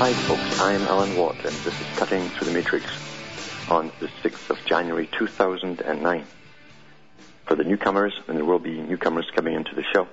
Hi 0.00 0.14
folks, 0.14 0.58
I'm 0.58 0.80
Alan 0.84 1.14
Watt 1.14 1.36
and 1.44 1.54
this 1.56 1.78
is 1.78 1.86
Cutting 1.98 2.26
Through 2.30 2.46
the 2.46 2.54
Matrix 2.54 2.86
on 3.68 3.92
the 4.00 4.06
6th 4.06 4.48
of 4.48 4.56
January 4.64 5.06
2009. 5.12 6.24
For 7.44 7.54
the 7.54 7.64
newcomers, 7.64 8.14
and 8.26 8.38
there 8.38 8.46
will 8.46 8.58
be 8.58 8.80
newcomers 8.80 9.30
coming 9.36 9.54
into 9.54 9.74
the 9.74 9.84
show, 9.92 10.08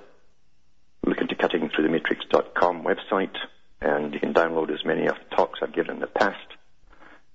look 1.06 1.22
into 1.22 1.36
cuttingthroughthematrix.com 1.36 2.84
website 2.84 3.38
and 3.80 4.14
you 4.14 4.20
can 4.20 4.34
download 4.34 4.72
as 4.72 4.84
many 4.84 5.06
of 5.06 5.16
the 5.16 5.36
talks 5.38 5.60
I've 5.64 5.72
given 5.72 5.96
in 5.96 6.00
the 6.02 6.08
past 6.08 6.48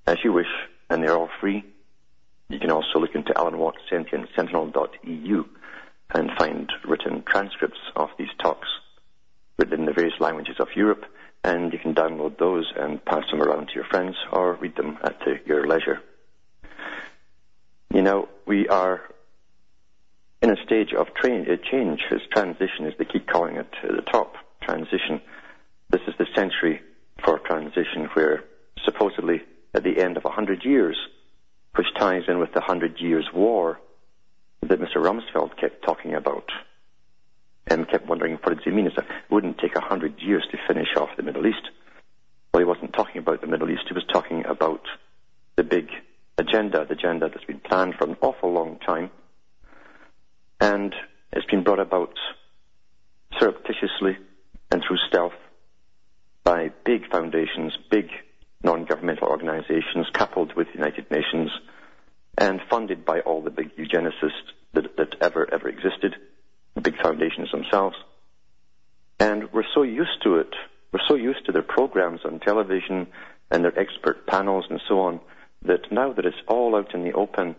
as 0.07 0.19
you 0.23 0.35
wish 0.35 0.53
and 0.91 1.03
they're 1.03 1.17
all 1.17 1.31
free. 1.41 1.65
You 2.51 2.59
can 2.59 2.71
also 2.71 2.99
look 2.99 3.15
into 3.15 3.33
Alan 3.35 3.57
Watt 3.57 3.77
Sentient 3.89 4.29
Sentinel.eu 4.37 5.45
and 6.11 6.31
find 6.37 6.71
written 6.87 7.23
transcripts 7.23 7.81
of 7.97 8.11
these 8.19 8.29
talks 8.43 8.69
written 9.57 9.81
in 9.81 9.87
the 9.87 9.95
various 9.95 10.21
languages 10.21 10.57
of 10.59 10.69
Europe 10.77 11.07
and 11.45 11.73
you 11.73 11.79
can 11.79 11.95
download 11.95 12.39
those 12.39 12.73
and 12.77 13.05
pass 13.05 13.25
them 13.31 13.43
around 13.43 13.69
to 13.69 13.75
your 13.75 13.85
friends 13.85 14.17
or 14.33 14.55
read 14.55 14.77
them 14.77 14.99
at 15.03 15.21
your 15.47 15.67
leisure. 15.67 16.01
You 17.93 18.03
know, 18.03 18.29
we 18.47 18.69
are 18.69 19.03
in 20.41 20.51
a 20.51 20.57
stage 20.65 20.93
of 20.93 21.09
tra- 21.15 21.43
uh, 21.43 21.57
change, 21.71 22.01
as 22.11 22.21
transition, 22.33 22.87
as 22.87 22.95
they 22.99 23.05
keep 23.05 23.27
calling 23.27 23.57
it, 23.57 23.67
to 23.83 23.95
the 23.95 24.03
top 24.03 24.35
transition. 24.63 25.21
This 25.91 26.01
is 26.07 26.15
the 26.19 26.27
century 26.35 26.81
for 27.25 27.39
transition 27.39 28.09
where 28.15 28.45
supposedly 28.85 29.43
at 29.75 29.85
the 29.85 29.99
end 29.99 30.17
of 30.17 30.25
a 30.25 30.31
hundred 30.31 30.65
years, 30.65 30.97
which 31.77 31.87
ties 31.99 32.23
in 32.29 32.39
with 32.39 32.53
the 32.53 32.61
hundred 32.61 33.01
years 33.01 33.29
war 33.33 33.81
that 34.63 34.81
Mr. 34.81 34.97
Rumsfeld 34.97 35.57
kept 35.57 35.85
talking 35.85 36.15
about, 36.15 36.51
and 37.67 37.89
kept 37.89 38.07
wondering 38.07 38.39
what 38.43 38.57
does 38.57 38.65
he 38.65 38.71
mean? 38.71 38.87
It 38.87 38.95
wouldn't 39.31 39.59
take 39.59 39.77
a 39.77 39.81
hundred 39.81 40.21
years 40.21 40.47
to 40.51 40.59
finish 40.67 40.89
off 40.97 41.11
the 41.17 41.23
Middle 41.23 41.47
East. 41.47 41.71
Well, 42.53 42.61
he 42.61 42.67
wasn't 42.67 42.93
talking 42.93 43.19
about 43.19 43.41
the 43.41 43.47
Middle 43.47 43.71
East. 43.71 43.85
He 43.89 43.95
was 43.95 44.05
talking 44.13 44.45
about 44.47 44.83
the 45.57 45.65
big 45.65 45.89
agenda, 46.39 46.85
the 46.85 46.95
agenda 46.95 47.29
that's 47.29 47.45
been 47.45 47.61
planned 47.61 47.95
for 47.95 48.05
an 48.05 48.17
awful 48.21 48.53
long 48.53 48.79
time, 48.79 49.11
and 50.61 50.95
it's 51.33 51.47
been 51.47 51.63
brought 51.63 51.81
about 51.81 52.15
surreptitiously 53.39 54.19
and 54.71 54.83
through 54.87 54.99
stealth 55.09 55.33
by 56.45 56.71
big 56.85 57.09
foundations, 57.11 57.77
big 57.91 58.09
non-governmental 58.63 59.29
organizations 59.29 60.07
coupled 60.13 60.55
with 60.57 60.67
the 60.69 60.75
United 60.75 61.11
Nations 61.11 61.51
and 62.39 62.61
funded 62.71 63.05
by 63.05 63.21
all 63.21 63.43
the 63.43 63.51
big 63.51 63.77
eugenicists 63.77 64.51
that, 64.75 64.97
that 64.97 65.15
ever, 65.21 65.53
ever 65.53 65.69
existed 65.69 66.17
the 66.75 66.81
big 66.81 66.97
foundations 67.03 67.51
themselves. 67.51 67.97
And 69.19 69.53
we're 69.53 69.65
so 69.75 69.83
used 69.83 70.23
to 70.25 70.37
it, 70.37 70.53
we're 70.93 71.07
so 71.09 71.15
used 71.15 71.47
to 71.47 71.53
their 71.53 71.63
programs 71.63 72.21
on 72.25 72.41
television 72.41 73.07
and 73.51 73.65
their 73.65 73.79
expert 73.79 74.27
panels 74.27 74.65
and 74.69 74.81
so 74.89 75.01
on, 75.01 75.21
that 75.63 75.93
now 75.93 76.13
that 76.13 76.27
it's 76.27 76.37
all 76.49 76.75
out 76.75 76.95
in 76.95 77.05
the 77.05 77.13
open, 77.13 77.55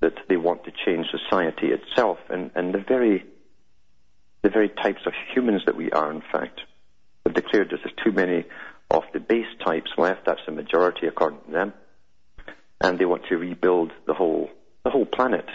that 0.00 0.14
they 0.28 0.36
want 0.36 0.64
to 0.64 0.72
change 0.84 1.06
society 1.10 1.68
itself 1.68 2.18
and, 2.28 2.50
and 2.54 2.74
the 2.74 2.84
very 2.86 3.24
the 4.42 4.50
very 4.50 4.68
types 4.68 5.00
of 5.04 5.12
humans 5.34 5.62
that 5.66 5.76
we 5.76 5.90
are, 5.90 6.12
in 6.12 6.22
fact. 6.32 6.60
They've 7.24 7.34
declared 7.34 7.70
there's 7.70 7.94
too 8.04 8.12
many 8.12 8.44
of 8.90 9.02
the 9.12 9.18
base 9.18 9.46
types 9.64 9.90
left, 9.98 10.26
that's 10.26 10.40
the 10.46 10.52
majority 10.52 11.06
according 11.06 11.40
to 11.46 11.50
them. 11.50 11.72
And 12.80 12.98
they 12.98 13.04
want 13.04 13.24
to 13.28 13.36
rebuild 13.36 13.92
the 14.06 14.14
whole 14.14 14.50
the 14.84 14.90
whole 14.90 15.06
planet 15.06 15.46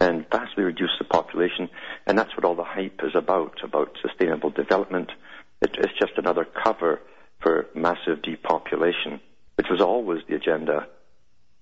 and 0.00 0.24
vastly 0.30 0.64
reduce 0.64 0.96
the 0.98 1.04
population. 1.04 1.68
And 2.06 2.18
that's 2.18 2.34
what 2.36 2.44
all 2.44 2.54
the 2.54 2.64
hype 2.64 3.00
is 3.04 3.14
about, 3.14 3.62
about 3.62 3.96
sustainable 4.00 4.50
development. 4.50 5.12
It, 5.60 5.76
it's 5.78 5.98
just 5.98 6.12
another 6.16 6.44
cover 6.44 7.00
for 7.40 7.66
massive 7.74 8.22
depopulation, 8.22 9.20
which 9.56 9.68
was 9.70 9.80
always 9.80 10.22
the 10.28 10.36
agenda 10.36 10.86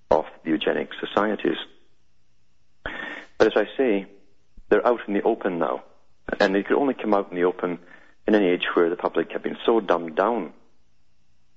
of 0.09 0.25
the 0.43 0.51
eugenic 0.51 0.89
societies. 0.99 1.57
But 3.37 3.47
as 3.47 3.53
I 3.55 3.77
say, 3.77 4.07
they're 4.69 4.87
out 4.87 5.01
in 5.07 5.13
the 5.13 5.23
open 5.23 5.59
now. 5.59 5.83
And 6.39 6.53
they 6.53 6.63
could 6.63 6.77
only 6.77 6.93
come 6.93 7.13
out 7.13 7.29
in 7.31 7.35
the 7.35 7.43
open 7.43 7.79
in 8.27 8.35
an 8.35 8.43
age 8.43 8.65
where 8.73 8.89
the 8.89 8.95
public 8.95 9.31
had 9.31 9.43
been 9.43 9.57
so 9.65 9.79
dumbed 9.79 10.15
down 10.15 10.53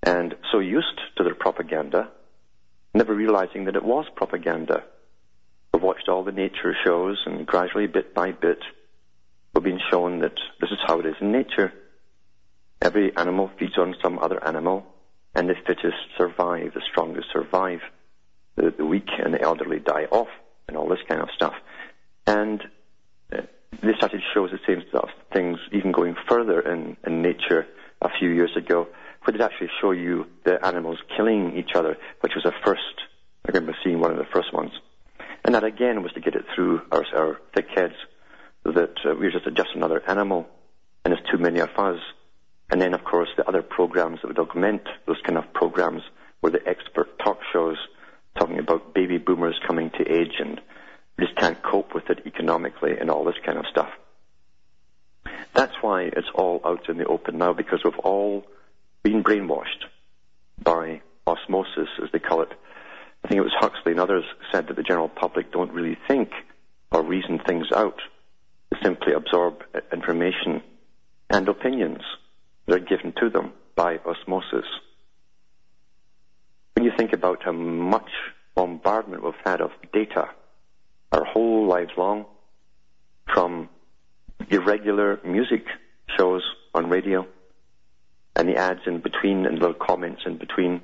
and 0.03 0.35
so 0.51 0.59
used 0.59 1.01
to 1.17 1.23
their 1.23 1.35
propaganda, 1.35 2.09
never 2.95 3.15
realizing 3.15 3.67
that 3.67 3.77
it 3.77 3.85
was 3.85 4.07
propaganda. 4.17 4.83
We've 5.83 5.89
watched 5.89 6.09
all 6.09 6.23
the 6.23 6.31
nature 6.31 6.77
shows, 6.85 7.21
and 7.27 7.45
gradually, 7.45 7.89
bit 7.89 8.15
by 8.15 8.31
bit, 8.31 8.61
we've 9.53 9.65
been 9.65 9.81
shown 9.91 10.21
that 10.21 10.39
this 10.61 10.71
is 10.71 10.79
how 10.87 11.01
it 11.01 11.07
is 11.07 11.17
in 11.21 11.33
nature. 11.33 11.73
Every 12.81 13.17
animal 13.17 13.51
feeds 13.59 13.77
on 13.77 13.97
some 14.01 14.21
other 14.21 14.39
animal, 14.47 14.87
and 15.35 15.51
the 15.51 15.57
fittest 15.67 15.97
survive, 16.17 16.75
the 16.75 16.83
strongest 16.89 17.33
survive. 17.33 17.81
The, 18.55 18.73
the 18.79 18.87
weak 18.87 19.09
and 19.19 19.35
the 19.35 19.43
elderly 19.43 19.81
die 19.81 20.05
off, 20.13 20.29
and 20.69 20.77
all 20.77 20.89
this 20.89 21.01
kind 21.09 21.21
of 21.21 21.31
stuff. 21.35 21.55
And 22.29 22.63
uh, 23.33 23.41
they 23.83 23.95
started 23.97 24.19
to 24.19 24.25
show 24.33 24.45
us 24.45 24.53
the 24.53 24.61
same 24.65 24.85
stuff, 24.89 25.11
things 25.33 25.59
even 25.73 25.91
going 25.91 26.15
further 26.29 26.61
in, 26.61 26.97
in 27.05 27.23
nature 27.23 27.67
a 28.01 28.09
few 28.21 28.29
years 28.29 28.57
ago, 28.57 28.87
where 29.25 29.33
they'd 29.33 29.43
actually 29.43 29.71
show 29.81 29.91
you 29.91 30.27
the 30.45 30.65
animals 30.65 30.99
killing 31.17 31.57
each 31.57 31.75
other, 31.75 31.99
which 32.21 32.35
was 32.37 32.45
a 32.45 32.53
first. 32.65 33.01
I 33.45 33.51
remember 33.51 33.77
seeing 33.83 33.99
one 33.99 34.13
of 34.13 34.19
the 34.19 34.33
first 34.33 34.53
ones. 34.55 34.71
And 35.45 35.55
that 35.55 35.65
again 35.65 36.03
was 36.03 36.13
to 36.13 36.21
get 36.21 36.35
it 36.35 36.45
through 36.55 36.83
our, 36.91 37.05
our 37.15 37.41
thick 37.55 37.67
heads 37.75 37.95
that 38.65 38.95
uh, 39.05 39.15
we're 39.19 39.33
just, 39.33 39.45
just 39.55 39.71
another 39.75 40.03
animal 40.09 40.49
and 41.05 41.13
there's 41.13 41.25
too 41.31 41.39
many 41.39 41.61
of 41.61 41.71
us. 41.77 42.01
And 42.71 42.81
then, 42.81 42.95
of 42.95 43.05
course, 43.05 43.29
the 43.37 43.47
other 43.47 43.63
programs 43.63 44.21
that 44.23 44.29
would 44.29 44.39
augment 44.39 44.83
those 45.07 45.21
kind 45.27 45.37
of 45.37 45.53
programs 45.53 46.03
were 46.41 46.51
the 46.51 46.67
expert 46.67 47.19
talk 47.19 47.39
shows 47.53 47.77
talking 48.39 48.59
about 48.59 48.95
baby 48.95 49.19
boomers 49.19 49.59
coming 49.67 49.91
to 49.91 50.11
age 50.11 50.35
and 50.39 50.61
just 51.21 51.37
can't 51.37 51.63
cope 51.63 51.95
with 51.95 52.09
it 52.09 52.27
economically 52.27 52.97
and 52.99 53.11
all 53.11 53.25
this 53.25 53.37
kind 53.45 53.59
of 53.59 53.67
stuff. 53.67 53.91
That's 55.55 55.75
why 55.83 56.05
it's 56.05 56.31
all 56.35 56.61
out 56.65 56.89
in 56.89 56.97
the 56.97 57.05
open 57.05 57.37
now 57.39 57.53
because 57.53 57.81
we've 57.85 57.99
all 57.99 58.47
been 59.03 59.23
brainwashed 59.23 59.85
by 60.63 61.03
osmosis, 61.27 61.89
as 62.03 62.11
they 62.13 62.19
call 62.19 62.43
it, 62.43 62.53
I 63.25 63.29
think 63.29 63.39
it 63.39 63.43
was 63.43 63.53
Huxley 63.59 63.93
and 63.93 64.01
others 64.01 64.25
said 64.51 64.69
that 64.69 64.77
the 64.77 64.83
general 64.83 65.09
public 65.09 65.53
don't 65.53 65.73
really 65.73 65.97
think 66.09 66.31
or 66.91 67.03
reason 67.03 67.39
things 67.39 67.67
out. 67.75 68.01
They 68.71 68.79
simply 68.83 69.13
absorb 69.13 69.63
information 69.93 70.63
and 71.31 71.49
opinions 71.49 72.03
that 72.67 72.75
are 72.75 72.79
given 72.79 73.13
to 73.21 73.31
them 73.31 73.53
by 73.75 73.99
osmosis. 73.99 74.67
When 76.75 76.85
you 76.85 76.93
think 76.97 77.13
about 77.13 77.43
how 77.45 77.53
much 77.53 78.11
bombardment 78.55 79.23
we've 79.25 79.35
had 79.45 79.61
of 79.61 79.71
data 79.93 80.29
our 81.13 81.25
whole 81.25 81.69
lives 81.69 81.91
long, 81.97 82.25
from 83.33 83.69
irregular 84.49 85.21
music 85.25 85.65
shows 86.19 86.43
on 86.75 86.89
radio 86.89 87.27
and 88.35 88.49
the 88.49 88.57
ads 88.57 88.81
in 88.87 89.01
between 89.01 89.47
and 89.47 89.59
little 89.59 89.75
comments 89.75 90.23
in 90.27 90.39
between 90.39 90.81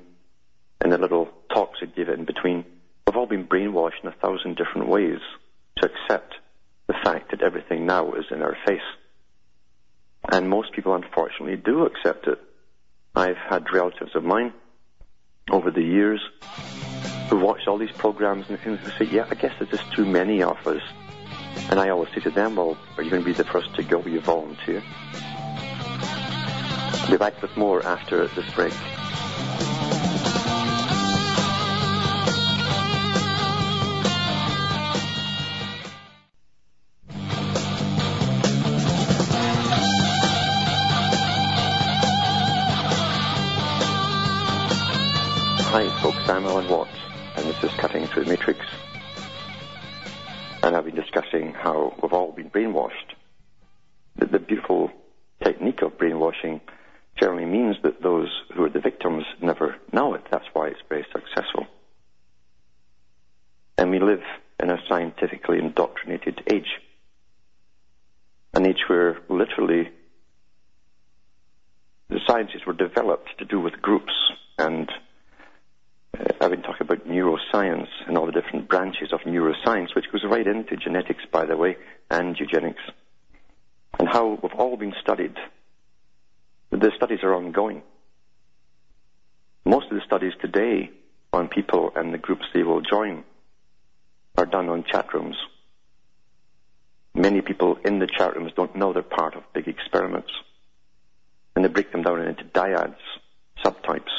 and 0.81 0.91
the 0.91 0.97
little 0.97 1.29
talks 1.59 1.79
give 1.93 2.07
it 2.07 2.17
in 2.17 2.23
between, 2.25 2.63
we've 3.05 3.17
all 3.17 3.25
been 3.25 3.45
brainwashed 3.45 4.01
in 4.01 4.09
a 4.09 4.13
thousand 4.13 4.55
different 4.55 4.87
ways 4.87 5.19
to 5.77 5.89
accept 5.91 6.35
the 6.87 6.93
fact 7.03 7.31
that 7.31 7.41
everything 7.41 7.85
now 7.85 8.13
is 8.13 8.25
in 8.31 8.41
our 8.41 8.57
face. 8.65 8.79
And 10.31 10.49
most 10.49 10.71
people, 10.71 10.95
unfortunately, 10.95 11.57
do 11.57 11.85
accept 11.85 12.27
it. 12.27 12.39
I've 13.13 13.37
had 13.37 13.65
relatives 13.73 14.15
of 14.15 14.23
mine 14.23 14.53
over 15.51 15.69
the 15.69 15.81
years 15.81 16.21
who 17.29 17.37
watched 17.37 17.67
all 17.67 17.77
these 17.77 17.91
programs 17.91 18.45
and 18.49 18.57
things 18.59 18.79
who 18.79 18.91
say, 18.91 19.11
yeah, 19.11 19.27
I 19.29 19.35
guess 19.35 19.53
there's 19.59 19.71
just 19.71 19.91
too 19.93 20.05
many 20.05 20.41
of 20.41 20.65
us. 20.65 20.81
And 21.69 21.77
I 21.79 21.89
always 21.89 22.09
say 22.13 22.21
to 22.21 22.31
them, 22.31 22.55
well, 22.55 22.77
are 22.95 23.03
you 23.03 23.09
going 23.09 23.21
to 23.21 23.25
be 23.25 23.33
the 23.33 23.43
first 23.43 23.75
to 23.75 23.83
go? 23.83 24.01
You 24.05 24.21
volunteer? 24.21 24.81
I'll 26.93 27.11
be 27.11 27.17
back 27.17 27.41
with 27.41 27.55
more 27.57 27.85
after 27.85 28.27
this 28.27 28.49
break. 28.53 28.73
Hi, 46.29 46.39
folks. 46.43 46.69
Watts, 46.69 46.91
and 47.37 47.45
this 47.47 47.63
is 47.63 47.71
Cutting 47.79 48.05
Through 48.05 48.25
the 48.25 48.29
Matrix. 48.29 48.59
And 50.61 50.75
I've 50.75 50.85
been 50.85 50.93
discussing 50.93 51.53
how 51.53 51.95
we've 52.03 52.13
all 52.13 52.31
been 52.31 52.51
brainwashed. 52.51 53.15
The, 54.15 54.27
the 54.27 54.37
beautiful 54.37 54.91
technique 55.43 55.81
of 55.81 55.97
brainwashing 55.97 56.61
generally 57.19 57.45
means 57.45 57.77
that 57.81 58.03
those 58.03 58.29
who 58.53 58.63
are 58.63 58.69
the 58.69 58.79
victims 58.79 59.23
never 59.41 59.77
know 59.91 60.13
it. 60.13 60.21
That's 60.29 60.45
why 60.53 60.67
it's 60.67 60.79
very 60.87 61.03
successful. 61.11 61.65
And 63.79 63.89
we 63.89 63.97
live 63.97 64.21
in 64.61 64.69
a 64.69 64.77
scientifically 64.87 65.57
indoctrinated 65.57 66.43
age. 66.53 66.79
An 68.53 68.67
age 68.67 68.83
where 68.85 69.17
literally 69.29 69.89
the 72.07 72.19
sciences 72.27 72.61
were 72.67 72.73
developed 72.73 73.29
to 73.39 73.45
do 73.45 73.59
with 73.59 73.81
groups 73.81 74.13
and 74.59 74.91
Uh, 76.19 76.33
I've 76.41 76.51
been 76.51 76.61
talking 76.61 76.81
about 76.81 77.07
neuroscience 77.07 77.87
and 78.07 78.17
all 78.17 78.25
the 78.25 78.31
different 78.31 78.67
branches 78.67 79.13
of 79.13 79.21
neuroscience, 79.21 79.95
which 79.95 80.11
goes 80.11 80.23
right 80.25 80.45
into 80.45 80.75
genetics, 80.75 81.23
by 81.31 81.45
the 81.45 81.55
way, 81.55 81.77
and 82.09 82.37
eugenics, 82.37 82.81
and 83.97 84.07
how 84.07 84.39
we've 84.41 84.53
all 84.53 84.77
been 84.77 84.93
studied. 85.01 85.35
The 86.71 86.91
studies 86.95 87.19
are 87.23 87.33
ongoing. 87.33 87.81
Most 89.65 89.91
of 89.91 89.97
the 89.97 90.05
studies 90.05 90.33
today 90.41 90.89
on 91.31 91.47
people 91.47 91.91
and 91.95 92.13
the 92.13 92.17
groups 92.17 92.45
they 92.53 92.63
will 92.63 92.81
join 92.81 93.23
are 94.37 94.45
done 94.45 94.69
on 94.69 94.83
chat 94.83 95.13
rooms. 95.13 95.35
Many 97.13 97.41
people 97.41 97.77
in 97.83 97.99
the 97.99 98.07
chat 98.07 98.35
rooms 98.35 98.51
don't 98.55 98.75
know 98.75 98.93
they're 98.93 99.03
part 99.03 99.35
of 99.35 99.43
big 99.53 99.67
experiments. 99.67 100.31
And 101.55 101.65
they 101.65 101.69
break 101.69 101.91
them 101.91 102.03
down 102.03 102.21
into 102.21 102.45
dyads, 102.45 102.95
subtypes 103.63 104.11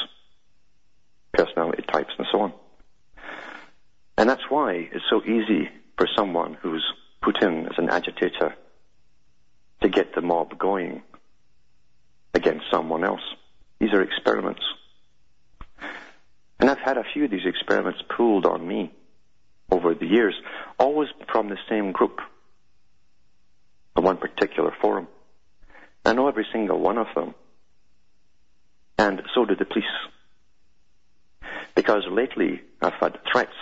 personality 1.33 1.83
types 1.83 2.13
and 2.17 2.27
so 2.31 2.41
on. 2.41 2.53
And 4.17 4.29
that's 4.29 4.49
why 4.49 4.89
it's 4.91 5.05
so 5.09 5.23
easy 5.23 5.69
for 5.97 6.07
someone 6.15 6.55
who's 6.61 6.85
put 7.21 7.41
in 7.41 7.67
as 7.67 7.77
an 7.77 7.89
agitator 7.89 8.55
to 9.81 9.89
get 9.89 10.13
the 10.13 10.21
mob 10.21 10.57
going 10.57 11.01
against 12.33 12.65
someone 12.71 13.03
else. 13.03 13.21
These 13.79 13.93
are 13.93 14.01
experiments. 14.01 14.61
And 16.59 16.69
I've 16.69 16.77
had 16.77 16.97
a 16.97 17.03
few 17.13 17.25
of 17.25 17.31
these 17.31 17.45
experiments 17.45 17.99
pulled 18.15 18.45
on 18.45 18.67
me 18.67 18.91
over 19.71 19.95
the 19.95 20.05
years, 20.05 20.35
always 20.77 21.09
from 21.31 21.49
the 21.49 21.57
same 21.69 21.91
group, 21.91 22.19
on 23.95 24.03
one 24.03 24.17
particular 24.17 24.71
forum. 24.81 25.07
I 26.05 26.13
know 26.13 26.27
every 26.27 26.45
single 26.51 26.79
one 26.79 26.97
of 26.97 27.07
them. 27.15 27.33
And 28.97 29.21
so 29.33 29.45
do 29.45 29.55
the 29.55 29.65
police. 29.65 29.85
Because 31.75 32.03
lately 32.09 32.61
I've 32.81 32.93
had 32.93 33.19
threats 33.31 33.55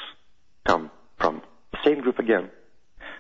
come 0.65 0.91
from 1.17 1.41
the 1.71 1.77
same 1.83 2.01
group 2.01 2.19
again. 2.19 2.49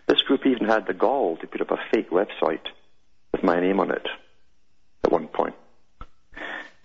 This 0.07 0.21
group 0.21 0.45
even 0.45 0.67
had 0.67 0.87
the 0.87 0.93
gall 0.93 1.37
to 1.37 1.47
put 1.47 1.61
up 1.61 1.71
a 1.71 1.77
fake 1.91 2.09
website 2.09 2.65
with 3.31 3.43
my 3.43 3.59
name 3.59 3.79
on 3.79 3.91
it 3.91 4.07
at 5.03 5.11
one 5.11 5.27
point. 5.27 5.55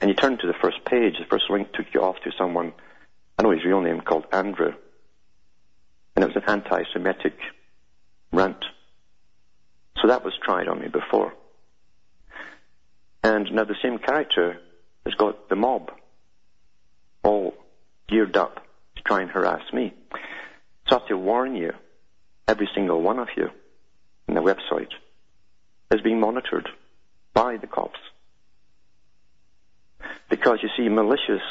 And 0.01 0.11
you 0.11 0.15
turn 0.15 0.37
to 0.39 0.47
the 0.47 0.55
first 0.61 0.85
page, 0.85 1.15
the 1.19 1.25
first 1.25 1.49
link 1.49 1.73
took 1.73 1.87
you 1.95 2.03
off 2.03 2.17
to 2.25 2.33
someone, 2.37 2.75
I 3.39 3.43
know 3.43 3.51
his 3.51 3.65
real 3.65 3.81
name, 3.81 4.01
called 4.01 4.27
Andrew. 4.33 4.75
And 6.15 6.25
it 6.25 6.27
was 6.27 6.37
an 6.37 6.49
anti-Semitic 6.49 7.39
rant. 8.33 8.65
So 10.01 10.09
that 10.09 10.25
was 10.25 10.35
tried 10.43 10.69
on 10.69 10.81
me 10.81 10.89
before. 10.89 11.33
And 13.23 13.51
now 13.53 13.65
the 13.65 13.77
same 13.83 13.99
character 13.99 14.59
has 15.07 15.15
got 15.15 15.49
the 15.49 15.57
mob 15.57 15.91
all 17.23 17.55
geared 18.09 18.37
up 18.37 18.67
to 18.97 19.03
try 19.03 19.23
and 19.23 19.31
harass 19.31 19.63
me. 19.73 19.95
So 20.89 20.97
I 20.97 20.99
have 20.99 21.09
to 21.09 21.17
warn 21.17 21.57
you, 21.57 21.73
every 22.47 22.69
single 22.75 23.01
one 23.01 23.19
of 23.19 23.29
you 23.37 23.51
in 24.29 24.35
the 24.35 24.41
website 24.41 24.93
is 25.91 26.01
being 26.01 26.21
monitored 26.21 26.69
by 27.33 27.57
the 27.57 27.67
cops. 27.67 27.99
Because 30.29 30.59
you 30.63 30.69
see, 30.77 30.89
malicious 30.89 31.43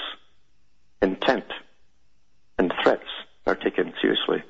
intent 1.02 1.46
and 2.58 2.74
threats 2.84 3.08
are 3.46 3.56
taken 3.56 3.94
seriously. 4.02 4.44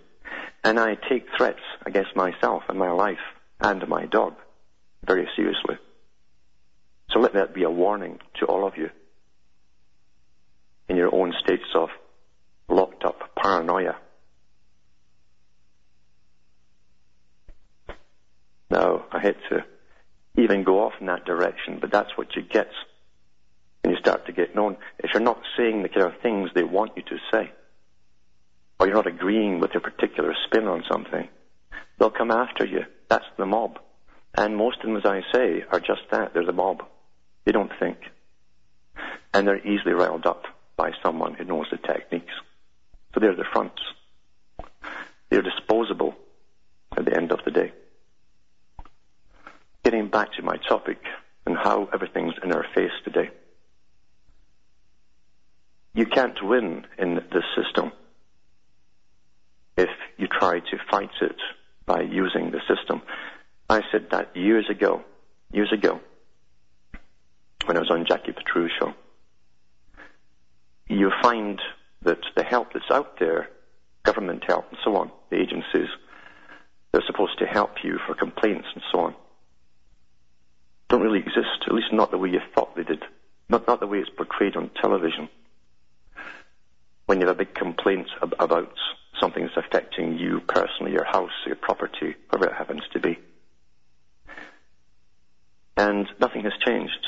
And 0.63 0.79
I 0.79 0.95
take 0.95 1.27
threats 1.37 1.59
against 1.85 2.15
myself 2.15 2.63
and 2.69 2.77
my 2.77 2.91
life 2.91 3.17
and 3.59 3.87
my 3.87 4.05
dog 4.05 4.35
very 5.03 5.27
seriously. 5.35 5.77
So 7.11 7.19
let 7.19 7.33
that 7.33 7.53
be 7.53 7.63
a 7.63 7.69
warning 7.69 8.19
to 8.39 8.45
all 8.45 8.65
of 8.65 8.77
you 8.77 8.89
in 10.93 10.99
your 10.99 11.13
own 11.13 11.33
states 11.43 11.69
of 11.73 11.89
locked 12.69 13.03
up 13.03 13.35
paranoia. 13.35 13.95
Now, 18.69 19.05
I 19.11 19.19
hate 19.19 19.37
to 19.49 19.65
even 20.37 20.63
go 20.63 20.83
off 20.83 20.93
in 20.99 21.07
that 21.07 21.25
direction, 21.25 21.79
but 21.81 21.91
that's 21.91 22.15
what 22.15 22.35
you 22.35 22.43
get 22.43 22.69
when 23.81 23.93
you 23.93 23.99
start 23.99 24.27
to 24.27 24.31
get 24.31 24.55
known. 24.55 24.77
If 24.99 25.11
you're 25.13 25.23
not 25.23 25.41
saying 25.57 25.81
the 25.81 25.89
kind 25.89 26.05
of 26.05 26.21
things 26.21 26.51
they 26.53 26.63
want 26.63 26.91
you 26.95 27.03
to 27.03 27.17
say, 27.31 27.51
or 28.79 28.85
you're 28.85 28.95
not 28.95 29.07
agreeing 29.07 29.59
with 29.59 29.71
their 29.71 29.81
particular 29.81 30.35
spin 30.45 30.67
on 30.67 30.83
something, 30.91 31.27
they'll 31.97 32.11
come 32.11 32.31
after 32.31 32.65
you. 32.65 32.85
That's 33.09 33.25
the 33.37 33.47
mob. 33.47 33.79
And 34.35 34.55
most 34.55 34.77
of 34.77 34.83
them, 34.83 34.97
as 34.97 35.05
I 35.05 35.21
say, 35.33 35.63
are 35.71 35.79
just 35.79 36.01
that. 36.11 36.33
They're 36.33 36.45
the 36.45 36.53
mob. 36.53 36.83
They 37.45 37.51
don't 37.51 37.71
think. 37.79 37.97
And 39.33 39.47
they're 39.47 39.67
easily 39.67 39.93
riled 39.93 40.27
up 40.27 40.43
by 40.75 40.91
someone 41.03 41.33
who 41.33 41.43
knows 41.43 41.67
the 41.71 41.77
techniques. 41.77 42.33
So 43.13 43.19
they're 43.19 43.35
the 43.35 43.45
fronts. 43.51 43.81
They're 45.29 45.41
disposable 45.41 46.15
at 46.97 47.05
the 47.05 47.15
end 47.15 47.31
of 47.31 47.39
the 47.45 47.51
day. 47.51 47.71
Getting 49.83 50.07
back 50.07 50.33
to 50.33 50.41
my 50.41 50.57
topic 50.57 50.99
and 51.45 51.57
how 51.57 51.89
everything's 51.93 52.35
in 52.43 52.51
our 52.53 52.65
face 52.73 52.91
today. 53.03 53.29
You 55.93 56.05
can't 56.05 56.37
win 56.41 56.85
in 56.97 57.15
this 57.15 57.43
system 57.55 57.91
if 59.77 59.89
you 60.17 60.27
try 60.27 60.59
to 60.59 60.77
fight 60.89 61.11
it 61.21 61.37
by 61.85 62.01
using 62.01 62.51
the 62.51 62.61
system. 62.67 63.01
I 63.69 63.81
said 63.91 64.07
that 64.11 64.35
years 64.35 64.69
ago, 64.69 65.03
years 65.51 65.71
ago, 65.71 65.99
when 67.65 67.77
I 67.77 67.79
was 67.79 67.91
on 67.91 68.05
Jackie 68.05 68.31
Patru's 68.31 68.71
show 68.79 68.93
you 70.93 71.11
find 71.21 71.61
that 72.03 72.19
the 72.35 72.43
help 72.43 72.73
that's 72.73 72.91
out 72.91 73.19
there, 73.19 73.49
government 74.03 74.43
help 74.45 74.65
and 74.69 74.77
so 74.83 74.95
on, 74.95 75.11
the 75.29 75.37
agencies, 75.37 75.89
they're 76.91 77.03
supposed 77.07 77.39
to 77.39 77.45
help 77.45 77.83
you 77.83 77.99
for 78.05 78.13
complaints 78.13 78.67
and 78.73 78.83
so 78.91 78.99
on, 78.99 79.15
don't 80.89 81.01
really 81.01 81.19
exist, 81.19 81.65
at 81.65 81.73
least 81.73 81.91
not 81.91 82.11
the 82.11 82.17
way 82.17 82.29
you 82.29 82.41
thought 82.53 82.75
they 82.75 82.83
did, 82.83 83.03
not, 83.49 83.67
not 83.67 83.79
the 83.79 83.87
way 83.87 83.99
it's 83.99 84.09
portrayed 84.09 84.55
on 84.55 84.69
television. 84.81 85.29
When 87.05 87.19
you 87.19 87.27
have 87.27 87.35
a 87.35 87.39
big 87.45 87.55
complaint 87.55 88.07
ab- 88.21 88.35
about 88.39 88.73
something 89.19 89.43
that's 89.43 89.65
affecting 89.65 90.17
you 90.17 90.41
personally, 90.47 90.91
your 90.91 91.05
house, 91.05 91.31
your 91.45 91.55
property, 91.55 92.15
whatever 92.29 92.51
it 92.51 92.57
happens 92.57 92.83
to 92.93 92.99
be. 92.99 93.17
And 95.75 96.07
nothing 96.19 96.43
has 96.43 96.53
changed. 96.65 97.07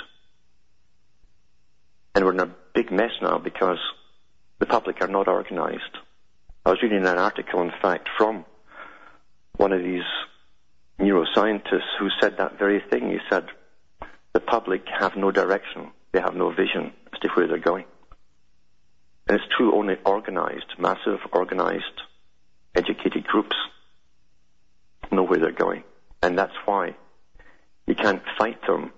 And 2.15 2.23
we're 2.23 2.31
in 2.33 2.39
a 2.39 2.55
big 2.73 2.91
mess 2.91 3.11
now 3.21 3.37
because 3.37 3.77
the 4.59 4.65
public 4.65 5.01
are 5.01 5.07
not 5.09 5.27
organized. 5.27 5.97
I 6.65 6.69
was 6.69 6.81
reading 6.81 7.05
an 7.05 7.17
article, 7.17 7.61
in 7.61 7.73
fact, 7.81 8.07
from 8.17 8.45
one 9.57 9.73
of 9.73 9.83
these 9.83 10.05
neuroscientists 10.97 11.97
who 11.99 12.07
said 12.21 12.37
that 12.37 12.57
very 12.57 12.81
thing. 12.89 13.09
He 13.09 13.19
said, 13.29 13.47
the 14.31 14.39
public 14.39 14.85
have 14.87 15.17
no 15.17 15.29
direction. 15.29 15.91
They 16.13 16.21
have 16.21 16.35
no 16.35 16.51
vision 16.51 16.93
as 17.11 17.19
to 17.19 17.27
where 17.29 17.47
they're 17.47 17.57
going. 17.57 17.85
And 19.27 19.37
it's 19.37 19.53
true 19.57 19.75
only 19.75 19.97
organized, 20.05 20.73
massive, 20.79 21.19
organized, 21.33 22.01
educated 22.75 23.25
groups 23.25 23.55
know 25.11 25.23
where 25.23 25.39
they're 25.39 25.51
going. 25.51 25.83
And 26.21 26.37
that's 26.37 26.55
why 26.65 26.95
you 27.87 27.95
can't 27.95 28.21
fight 28.37 28.61
them 28.67 28.91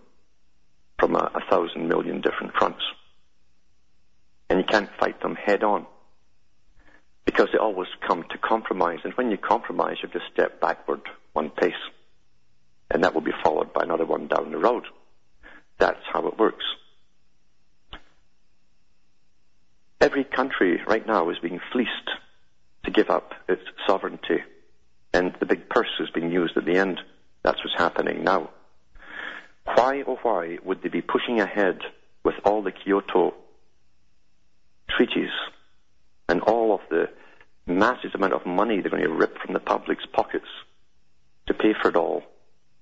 from 1.00 1.16
a, 1.16 1.32
a 1.34 1.42
thousand 1.50 1.88
million 1.88 2.22
different 2.22 2.54
fronts 2.54 2.84
and 4.50 4.60
you 4.60 4.66
can't 4.66 4.90
fight 5.00 5.22
them 5.22 5.36
head 5.36 5.64
on 5.64 5.86
because 7.26 7.50
they 7.52 7.58
always 7.58 7.90
come 8.08 8.24
to 8.32 8.38
compromise. 8.38 9.00
And 9.04 9.14
when 9.14 9.30
you 9.30 9.38
compromise, 9.38 9.98
you 10.02 10.10
just 10.10 10.32
step 10.34 10.62
backward 10.62 11.02
one 11.34 11.50
pace, 11.50 11.74
and 12.90 13.04
that 13.04 13.14
will 13.14 13.22
be 13.22 13.34
followed 13.44 13.74
by 13.74 13.84
another 13.84 14.06
one 14.06 14.28
down 14.28 14.52
the 14.52 14.58
road. 14.58 14.86
That's 15.78 16.02
how 16.12 16.28
it 16.28 16.40
works. 16.40 16.64
Every 20.00 20.24
country 20.24 20.82
right 20.88 21.06
now 21.06 21.30
is 21.30 21.40
being 21.40 21.60
fleeced 21.72 22.10
to 22.86 22.92
give 22.92 23.10
up 23.10 23.34
its 23.50 23.64
sovereignty, 23.86 24.44
and 25.14 25.36
the 25.40 25.46
big 25.46 25.70
purse 25.70 26.00
is 26.00 26.10
being 26.12 26.32
used 26.32 26.56
at 26.56 26.66
the 26.66 26.78
end. 26.78 27.02
That's 27.44 27.58
what's 27.64 27.78
happening 27.78 28.24
now. 28.24 28.50
Why, 29.66 30.04
oh 30.08 30.18
why, 30.22 30.60
would 30.64 30.82
they 30.82 30.90
be 30.90 31.02
pushing 31.02 31.42
ahead 31.42 31.80
with 32.24 32.36
all 32.46 32.64
the 32.64 32.72
Kyoto 32.72 33.34
treaties 34.90 35.30
and 36.30 36.42
all 36.42 36.74
of 36.74 36.82
the 36.90 37.10
massive 37.66 38.16
amount 38.16 38.34
of 38.34 38.46
money 38.46 38.80
they're 38.80 38.92
going 38.92 39.04
to 39.04 39.10
rip 39.10 39.38
from 39.40 39.54
the 39.54 39.60
public's 39.60 40.06
pockets 40.12 40.48
to 41.48 41.54
pay 41.54 41.74
for 41.82 41.90
it 41.90 41.96
all 41.96 42.24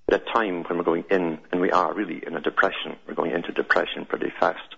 at 0.08 0.22
a 0.22 0.34
time 0.34 0.64
when 0.64 0.78
we're 0.78 0.84
going 0.84 1.06
in, 1.10 1.40
and 1.52 1.62
we 1.62 1.72
are 1.72 1.94
really 1.94 2.22
in 2.26 2.36
a 2.36 2.42
depression. 2.42 2.96
We're 3.08 3.16
going 3.16 3.32
into 3.32 3.52
depression 3.52 4.06
pretty 4.06 4.32
fast. 4.40 4.76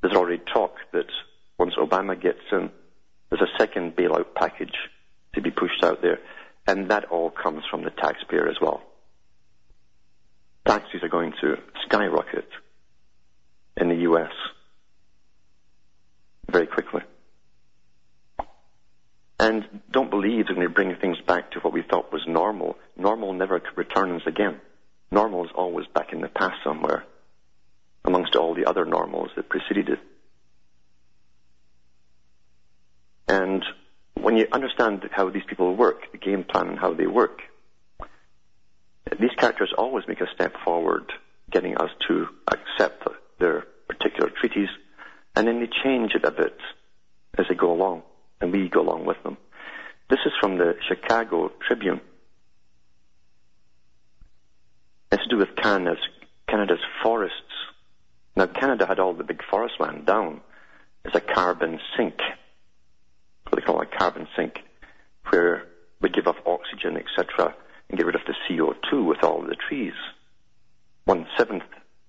There's 0.00 0.16
already 0.16 0.42
talk 0.52 0.76
that 0.92 1.10
once 1.58 1.74
Obama 1.74 2.20
gets 2.20 2.40
in, 2.52 2.70
there's 3.28 3.42
a 3.42 3.58
second 3.58 3.96
bailout 3.96 4.34
package 4.34 4.74
to 5.34 5.42
be 5.42 5.50
pushed 5.50 5.82
out 5.82 6.00
there, 6.00 6.20
and 6.66 6.90
that 6.90 7.06
all 7.06 7.30
comes 7.30 7.64
from 7.70 7.84
the 7.84 7.90
taxpayer 7.90 8.48
as 8.48 8.56
well. 8.60 8.82
Taxes 10.66 11.02
are 11.02 11.08
going 11.08 11.32
to 11.40 11.56
skyrocket 11.84 12.48
in 13.76 13.88
the 13.88 13.96
U.S. 13.96 14.32
very 16.50 16.66
quickly. 16.66 17.02
And 19.38 19.64
don't 19.90 20.10
believe 20.10 20.46
they're 20.46 20.54
going 20.54 20.72
bring 20.72 20.94
things 20.96 21.18
back 21.26 21.50
to 21.52 21.60
what 21.60 21.72
we 21.72 21.82
thought 21.82 22.12
was 22.12 22.22
normal. 22.26 22.76
Normal 22.96 23.34
never 23.34 23.60
returns 23.76 24.22
again. 24.26 24.60
Normal 25.10 25.44
is 25.44 25.50
always 25.54 25.86
back 25.94 26.12
in 26.12 26.20
the 26.20 26.28
past 26.28 26.56
somewhere, 26.64 27.04
amongst 28.04 28.34
all 28.34 28.54
the 28.54 28.64
other 28.64 28.84
normals 28.84 29.30
that 29.36 29.48
preceded 29.48 29.90
it. 29.90 29.98
And 33.28 33.62
when 34.14 34.36
you 34.36 34.46
understand 34.50 35.08
how 35.12 35.30
these 35.30 35.44
people 35.46 35.76
work, 35.76 36.10
the 36.12 36.18
game 36.18 36.44
plan 36.44 36.68
and 36.68 36.78
how 36.78 36.94
they 36.94 37.06
work, 37.06 37.40
these 39.20 39.30
characters 39.36 39.72
always 39.76 40.08
make 40.08 40.20
a 40.20 40.26
step 40.34 40.54
forward, 40.64 41.12
getting 41.50 41.76
us 41.76 41.90
to 42.08 42.26
accept 42.48 43.06
their 43.38 43.64
particular 43.88 44.30
treaties, 44.30 44.68
and 45.34 45.46
then 45.46 45.60
they 45.60 45.68
change 45.84 46.14
it 46.14 46.24
a 46.24 46.30
bit 46.30 46.56
as 47.38 47.46
they 47.48 47.54
go 47.54 47.72
along, 47.72 48.02
and 48.40 48.52
we 48.52 48.68
go 48.68 48.80
along 48.80 49.04
with 49.04 49.22
them. 49.22 49.36
This 50.08 50.20
is 50.24 50.32
from 50.40 50.58
the 50.58 50.76
Chicago 50.88 51.52
Tribune. 51.66 52.00
It's 55.12 55.22
to 55.22 55.28
do 55.28 55.38
with 55.38 55.56
Canada's, 55.56 55.98
Canada's 56.48 56.80
forests. 57.02 57.36
Now, 58.34 58.46
Canada 58.46 58.86
had 58.86 58.98
all 58.98 59.14
the 59.14 59.24
big 59.24 59.42
forest 59.50 59.74
land 59.80 60.06
down 60.06 60.40
as 61.04 61.14
a 61.14 61.20
carbon 61.20 61.80
sink 61.96 62.20
what 63.48 63.60
they 63.60 63.66
call 63.66 63.80
a 63.80 63.86
carbon 63.86 64.26
sink, 64.36 64.60
where 65.30 65.64
we 66.00 66.08
give 66.08 66.26
off 66.26 66.36
oxygen, 66.46 66.96
etc., 66.96 67.54
and 67.88 67.98
get 67.98 68.06
rid 68.06 68.14
of 68.14 68.22
the 68.26 68.34
CO2 68.48 69.06
with 69.06 69.22
all 69.22 69.42
the 69.42 69.56
trees. 69.68 69.94
One 71.04 71.26
seventh 71.38 71.62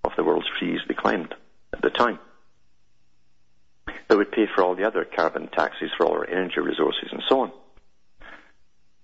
of 0.07 0.15
the 0.15 0.23
world's 0.23 0.47
trees 0.57 0.79
they 0.87 0.93
claimed 0.93 1.33
at 1.73 1.81
the 1.81 1.89
time. 1.89 2.17
They 4.07 4.15
would 4.15 4.31
pay 4.31 4.47
for 4.53 4.63
all 4.63 4.75
the 4.75 4.87
other 4.87 5.05
carbon 5.05 5.49
taxes 5.49 5.91
for 5.97 6.05
all 6.05 6.13
our 6.13 6.29
energy 6.29 6.59
resources 6.61 7.09
and 7.11 7.21
so 7.27 7.41
on. 7.41 7.51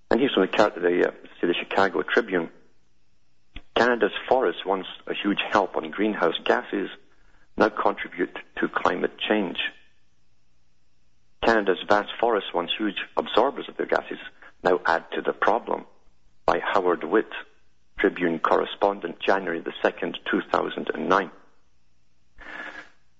And 0.09 0.19
here's 0.19 0.33
from 0.33 0.47
the, 0.49 0.79
the, 0.79 1.07
uh, 1.09 1.11
the 1.41 1.53
Chicago 1.53 2.03
Tribune. 2.03 2.49
Canada's 3.75 4.11
forests, 4.29 4.61
once 4.65 4.85
a 5.07 5.13
huge 5.13 5.39
help 5.51 5.75
on 5.75 5.91
greenhouse 5.91 6.35
gases, 6.45 6.89
now 7.57 7.69
contribute 7.69 8.37
to 8.59 8.67
climate 8.69 9.17
change. 9.17 9.57
Canada's 11.43 11.83
vast 11.87 12.09
forests, 12.19 12.53
once 12.53 12.71
huge 12.77 12.97
absorbers 13.17 13.65
of 13.67 13.75
their 13.75 13.87
gases, 13.87 14.19
now 14.63 14.79
add 14.85 15.03
to 15.11 15.21
the 15.21 15.33
problem. 15.33 15.85
By 16.45 16.59
Howard 16.59 17.03
Witt, 17.03 17.31
Tribune 17.99 18.39
correspondent, 18.39 19.19
January 19.19 19.59
the 19.59 19.73
2nd, 19.83 20.15
2009. 20.29 21.31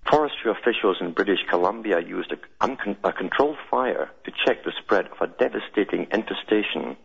Forestry 0.10 0.52
officials 0.52 0.98
in 1.00 1.14
British 1.14 1.40
Columbia 1.50 2.00
used 2.00 2.32
a, 2.34 2.68
a, 3.04 3.14
controlled 3.14 3.58
fire 3.72 4.10
to 4.26 4.32
check 4.46 4.64
the 4.64 4.74
spread 4.84 5.08
of 5.08 5.22
a 5.22 5.28
devastating 5.28 6.08
infestation 6.12 6.98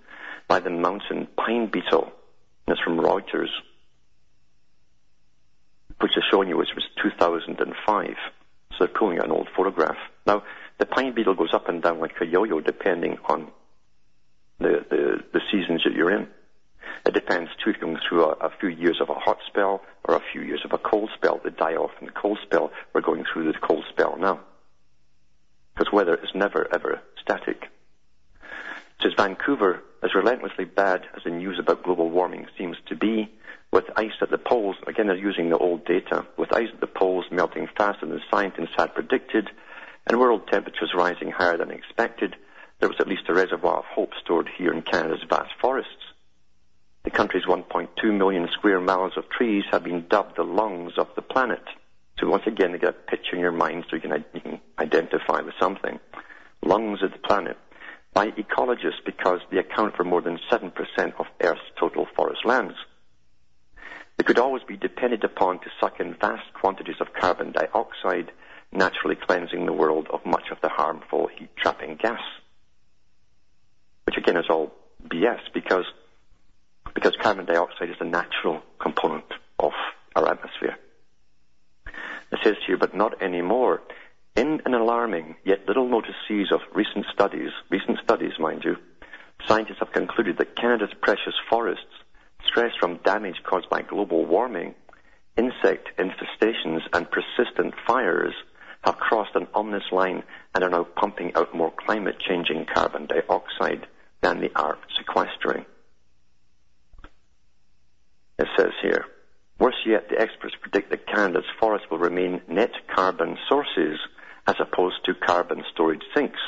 by 0.49 0.59
the 0.59 0.71
mountain 0.71 1.29
pine 1.37 1.71
beetle. 1.71 2.11
This 2.67 2.79
from 2.85 2.99
Reuters, 2.99 3.49
which 6.01 6.17
is 6.17 6.25
showing 6.31 6.49
you, 6.49 6.57
which 6.57 6.75
was 6.75 6.85
2005. 7.03 8.07
So 8.73 8.77
they're 8.79 8.89
pulling 8.89 9.21
an 9.21 9.31
old 9.31 9.49
photograph. 9.57 9.97
Now, 10.27 10.43
the 10.79 10.87
pine 10.87 11.15
beetle 11.15 11.35
goes 11.35 11.55
up 11.55 11.69
and 11.69 11.83
down 11.83 12.01
like 12.01 12.21
a 12.21 12.27
yo-yo 12.27 12.61
depending 12.61 13.19
on 13.25 13.51
the, 14.59 14.85
the, 14.91 15.25
the 15.33 15.41
seasons 15.51 15.83
that 15.85 15.95
you're 15.95 16.11
in. 16.11 16.29
It 17.07 17.15
depends 17.15 17.51
too 17.63 17.71
if 17.71 17.77
you're 17.77 17.89
going 17.89 18.01
through 18.09 18.25
a, 18.25 18.33
a, 18.33 18.51
few 18.61 18.69
years 18.69 19.01
of 19.01 19.09
a 19.09 19.15
hot 19.15 19.39
spell 19.47 19.83
or 20.05 20.15
a 20.15 20.23
few 20.33 20.43
years 20.43 20.63
of 20.65 20.73
a 20.73 20.79
cold 20.79 21.11
spell. 21.15 21.41
They 21.43 21.51
die 21.51 21.77
off 21.77 21.93
in 22.01 22.07
the 22.07 22.13
cold 22.13 22.39
spell. 22.43 22.71
We're 22.93 23.01
going 23.01 23.25
through 23.33 23.53
the 23.53 23.59
cold 23.59 23.85
spell 23.91 24.17
now. 24.19 24.41
Because 25.75 25.93
weather 25.93 26.17
is 26.17 26.31
never 26.35 26.67
ever 26.73 27.01
static. 27.21 27.69
Says 29.03 29.13
Vancouver, 29.17 29.83
as 30.03 30.15
relentlessly 30.15 30.65
bad 30.65 31.07
as 31.17 31.23
the 31.25 31.31
news 31.31 31.59
about 31.59 31.85
global 31.85 32.11
warming 32.11 32.47
seems 32.57 32.77
to 32.87 32.97
be, 32.97 33.31
with 33.73 33.85
ice 33.97 34.13
at 34.21 34.31
the 34.31 34.39
poles, 34.39 34.77
again 34.87 35.07
they're 35.07 35.17
using 35.17 35.51
the 35.51 35.59
old 35.59 35.85
data, 35.85 36.27
with 36.37 36.53
ice 36.53 36.69
at 36.73 36.81
the 36.81 36.87
poles 36.87 37.27
melting 37.31 37.69
faster 37.77 38.07
than 38.07 38.21
scientists 38.31 38.75
had 38.77 38.95
predicted, 38.95 39.51
and 40.07 40.19
world 40.19 40.49
temperatures 40.49 40.95
rising 40.97 41.31
higher 41.31 41.57
than 41.57 41.71
expected, 41.71 42.35
there 42.81 42.89
was 42.89 42.99
at 43.01 43.09
least 43.09 43.29
a 43.29 43.35
reservoir 43.35 43.79
of 43.79 43.85
hope 43.85 44.13
stored 44.23 44.49
here 44.57 44.73
in 44.73 44.83
Canada's 44.83 45.25
vast 45.29 45.51
forests. 45.61 46.08
The 47.09 47.17
country's 47.17 47.47
1.2 47.47 47.89
million 48.19 48.47
square 48.53 48.81
miles 48.81 49.15
of 49.17 49.31
trees 49.31 49.65
have 49.71 49.83
been 49.83 50.05
dubbed 50.11 50.37
the 50.37 50.43
lungs 50.43 50.93
of 50.99 51.07
the 51.17 51.23
planet. 51.23 51.63
So 52.21 52.29
once 52.29 52.43
again, 52.47 52.73
you 52.73 52.79
get 52.79 52.91
a 52.91 53.11
picture 53.11 53.35
in 53.35 53.41
your 53.41 53.51
mind 53.51 53.87
so 53.89 53.97
you 53.97 54.03
can, 54.03 54.25
you 54.35 54.41
can 54.43 54.61
identify 54.79 55.41
with 55.41 55.55
something. 55.59 55.99
Lungs 56.63 57.03
of 57.03 57.13
the 57.13 57.19
planet 57.27 57.57
by 58.13 58.27
ecologists 58.33 59.03
because 59.07 59.41
they 59.51 59.57
account 59.57 59.97
for 59.97 60.05
more 60.05 60.21
than 60.21 60.39
7% 60.53 60.71
of 61.19 61.25
Earth's 61.41 61.63
total 61.81 62.07
forest 62.15 62.45
lands. 62.45 62.75
They 64.19 64.25
could 64.25 64.39
always 64.39 64.65
be 64.65 64.77
depended 64.77 65.25
upon 65.25 65.61
to 65.61 65.71
suck 65.81 66.01
in 66.01 66.13
vast 66.13 66.53
quantities 66.61 67.01
of 67.01 67.15
carbon 67.19 67.53
dioxide 67.53 68.33
naturally 68.71 69.17
cleansing 69.17 69.65
the 69.65 69.73
world 69.73 70.09
of 70.13 70.27
much 70.27 70.51
of 70.53 70.59
the 70.61 70.69
harmful 70.69 71.31
heat 71.39 71.57
trapping 71.57 71.97
gas. 71.97 72.21
Which 74.05 74.19
again 74.19 74.37
is 74.37 74.51
all 74.51 74.75
BS 75.07 75.41
because, 75.55 75.87
because 76.95 77.15
carbon 77.21 77.47
dioxide 77.47 77.91
is 77.91 77.97
a 78.01 78.05
natural 78.05 78.63
component 78.81 79.25
of 79.59 79.73
our 80.17 80.29
atmosphere. 80.29 80.77
It 82.31 82.39
says 82.45 82.57
here, 82.67 82.77
but 82.77 82.95
not 82.95 83.23
anymore. 83.23 83.83
In 84.37 84.61
an 84.67 84.75
alarming 84.75 85.37
yet 85.45 85.67
little 85.67 85.89
noticed 85.89 86.19
series 86.27 86.53
of 86.53 86.61
recent 86.73 87.07
studies, 87.13 87.51
recent 87.71 87.99
studies 88.05 88.39
mind 88.39 88.63
you, 88.65 88.77
scientists 89.47 89.79
have 89.81 89.93
concluded 89.93 90.39
that 90.39 90.57
Canada's 90.57 90.95
precious 91.01 91.35
forests, 91.51 91.85
stressed 92.45 92.79
from 92.79 92.99
damage 92.99 93.43
caused 93.43 93.69
by 93.69 93.83
global 93.83 94.27
warming, 94.27 94.75
insect 95.37 95.89
infestations 95.99 96.83
and 96.93 97.09
persistent 97.11 97.75
fires, 97.87 98.35
have 98.83 98.97
crossed 98.99 99.35
an 99.35 99.49
ominous 99.55 99.91
line 99.91 100.23
and 100.55 100.63
are 100.63 100.71
now 100.71 100.85
pumping 100.85 101.33
out 101.35 101.55
more 101.55 101.73
climate 101.73 102.17
changing 102.21 102.67
carbon 102.73 103.07
dioxide 103.07 103.87
than 104.21 104.41
they 104.41 104.51
are 104.55 104.79
sequestering. 104.97 105.65
It 108.39 108.49
says 108.57 108.73
here, 108.83 109.05
worse 109.59 109.77
yet, 109.85 110.09
the 110.09 110.21
experts 110.21 110.55
predict 110.61 110.91
that 110.91 111.07
Canada's 111.07 111.45
forests 111.59 111.89
will 111.91 111.99
remain 111.99 112.41
net 112.49 112.73
carbon 112.95 113.37
sources 113.49 113.99
as 114.47 114.57
opposed 114.61 115.05
to 115.05 115.15
carbon 115.15 115.65
storage 115.73 116.03
sinks 116.15 116.41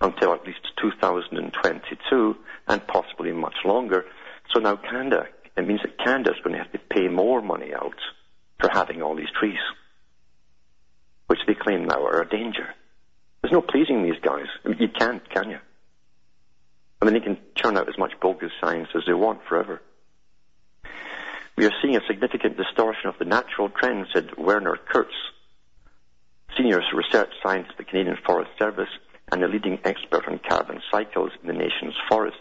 until 0.00 0.32
at 0.32 0.46
least 0.46 0.60
2022 0.80 2.36
and 2.68 2.86
possibly 2.86 3.32
much 3.32 3.56
longer. 3.64 4.04
So 4.54 4.60
now 4.60 4.76
Canada, 4.76 5.26
it 5.56 5.66
means 5.66 5.80
that 5.82 5.98
Canada 5.98 6.30
is 6.30 6.42
going 6.44 6.56
to 6.56 6.62
have 6.62 6.72
to 6.72 6.78
pay 6.78 7.08
more 7.08 7.42
money 7.42 7.74
out 7.74 7.98
for 8.60 8.70
having 8.72 9.02
all 9.02 9.16
these 9.16 9.30
trees 9.38 9.58
which 11.28 11.40
they 11.46 11.54
claim 11.54 11.84
now 11.84 12.04
are 12.04 12.22
a 12.22 12.28
danger. 12.28 12.74
There's 13.40 13.52
no 13.52 13.60
pleasing 13.60 14.02
these 14.02 14.20
guys. 14.20 14.46
You 14.64 14.88
can't, 14.88 15.22
can 15.30 15.50
you? 15.50 15.58
I 17.00 17.04
mean, 17.04 17.14
they 17.14 17.20
can 17.20 17.38
churn 17.54 17.76
out 17.76 17.88
as 17.88 17.96
much 17.96 18.12
bogus 18.20 18.50
science 18.60 18.88
as 18.96 19.02
they 19.06 19.12
want 19.12 19.40
forever. 19.48 19.80
We 21.58 21.66
are 21.66 21.72
seeing 21.82 21.96
a 21.96 22.06
significant 22.06 22.56
distortion 22.56 23.08
of 23.08 23.18
the 23.18 23.24
natural 23.24 23.68
trend, 23.68 24.06
said 24.14 24.30
Werner 24.38 24.76
Kurz, 24.76 25.12
senior 26.56 26.80
research 26.94 27.30
scientist 27.42 27.72
at 27.72 27.78
the 27.78 27.90
Canadian 27.90 28.16
Forest 28.24 28.52
Service 28.56 28.88
and 29.32 29.42
a 29.42 29.48
leading 29.48 29.80
expert 29.84 30.28
on 30.28 30.38
carbon 30.48 30.80
cycles 30.88 31.32
in 31.42 31.48
the 31.48 31.52
nation's 31.52 31.96
forests. 32.08 32.38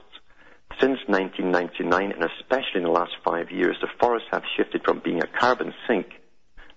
Since 0.80 1.00
1999, 1.08 2.12
and 2.12 2.30
especially 2.30 2.76
in 2.78 2.84
the 2.84 2.92
last 2.92 3.14
five 3.26 3.50
years, 3.50 3.76
the 3.82 3.88
forests 4.00 4.28
have 4.32 4.44
shifted 4.56 4.84
from 4.86 5.02
being 5.04 5.24
a 5.24 5.40
carbon 5.40 5.74
sink 5.88 6.06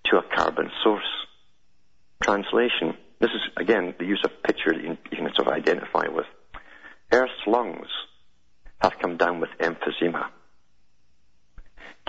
to 0.06 0.16
a 0.16 0.34
carbon 0.34 0.70
source 0.82 1.26
translation, 2.22 2.96
this 3.20 3.32
is 3.32 3.42
again 3.58 3.94
the 3.98 4.06
use 4.06 4.22
of 4.24 4.42
picture 4.44 4.72
that 4.72 4.82
you 4.82 4.96
can 5.10 5.28
sort 5.34 5.46
of 5.46 5.52
identify 5.52 6.08
with. 6.08 6.24
Earth's 7.12 7.46
lungs 7.46 7.88
have 8.80 8.98
come 8.98 9.18
down 9.18 9.40
with 9.40 9.50
emphysema. 9.58 10.30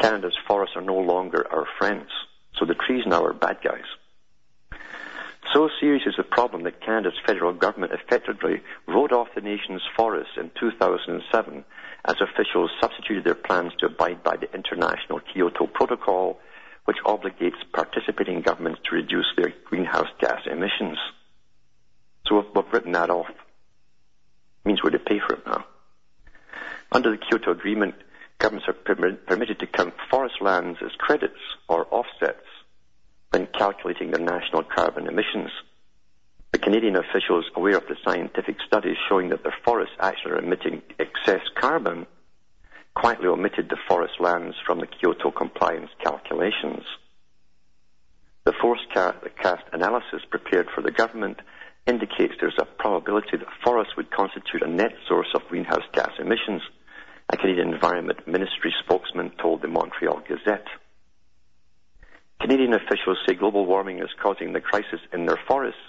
Canada's 0.01 0.37
forests 0.47 0.75
are 0.75 0.81
no 0.81 0.97
longer 0.97 1.47
our 1.51 1.67
friends, 1.77 2.09
so 2.57 2.65
the 2.65 2.73
trees 2.73 3.03
now 3.05 3.23
are 3.23 3.33
bad 3.33 3.57
guys. 3.63 3.85
So 5.53 5.69
serious 5.79 6.03
is 6.07 6.15
the 6.17 6.23
problem 6.23 6.63
that 6.63 6.81
Canada's 6.81 7.19
federal 7.25 7.53
government 7.53 7.93
effectively 7.93 8.61
wrote 8.87 9.11
off 9.11 9.27
the 9.35 9.41
nation's 9.41 9.83
forests 9.95 10.33
in 10.37 10.49
2007 10.59 11.65
as 12.05 12.15
officials 12.19 12.71
substituted 12.79 13.25
their 13.25 13.35
plans 13.35 13.73
to 13.79 13.87
abide 13.87 14.23
by 14.23 14.37
the 14.37 14.51
international 14.55 15.19
Kyoto 15.19 15.67
Protocol, 15.67 16.39
which 16.85 16.97
obligates 17.05 17.61
participating 17.71 18.41
governments 18.41 18.81
to 18.85 18.95
reduce 18.95 19.27
their 19.37 19.53
greenhouse 19.65 20.09
gas 20.19 20.41
emissions. 20.49 20.97
So 22.27 22.43
we've, 22.55 22.73
written 22.73 22.93
that 22.93 23.09
off. 23.09 23.29
It 23.29 24.67
means 24.67 24.81
we're 24.83 24.91
to 24.91 24.99
pay 24.99 25.19
for 25.19 25.35
it 25.35 25.45
now. 25.45 25.65
Under 26.91 27.11
the 27.11 27.17
Kyoto 27.17 27.51
Agreement, 27.51 27.95
governments 28.41 28.67
are 28.67 28.73
permitted 29.27 29.59
to 29.59 29.67
count 29.67 29.93
forest 30.09 30.35
lands 30.41 30.79
as 30.83 30.91
credits 30.97 31.39
or 31.69 31.85
offsets 31.91 32.47
when 33.29 33.47
calculating 33.57 34.09
their 34.11 34.19
national 34.19 34.63
carbon 34.63 35.07
emissions. 35.07 35.51
The 36.51 36.57
Canadian 36.57 36.97
officials, 36.97 37.45
aware 37.55 37.77
of 37.77 37.87
the 37.87 37.95
scientific 38.03 38.57
studies 38.65 38.97
showing 39.07 39.29
that 39.29 39.43
their 39.43 39.55
forests 39.63 39.95
actually 39.99 40.31
are 40.33 40.39
emitting 40.39 40.81
excess 40.99 41.41
carbon, 41.55 42.07
quietly 42.95 43.27
omitted 43.27 43.69
the 43.69 43.77
forest 43.87 44.15
lands 44.19 44.55
from 44.65 44.79
the 44.79 44.87
Kyoto 44.87 45.31
compliance 45.31 45.91
calculations. 46.03 46.83
The 48.43 48.53
forecast 48.59 49.63
analysis 49.71 50.23
prepared 50.29 50.67
for 50.73 50.81
the 50.81 50.91
government 50.91 51.39
indicates 51.85 52.33
there's 52.39 52.59
a 52.59 52.65
probability 52.65 53.37
that 53.37 53.47
forests 53.63 53.95
would 53.95 54.11
constitute 54.11 54.63
a 54.63 54.67
net 54.67 54.93
source 55.07 55.29
of 55.35 55.47
greenhouse 55.47 55.85
gas 55.93 56.11
emissions, 56.19 56.63
a 57.31 57.37
Canadian 57.37 57.73
Environment 57.73 58.27
Ministry 58.27 58.73
spokesman 58.83 59.31
told 59.41 59.61
the 59.61 59.67
Montreal 59.67 60.21
Gazette. 60.27 60.67
Canadian 62.41 62.73
officials 62.73 63.17
say 63.25 63.35
global 63.35 63.65
warming 63.65 63.99
is 63.99 64.09
causing 64.21 64.51
the 64.51 64.59
crisis 64.59 64.99
in 65.13 65.25
their 65.25 65.39
forests. 65.47 65.79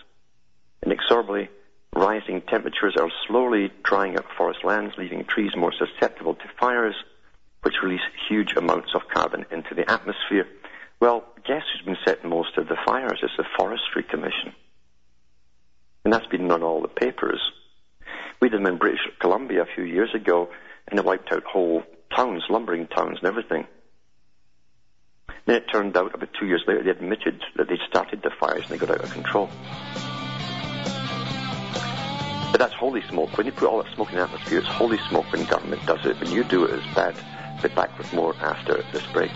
Inexorably, 0.85 1.49
rising 1.95 2.43
temperatures 2.43 2.95
are 3.01 3.11
slowly 3.27 3.73
drying 3.83 4.17
up 4.17 4.27
forest 4.37 4.61
lands, 4.63 4.95
leaving 4.97 5.25
trees 5.25 5.53
more 5.57 5.73
susceptible 5.73 6.35
to 6.35 6.45
fires, 6.61 6.95
which 7.63 7.83
release 7.83 8.03
huge 8.29 8.53
amounts 8.57 8.95
of 8.95 9.09
carbon 9.13 9.45
into 9.51 9.75
the 9.75 9.91
atmosphere. 9.91 10.47
Well, 11.01 11.25
guess 11.45 11.63
who's 11.73 11.85
been 11.85 11.97
setting 12.05 12.31
most 12.31 12.57
of 12.57 12.69
the 12.69 12.77
fires? 12.87 13.19
It's 13.23 13.37
the 13.37 13.45
Forestry 13.57 14.05
Commission. 14.05 14.55
And 16.05 16.13
that's 16.13 16.27
been 16.27 16.51
on 16.53 16.63
all 16.63 16.83
the 16.83 16.89
papers. 16.89 17.41
We 18.41 18.49
did 18.49 18.61
them 18.61 18.67
in 18.67 18.79
British 18.79 19.01
Columbia 19.21 19.63
a 19.63 19.75
few 19.75 19.85
years 19.85 20.11
ago, 20.15 20.49
and 20.93 20.99
it 20.99 21.07
wiped 21.07 21.33
out 21.33 21.43
whole 21.45 21.83
towns, 22.15 22.45
lumbering 22.51 22.87
towns 22.87 23.17
and 23.19 23.27
everything. 23.27 23.67
Then 25.47 25.57
it 25.57 25.65
turned 25.73 25.97
out 25.97 26.15
about 26.15 26.29
two 26.39 26.47
years 26.47 26.63
later 26.69 26.83
they 26.85 26.91
admitted 26.91 27.43
that 27.57 27.69
they'd 27.69 27.81
started 27.89 28.23
the 28.23 28.31
fires 28.31 28.65
and 28.65 28.69
they 28.69 28.77
got 28.79 28.91
out 28.91 29.03
of 29.03 29.11
control. 29.11 29.49
But 32.53 32.59
that's 32.59 32.75
holy 32.75 33.01
smoke. 33.09 33.39
When 33.39 33.47
you 33.47 33.53
put 33.53 33.69
all 33.69 33.83
that 33.83 33.93
smoke 33.95 34.11
in 34.11 34.17
the 34.17 34.25
atmosphere, 34.25 34.59
it's 34.59 34.69
holy 34.69 34.99
smoke 35.09 35.33
when 35.33 35.47
government 35.47 35.85
does 35.87 36.05
it. 36.05 36.21
When 36.21 36.31
you 36.31 36.45
do 36.45 36.65
it, 36.65 36.75
it's 36.75 36.95
bad. 36.95 37.15
Be 37.63 37.69
back 37.69 37.97
with 37.97 38.13
more 38.13 38.37
after 38.43 38.85
this 38.93 39.07
break. 39.13 39.33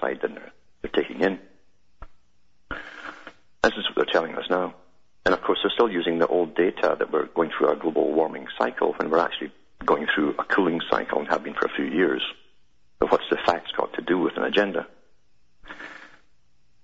Dioxide 0.00 0.20
than 0.22 0.34
they're, 0.34 0.52
they're 0.82 1.02
taking 1.02 1.20
in. 1.20 1.38
This 3.62 3.74
is 3.74 3.84
what 3.88 3.96
they're 3.96 4.12
telling 4.12 4.34
us 4.36 4.44
now. 4.48 4.74
And 5.24 5.34
of 5.34 5.42
course, 5.42 5.58
they're 5.62 5.72
still 5.74 5.90
using 5.90 6.18
the 6.18 6.26
old 6.26 6.54
data 6.54 6.96
that 6.98 7.12
we're 7.12 7.26
going 7.26 7.50
through 7.50 7.68
our 7.68 7.76
global 7.76 8.12
warming 8.12 8.46
cycle 8.56 8.94
when 8.98 9.10
we're 9.10 9.18
actually 9.18 9.52
going 9.84 10.06
through 10.14 10.34
a 10.38 10.44
cooling 10.44 10.80
cycle 10.88 11.18
and 11.18 11.28
have 11.28 11.42
been 11.42 11.54
for 11.54 11.66
a 11.66 11.74
few 11.74 11.84
years. 11.84 12.22
But 13.00 13.10
what's 13.10 13.28
the 13.28 13.38
facts 13.44 13.72
got 13.76 13.92
to 13.94 14.02
do 14.02 14.18
with 14.18 14.36
an 14.36 14.44
agenda? 14.44 14.86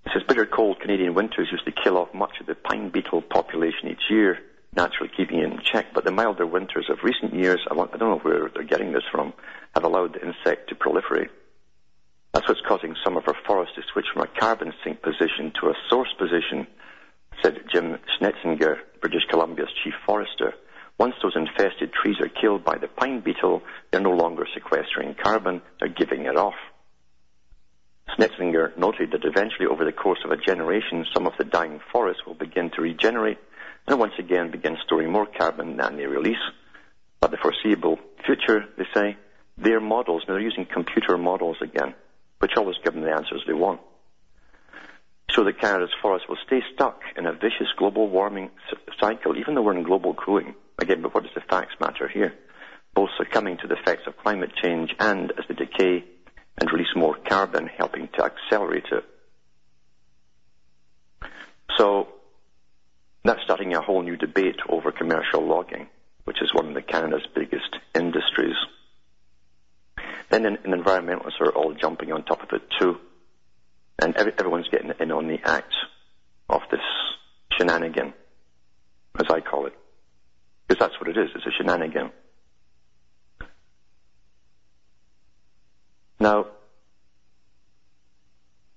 It 0.05 0.11
says 0.13 0.23
bitter 0.27 0.45
cold 0.45 0.81
Canadian 0.81 1.13
winters 1.13 1.47
used 1.51 1.65
to 1.65 1.71
kill 1.71 1.97
off 1.97 2.13
much 2.13 2.41
of 2.41 2.45
the 2.45 2.55
pine 2.55 2.89
beetle 2.89 3.21
population 3.21 3.87
each 3.87 4.09
year, 4.09 4.39
naturally 4.75 5.09
keeping 5.15 5.39
it 5.39 5.45
in 5.45 5.59
check. 5.59 5.93
But 5.93 6.03
the 6.03 6.11
milder 6.11 6.45
winters 6.45 6.89
of 6.89 7.03
recent 7.03 7.33
years, 7.33 7.61
I 7.71 7.75
don't 7.75 7.99
know 7.99 8.19
where 8.19 8.51
they're 8.53 8.63
getting 8.63 8.91
this 8.91 9.03
from, 9.09 9.33
have 9.73 9.85
allowed 9.85 10.13
the 10.15 10.27
insect 10.27 10.69
to 10.69 10.75
proliferate. 10.75 11.29
That's 12.33 12.47
what's 12.47 12.61
causing 12.67 12.95
some 13.03 13.15
of 13.15 13.27
our 13.27 13.35
forests 13.45 13.75
to 13.75 13.83
switch 13.93 14.07
from 14.11 14.23
a 14.23 14.39
carbon 14.39 14.73
sink 14.83 15.03
position 15.03 15.53
to 15.61 15.67
a 15.67 15.75
source 15.87 16.11
position, 16.17 16.65
said 17.43 17.59
Jim 17.71 17.99
Snetsinger, 18.19 18.77
British 19.01 19.25
Columbia's 19.29 19.69
chief 19.83 19.93
forester. 20.05 20.55
Once 20.97 21.13
those 21.21 21.35
infested 21.35 21.93
trees 21.93 22.15
are 22.21 22.29
killed 22.29 22.63
by 22.63 22.77
the 22.77 22.87
pine 22.87 23.19
beetle, 23.19 23.61
they're 23.91 24.01
no 24.01 24.11
longer 24.11 24.47
sequestering 24.51 25.15
carbon, 25.21 25.61
they're 25.79 25.89
giving 25.89 26.25
it 26.25 26.35
off. 26.35 26.55
Snetsinger 28.17 28.75
noted 28.77 29.11
that 29.11 29.25
eventually, 29.25 29.67
over 29.67 29.85
the 29.85 29.91
course 29.91 30.19
of 30.25 30.31
a 30.31 30.37
generation, 30.37 31.05
some 31.13 31.27
of 31.27 31.33
the 31.37 31.43
dying 31.43 31.79
forests 31.91 32.25
will 32.25 32.33
begin 32.33 32.71
to 32.71 32.81
regenerate 32.81 33.37
and 33.87 33.99
once 33.99 34.13
again 34.17 34.49
begin 34.49 34.77
storing 34.85 35.11
more 35.11 35.27
carbon 35.27 35.77
than 35.77 35.97
they 35.97 36.05
release. 36.05 36.43
But 37.19 37.31
the 37.31 37.37
foreseeable 37.37 37.99
future, 38.25 38.65
they 38.77 38.85
say, 38.93 39.17
their 39.57 39.79
models, 39.79 40.23
now 40.27 40.33
they're 40.33 40.41
using 40.41 40.65
computer 40.65 41.17
models 41.17 41.57
again, 41.61 41.93
which 42.43 42.57
always 42.57 42.75
give 42.83 42.93
them 42.93 43.03
the 43.03 43.09
answers 43.09 43.41
they 43.47 43.53
want, 43.53 43.79
So 45.31 45.45
that 45.45 45.61
Canada's 45.61 45.95
forests 46.01 46.27
will 46.27 46.37
stay 46.45 46.61
stuck 46.73 46.99
in 47.15 47.25
a 47.25 47.31
vicious 47.31 47.69
global 47.77 48.09
warming 48.09 48.49
cycle, 48.99 49.37
even 49.37 49.55
though 49.55 49.61
we're 49.61 49.77
in 49.77 49.83
global 49.83 50.13
cooling. 50.13 50.53
Again, 50.77 51.01
but 51.01 51.13
what 51.13 51.23
does 51.23 51.31
the 51.33 51.39
facts 51.39 51.75
matter 51.79 52.05
here? 52.05 52.33
Both 52.93 53.11
succumbing 53.17 53.59
to 53.59 53.67
the 53.67 53.75
effects 53.75 54.07
of 54.07 54.17
climate 54.17 54.51
change 54.61 54.93
and 54.99 55.31
as 55.31 55.45
they 55.47 55.55
decay 55.55 56.03
and 56.57 56.69
release 56.69 56.93
more 56.97 57.15
carbon, 57.15 57.67
helping 57.67 58.09
to 58.15 58.25
accelerate 58.25 58.87
it. 58.91 59.05
So 61.77 62.09
that's 63.23 63.41
starting 63.45 63.73
a 63.73 63.79
whole 63.79 64.01
new 64.01 64.17
debate 64.17 64.59
over 64.67 64.91
commercial 64.91 65.47
logging, 65.47 65.87
which 66.25 66.41
is 66.41 66.53
one 66.53 66.67
of 66.67 66.73
the 66.73 66.81
Canada's 66.81 67.25
biggest 67.33 67.77
industries. 67.95 68.57
Then 70.29 70.45
in, 70.45 70.57
in 70.65 70.71
environmentalists 70.71 71.39
are 71.41 71.51
all 71.51 71.73
jumping 71.73 72.11
on 72.11 72.23
top 72.23 72.41
of 72.43 72.49
it 72.53 72.63
too, 72.79 72.97
and 73.99 74.15
every, 74.15 74.33
everyone's 74.37 74.67
getting 74.69 74.91
in 74.99 75.11
on 75.11 75.27
the 75.27 75.39
act 75.43 75.73
of 76.49 76.61
this 76.71 76.81
shenanigan, 77.57 78.13
as 79.19 79.27
I 79.29 79.41
call 79.41 79.67
it, 79.67 79.73
because 80.67 80.79
that's 80.79 80.99
what 80.99 81.09
it 81.09 81.17
is. 81.17 81.29
It's 81.35 81.45
a 81.45 81.51
shenanigan. 81.51 82.11
Now, 86.19 86.47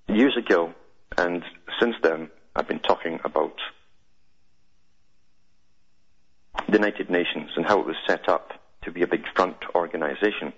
years 0.09 0.37
ago, 0.37 0.74
and 1.16 1.42
since 1.80 1.94
then, 2.02 2.30
I've 2.54 2.68
been 2.68 2.80
talking 2.80 3.20
about 3.24 3.54
the 6.66 6.72
United 6.72 7.11
Nations 7.11 7.50
and 7.56 7.64
how 7.64 7.80
it 7.80 7.87
was 7.87 7.96
set 8.06 8.28
up 8.28 8.52
to 8.82 8.90
be 8.90 9.02
a 9.02 9.06
big 9.06 9.24
front 9.35 9.56
organization 9.74 10.52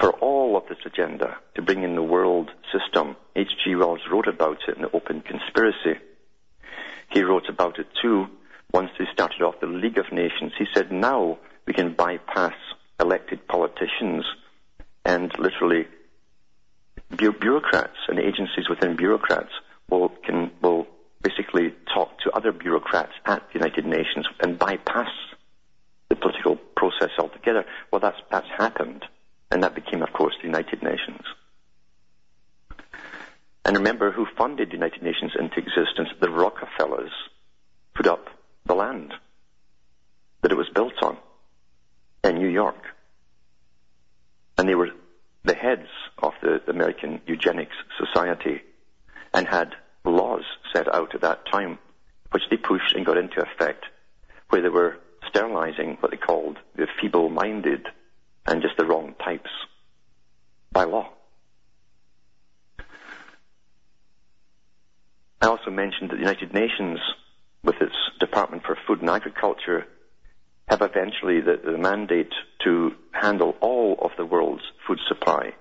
for 0.00 0.12
all 0.12 0.56
of 0.56 0.64
this 0.68 0.78
agenda 0.84 1.36
to 1.54 1.62
bring 1.62 1.82
in 1.82 1.94
the 1.94 2.02
world 2.02 2.50
system. 2.72 3.16
H.G. 3.34 3.74
Wells 3.74 4.00
wrote 4.10 4.28
about 4.28 4.58
it 4.68 4.76
in 4.76 4.82
The 4.82 4.90
Open 4.92 5.20
Conspiracy. 5.20 6.00
He 7.10 7.22
wrote 7.22 7.48
about 7.48 7.78
it 7.78 7.86
too 8.00 8.26
once 8.72 8.90
they 8.98 9.06
started 9.12 9.42
off 9.42 9.60
the 9.60 9.66
League 9.66 9.98
of 9.98 10.12
Nations. 10.12 10.52
He 10.58 10.66
said, 10.74 10.92
now 10.92 11.38
we 11.66 11.72
can 11.72 11.94
bypass 11.94 12.54
elected 13.00 13.46
politicians 13.48 14.24
and 15.04 15.32
literally 15.38 15.86
bureaucrats 17.16 17.96
and 18.08 18.18
agencies 18.18 18.68
within 18.68 18.96
bureaucrats 18.96 19.50
will 19.88 20.10
can 20.24 20.50
will 20.62 20.86
basically 21.22 21.74
talk 21.92 22.18
to 22.20 22.30
other 22.32 22.52
bureaucrats 22.52 23.12
at 23.24 23.42
the 23.52 23.58
United 23.58 23.86
Nations 23.86 24.26
and 24.40 24.58
bypass 24.58 25.08
the 26.08 26.16
political 26.16 26.56
process 26.76 27.10
altogether. 27.18 27.64
Well, 27.90 28.00
that's 28.00 28.18
that's 28.30 28.48
happened, 28.56 29.04
and 29.50 29.62
that 29.62 29.74
became, 29.74 30.02
of 30.02 30.12
course, 30.12 30.34
the 30.40 30.46
United 30.46 30.82
Nations. 30.82 31.22
And 33.64 33.76
remember 33.76 34.10
who 34.10 34.26
funded 34.36 34.68
the 34.70 34.74
United 34.74 35.02
Nations 35.02 35.32
into 35.38 35.58
existence? 35.58 36.08
The 36.20 36.30
Rockefellers 36.30 37.12
put 37.94 38.06
up 38.06 38.28
the 38.64 38.74
land 38.74 39.12
that 40.42 40.52
it 40.52 40.56
was 40.56 40.68
built 40.74 41.02
on 41.02 41.18
in 42.24 42.36
New 42.36 42.48
York. 42.48 42.82
And 44.56 44.68
they 44.68 44.74
were 44.74 44.90
the 45.44 45.54
heads 45.54 45.88
of 46.18 46.32
the 46.42 46.62
American 46.68 47.20
Eugenics 47.26 47.76
Society 47.98 48.62
and 49.34 49.46
had 49.46 49.74
laws 50.04 50.44
set 50.72 50.92
out 50.92 51.14
at 51.14 51.20
that 51.20 51.46
time 51.46 51.78
which 52.30 52.42
they 52.50 52.56
pushed 52.56 52.94
and 52.94 53.06
got 53.06 53.16
into 53.16 53.40
effect, 53.40 53.84
where 54.50 54.62
they 54.62 54.68
were 54.68 54.98
sterilizing 55.28 55.96
what 56.00 56.10
they 56.10 56.16
called 56.16 56.58
the 56.76 56.86
feeble-minded 57.00 57.86
and 58.48 58.62
just 58.62 58.78
the 58.78 58.86
wrong 58.86 59.14
types 59.22 59.50
by 60.72 60.84
law. 60.84 61.10
I 65.40 65.46
also 65.46 65.70
mentioned 65.70 66.10
that 66.10 66.16
the 66.16 66.22
United 66.22 66.54
Nations, 66.54 66.98
with 67.62 67.76
its 67.80 67.94
Department 68.18 68.64
for 68.64 68.76
Food 68.86 69.02
and 69.02 69.10
Agriculture, 69.10 69.86
have 70.66 70.80
eventually 70.80 71.40
the, 71.40 71.60
the 71.62 71.78
mandate 71.78 72.32
to 72.64 72.92
handle 73.12 73.54
all 73.60 73.98
of 74.00 74.12
the 74.16 74.24
world's 74.24 74.64
food 74.86 74.98
supply, 75.08 75.52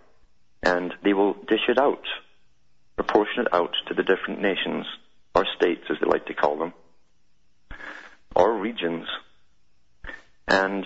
and 0.64 0.94
they 1.04 1.14
will 1.14 1.34
dish 1.34 1.68
it 1.68 1.78
out, 1.78 2.06
proportion 2.96 3.42
it 3.42 3.54
out 3.54 3.72
to 3.88 3.94
the 3.94 4.04
different 4.04 4.42
nations, 4.42 4.86
or 5.36 5.46
states 5.58 5.84
as 5.90 5.98
they 6.00 6.08
like 6.08 6.26
to 6.26 6.34
call 6.34 6.58
them, 6.58 6.74
or 8.34 8.58
regions. 8.58 9.08
And 10.48 10.86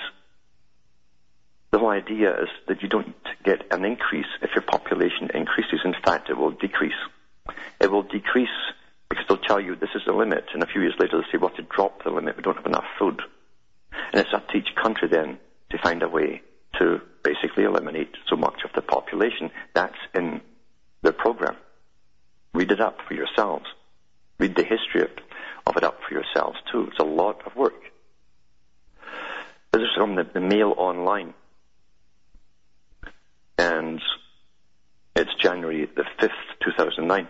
the 1.71 1.79
whole 1.79 1.89
idea 1.89 2.33
is 2.33 2.49
that 2.67 2.81
you 2.81 2.89
don't 2.89 3.15
get 3.43 3.65
an 3.71 3.85
increase 3.85 4.27
if 4.41 4.51
your 4.53 4.63
population 4.63 5.29
increases. 5.33 5.79
In 5.85 5.95
fact, 6.03 6.29
it 6.29 6.37
will 6.37 6.51
decrease. 6.51 6.93
It 7.79 7.89
will 7.89 8.03
decrease 8.03 8.49
because 9.09 9.25
they'll 9.27 9.37
tell 9.37 9.59
you 9.59 9.75
this 9.75 9.89
is 9.95 10.01
the 10.05 10.13
limit, 10.13 10.45
and 10.53 10.63
a 10.63 10.67
few 10.67 10.81
years 10.81 10.95
later 10.99 11.17
they'll 11.17 11.31
say, 11.31 11.37
well, 11.37 11.55
to 11.55 11.63
drop 11.63 12.03
the 12.03 12.09
limit, 12.09 12.37
we 12.37 12.43
don't 12.43 12.55
have 12.55 12.65
enough 12.65 12.85
food. 12.97 13.21
And 14.13 14.21
it's 14.21 14.33
up 14.33 14.47
to 14.49 14.57
each 14.57 14.73
country 14.81 15.07
then 15.09 15.37
to 15.71 15.77
find 15.77 16.01
a 16.03 16.07
way 16.07 16.41
to 16.79 17.01
basically 17.23 17.63
eliminate 17.63 18.15
so 18.29 18.35
much 18.35 18.63
of 18.63 18.71
the 18.73 18.81
population. 18.81 19.51
That's 19.73 19.97
in 20.13 20.41
their 21.01 21.11
program. 21.13 21.55
Read 22.53 22.71
it 22.71 22.81
up 22.81 22.97
for 23.07 23.13
yourselves. 23.13 23.65
Read 24.39 24.55
the 24.55 24.63
history 24.63 25.03
of 25.65 25.77
it 25.77 25.83
up 25.83 25.99
for 26.07 26.13
yourselves 26.13 26.57
too. 26.71 26.87
It's 26.89 26.99
a 26.99 27.03
lot 27.03 27.45
of 27.45 27.55
work. 27.55 27.81
This 29.71 29.83
is 29.83 29.95
from 29.95 30.15
the, 30.15 30.23
the 30.23 30.41
Mail 30.41 30.73
Online. 30.77 31.33
And 33.61 34.01
it's 35.15 35.29
January 35.39 35.87
the 35.95 36.03
5th, 36.19 36.29
2009. 36.65 37.27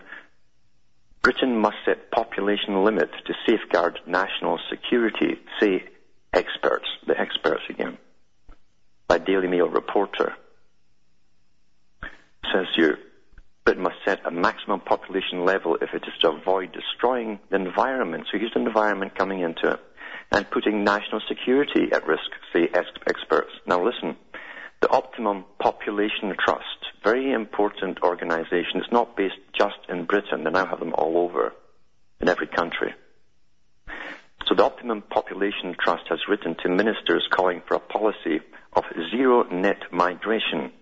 Britain 1.20 1.58
must 1.58 1.76
set 1.84 2.10
population 2.10 2.84
limit 2.84 3.10
to 3.26 3.34
safeguard 3.46 3.98
national 4.06 4.58
security, 4.70 5.36
say 5.60 5.84
experts, 6.32 6.86
the 7.06 7.20
experts 7.20 7.64
again, 7.68 7.98
by 9.08 9.18
Daily 9.18 9.46
Mail 9.46 9.68
reporter. 9.68 10.32
Says 12.50 12.66
here, 12.74 12.98
Britain 13.66 13.82
must 13.82 13.96
set 14.02 14.24
a 14.24 14.30
maximum 14.30 14.80
population 14.80 15.44
level 15.44 15.76
if 15.82 15.90
it 15.92 16.02
is 16.04 16.14
to 16.22 16.30
avoid 16.30 16.72
destroying 16.72 17.40
the 17.50 17.56
environment. 17.56 18.24
So 18.32 18.38
here's 18.38 18.54
the 18.54 18.60
environment 18.60 19.18
coming 19.18 19.40
into 19.40 19.72
it 19.72 19.80
and 20.32 20.50
putting 20.50 20.82
national 20.82 21.20
security 21.28 21.92
at 21.92 22.06
risk, 22.06 22.30
say 22.54 22.70
experts. 22.72 23.52
Now 23.66 23.84
listen, 23.84 24.16
the 24.82 24.90
Optimum 24.90 25.44
Population 25.60 26.34
Trust, 26.44 26.66
very 27.04 27.32
important 27.32 28.00
organization. 28.02 28.82
It's 28.82 28.90
not 28.90 29.16
based 29.16 29.38
just 29.56 29.76
in 29.88 30.06
Britain. 30.06 30.42
They 30.42 30.50
now 30.50 30.66
have 30.66 30.80
them 30.80 30.92
all 30.92 31.18
over 31.18 31.52
in 32.20 32.28
every 32.28 32.48
country. 32.48 32.92
So 34.48 34.56
the 34.56 34.64
Optimum 34.64 35.02
Population 35.02 35.76
Trust 35.80 36.08
has 36.08 36.18
written 36.28 36.56
to 36.62 36.68
ministers 36.68 37.24
calling 37.30 37.62
for 37.66 37.76
a 37.76 37.78
policy 37.78 38.40
of 38.72 38.82
zero 39.12 39.44
net 39.44 39.82
migration, 39.92 40.72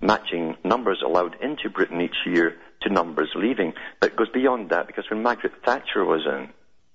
matching 0.00 0.56
numbers 0.64 1.00
allowed 1.06 1.36
into 1.40 1.70
Britain 1.70 2.00
each 2.00 2.26
year 2.26 2.56
to 2.82 2.92
numbers 2.92 3.30
leaving. 3.36 3.72
But 4.00 4.10
it 4.10 4.16
goes 4.16 4.30
beyond 4.30 4.70
that 4.70 4.88
because 4.88 5.04
when 5.08 5.22
Margaret 5.22 5.52
Thatcher 5.64 6.04
was 6.04 6.26
in 6.26 6.48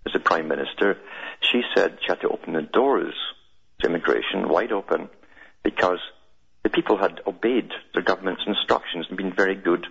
as 0.05 0.11
the 0.11 0.19
Prime 0.19 0.49
Minister, 0.49 0.97
she 1.39 1.61
said 1.73 1.99
she 2.01 2.07
had 2.09 2.19
to 2.19 2.27
open 2.27 2.51
the 2.51 2.63
doors 2.63 3.15
to 3.79 3.87
immigration 3.87 4.49
wide 4.49 4.73
open 4.73 5.09
because 5.63 5.99
the 6.63 6.69
people 6.69 6.97
had 6.97 7.21
obeyed 7.25 7.71
their 7.93 8.03
government's 8.03 8.43
instructions 8.45 9.05
and 9.07 9.17
been 9.17 9.33
very 9.33 9.55
good 9.55 9.85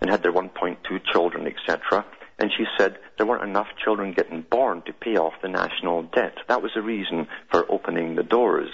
and 0.00 0.10
had 0.10 0.22
their 0.22 0.32
1.2 0.32 0.78
children, 1.12 1.46
etc 1.46 2.04
and 2.38 2.50
she 2.56 2.64
said 2.76 2.98
there 3.16 3.26
weren't 3.26 3.48
enough 3.48 3.68
children 3.82 4.12
getting 4.12 4.42
born 4.42 4.82
to 4.82 4.92
pay 4.92 5.16
off 5.16 5.34
the 5.42 5.48
national 5.48 6.02
debt. 6.02 6.36
That 6.48 6.62
was 6.62 6.72
the 6.74 6.82
reason 6.82 7.28
for 7.50 7.70
opening 7.70 8.16
the 8.16 8.22
doors 8.22 8.70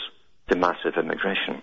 to 0.49 0.57
massive 0.57 0.95
immigration. 0.97 1.63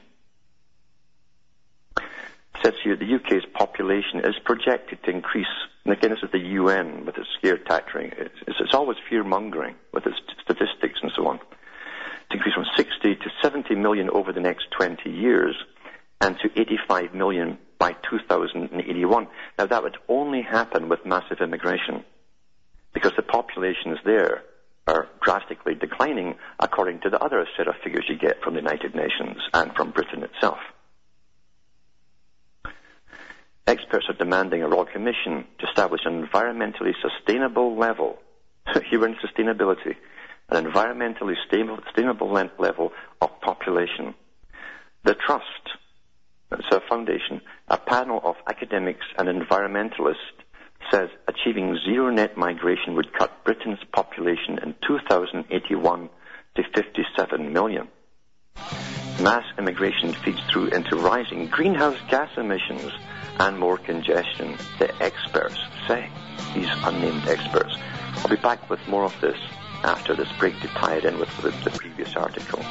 It 1.97 2.63
says 2.63 2.73
here 2.84 2.95
the 2.95 3.15
UK's 3.15 3.45
population 3.54 4.19
is 4.23 4.36
projected 4.43 5.04
to 5.04 5.12
increase, 5.12 5.45
and 5.86 5.93
again 5.93 6.12
this 6.12 6.23
is 6.23 6.32
the 6.32 6.39
UN 6.39 7.06
with 7.06 7.17
its 7.17 7.28
scare 7.38 7.58
tactics. 7.58 8.15
It's, 8.17 8.58
it's 8.60 8.73
always 8.73 8.97
fear 9.10 9.23
mongering 9.23 9.76
with 9.93 10.06
its 10.06 10.17
statistics 10.43 11.00
and 11.02 11.12
so 11.15 11.28
on. 11.28 11.39
To 11.39 12.36
increase 12.36 12.56
from 12.56 12.65
60 12.76 13.15
to 13.15 13.30
70 13.41 13.76
million 13.76 14.10
over 14.10 14.34
the 14.34 14.41
next 14.41 14.69
20 14.71 15.10
years, 15.10 15.56
and 16.21 16.38
to 16.39 16.49
85 16.60 17.13
million 17.13 17.58
by 17.80 17.93
2081. 18.10 19.27
Now 19.58 19.65
that 19.65 19.84
would 19.84 19.97
only 20.08 20.41
happen 20.41 20.89
with 20.89 21.06
massive 21.06 21.39
immigration 21.41 22.03
because 22.93 23.13
the 23.15 23.21
populations 23.21 23.99
there 24.06 24.43
are 24.88 25.08
drastically 25.21 25.75
declining 25.75 26.36
according 26.60 27.01
to 27.01 27.10
the 27.10 27.19
other 27.19 27.45
set 27.58 27.67
of 27.67 27.75
figures 27.84 28.06
you 28.08 28.17
get 28.17 28.41
from 28.41 28.53
the 28.53 28.62
United 28.62 28.95
Nations 28.95 29.38
and 29.53 29.73
from 29.75 29.91
Britain 29.91 30.23
itself. 30.23 30.58
Experts 33.67 34.06
are 34.08 34.13
demanding 34.13 34.63
a 34.63 34.67
Royal 34.67 34.86
Commission 34.86 35.45
to 35.60 35.67
establish 35.67 36.01
an 36.06 36.25
environmentally 36.25 36.93
sustainable 37.01 37.77
level, 37.77 38.17
human 38.89 39.15
sustainability, 39.15 39.95
an 40.49 40.65
environmentally 40.65 41.36
sustainable 41.86 42.32
level 42.58 42.93
of 43.21 43.41
population. 43.41 44.15
The 45.03 45.15
Trust 45.15 45.45
a 46.51 46.81
foundation, 46.89 47.41
a 47.67 47.77
panel 47.77 48.21
of 48.23 48.36
academics 48.47 49.05
and 49.17 49.27
environmentalists 49.27 50.15
says 50.91 51.10
achieving 51.27 51.77
zero 51.86 52.10
net 52.10 52.38
migration 52.38 52.95
would 52.95 53.12
cut 53.13 53.43
Britain's 53.43 53.83
population 53.91 54.60
in 54.63 54.75
2081 54.88 56.10
to 56.55 56.63
57 56.73 57.53
million. 57.53 57.88
Mass 59.21 59.43
immigration 59.57 60.13
feeds 60.13 60.41
through 60.51 60.67
into 60.67 60.95
rising 60.95 61.47
greenhouse 61.47 61.97
gas 62.10 62.29
emissions 62.38 62.91
and 63.39 63.60
more 63.60 63.77
congestion, 63.77 64.55
the 64.79 64.93
experts 65.01 65.57
say, 65.88 66.10
these 66.53 66.69
unnamed 66.83 67.27
experts. 67.27 67.75
I'll 68.17 68.29
be 68.29 68.36
back 68.36 68.69
with 68.69 68.79
more 68.88 69.03
of 69.03 69.19
this 69.21 69.38
after 69.83 70.15
this 70.15 70.31
break 70.39 70.60
to 70.62 70.67
tie 70.67 70.97
it 70.97 71.05
in 71.05 71.19
with 71.19 71.36
the, 71.38 71.49
the 71.63 71.71
previous 71.71 72.15
article. 72.15 72.63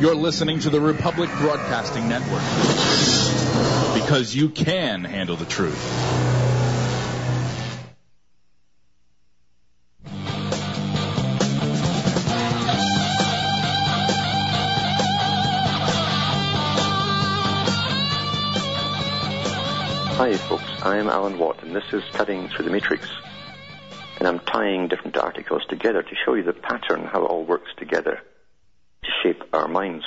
You're 0.00 0.14
listening 0.14 0.60
to 0.60 0.70
the 0.70 0.80
Republic 0.80 1.28
Broadcasting 1.38 2.08
Network 2.08 2.40
because 4.00 4.32
you 4.32 4.48
can 4.48 5.02
handle 5.02 5.34
the 5.34 5.44
truth. 5.44 5.74
Hi, 20.14 20.36
folks. 20.36 20.62
I'm 20.82 21.08
Alan 21.08 21.40
Watt, 21.40 21.64
and 21.64 21.74
this 21.74 21.82
is 21.92 22.04
Cutting 22.12 22.48
Through 22.50 22.66
the 22.66 22.70
Matrix. 22.70 23.10
And 24.20 24.28
I'm 24.28 24.38
tying 24.38 24.86
different 24.86 25.16
articles 25.16 25.62
together 25.68 26.04
to 26.04 26.14
show 26.24 26.34
you 26.34 26.44
the 26.44 26.52
pattern, 26.52 27.02
how 27.02 27.24
it 27.24 27.26
all 27.26 27.44
works 27.44 27.72
together 27.76 28.22
to 29.02 29.10
shape 29.22 29.42
our 29.52 29.68
minds. 29.68 30.04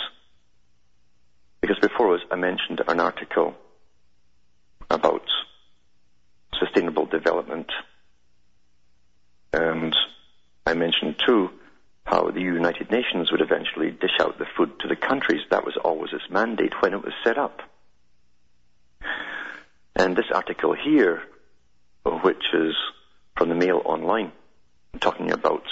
Because 1.61 1.77
before 1.79 2.15
us, 2.15 2.21
I 2.31 2.35
mentioned 2.35 2.81
an 2.87 2.99
article 2.99 3.55
about 4.89 5.23
sustainable 6.59 7.05
development, 7.05 7.71
and 9.53 9.95
I 10.65 10.73
mentioned 10.73 11.15
too 11.25 11.49
how 12.03 12.29
the 12.31 12.41
United 12.41 12.91
Nations 12.91 13.31
would 13.31 13.41
eventually 13.41 13.91
dish 13.91 14.19
out 14.19 14.37
the 14.37 14.45
food 14.57 14.79
to 14.79 14.87
the 14.87 14.95
countries. 14.95 15.41
That 15.49 15.65
was 15.65 15.77
always 15.83 16.11
its 16.13 16.29
mandate 16.29 16.73
when 16.81 16.93
it 16.93 17.03
was 17.03 17.13
set 17.23 17.37
up. 17.37 17.61
And 19.95 20.15
this 20.15 20.25
article 20.33 20.73
here, 20.73 21.21
which 22.23 22.43
is 22.53 22.73
from 23.37 23.49
the 23.49 23.55
Mail 23.55 23.81
Online, 23.85 24.31
talking 24.99 25.31
about, 25.31 25.63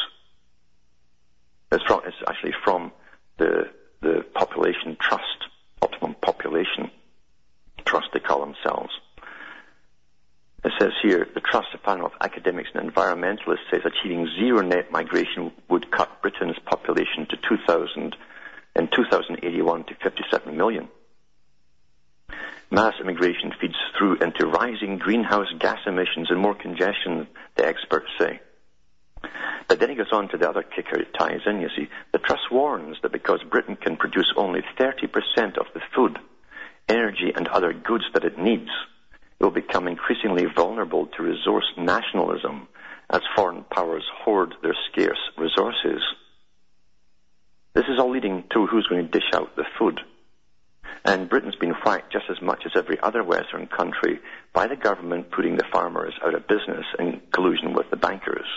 it's, 1.71 1.83
from, 1.83 2.01
it's 2.05 2.17
actually 2.27 2.53
from 2.63 2.91
the, 3.39 3.69
the 4.01 4.23
population 4.35 4.97
trust, 5.01 5.23
optimum 5.81 6.15
population 6.21 6.91
trust 7.85 8.07
they 8.13 8.19
call 8.19 8.41
themselves. 8.41 8.91
It 10.63 10.73
says 10.77 10.91
here, 11.01 11.25
the 11.33 11.39
trust, 11.39 11.69
a 11.73 11.77
panel 11.77 12.05
of 12.05 12.11
academics 12.21 12.69
and 12.73 12.93
environmentalists, 12.93 13.65
says 13.71 13.81
achieving 13.85 14.27
zero 14.37 14.61
net 14.61 14.91
migration 14.91 15.51
would 15.69 15.89
cut 15.89 16.21
Britain's 16.21 16.59
population 16.65 17.25
to 17.29 17.37
2000 17.37 18.15
in 18.75 18.89
2081 18.93 19.83
to 19.85 19.95
57 20.03 20.57
million. 20.57 20.89
Mass 22.71 22.93
immigration 23.01 23.51
feeds 23.59 23.75
through 23.97 24.17
into 24.17 24.45
rising 24.45 24.99
greenhouse 24.99 25.47
gas 25.57 25.79
emissions 25.87 26.29
and 26.29 26.39
more 26.39 26.53
congestion, 26.53 27.27
the 27.55 27.65
experts 27.65 28.09
say. 28.19 28.39
But 29.69 29.79
then 29.79 29.89
he 29.89 29.95
goes 29.95 30.11
on 30.11 30.27
to 30.29 30.37
the 30.37 30.49
other 30.49 30.63
kicker 30.63 30.99
it 30.99 31.13
ties 31.13 31.41
in, 31.45 31.61
you 31.61 31.69
see. 31.77 31.87
The 32.11 32.17
Trust 32.17 32.51
warns 32.51 32.97
that 33.03 33.11
because 33.11 33.43
Britain 33.43 33.77
can 33.79 33.97
produce 33.97 34.33
only 34.35 34.61
30% 34.79 35.59
of 35.59 35.67
the 35.75 35.81
food, 35.95 36.17
energy 36.89 37.31
and 37.35 37.47
other 37.47 37.71
goods 37.71 38.05
that 38.15 38.25
it 38.25 38.39
needs, 38.39 38.71
it 39.39 39.43
will 39.43 39.51
become 39.51 39.87
increasingly 39.87 40.45
vulnerable 40.45 41.05
to 41.05 41.23
resource 41.23 41.71
nationalism 41.77 42.67
as 43.11 43.21
foreign 43.35 43.63
powers 43.63 44.03
hoard 44.23 44.55
their 44.63 44.75
scarce 44.91 45.19
resources. 45.37 46.01
This 47.75 47.85
is 47.89 47.99
all 47.99 48.11
leading 48.11 48.45
to 48.51 48.65
who's 48.65 48.87
going 48.87 49.05
to 49.05 49.11
dish 49.11 49.29
out 49.33 49.55
the 49.55 49.65
food. 49.77 49.99
And 51.05 51.29
Britain's 51.29 51.55
been 51.55 51.75
whacked 51.85 52.11
just 52.11 52.25
as 52.31 52.41
much 52.41 52.63
as 52.65 52.71
every 52.75 52.99
other 53.01 53.23
Western 53.23 53.67
country 53.67 54.19
by 54.51 54.65
the 54.65 54.75
government 54.75 55.29
putting 55.29 55.57
the 55.57 55.63
farmers 55.71 56.13
out 56.25 56.33
of 56.33 56.47
business 56.47 56.85
in 56.97 57.21
collusion 57.31 57.73
with 57.73 57.91
the 57.91 57.97
bankers 57.97 58.47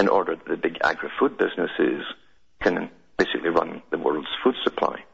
in 0.00 0.08
order 0.08 0.34
that 0.34 0.48
the 0.48 0.56
big 0.56 0.78
agri-food 0.82 1.36
businesses 1.36 2.02
can 2.62 2.90
basically 3.18 3.50
run 3.50 3.82
the 3.90 3.98
world's 3.98 4.28
food 4.42 4.54
supply. 4.64 5.04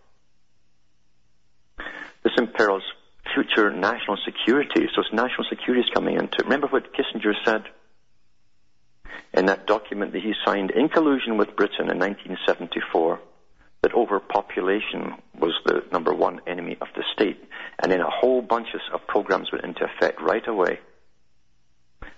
This 2.23 2.33
imperils 2.39 2.85
future 3.35 3.71
national 3.71 4.17
security. 4.25 4.87
So 4.95 5.03
it's 5.03 5.13
national 5.13 5.47
security 5.51 5.83
is 5.83 5.91
coming 5.93 6.15
into 6.15 6.39
it. 6.39 6.45
Remember 6.45 6.69
what 6.69 6.95
Kissinger 6.95 7.35
said 7.45 7.65
in 9.35 9.47
that 9.47 9.67
document 9.67 10.13
that 10.13 10.23
he 10.23 10.33
signed 10.45 10.71
in 10.71 10.89
collusion 10.89 11.37
with 11.37 11.57
Britain 11.57 11.91
in 11.91 11.99
1974 11.99 13.21
that 13.83 13.93
overpopulation 13.93 15.15
was 15.39 15.53
the 15.67 15.85
number 15.93 16.15
one 16.15 16.41
enemy 16.47 16.77
of 16.81 16.89
the 16.95 17.03
state. 17.13 17.43
And 17.83 17.91
then 17.91 18.01
a 18.01 18.11
whole 18.11 18.41
bunch 18.41 18.69
of 18.93 19.07
programs 19.07 19.51
went 19.53 19.65
into 19.65 19.85
effect 19.85 20.21
right 20.23 20.47
away. 20.47 20.79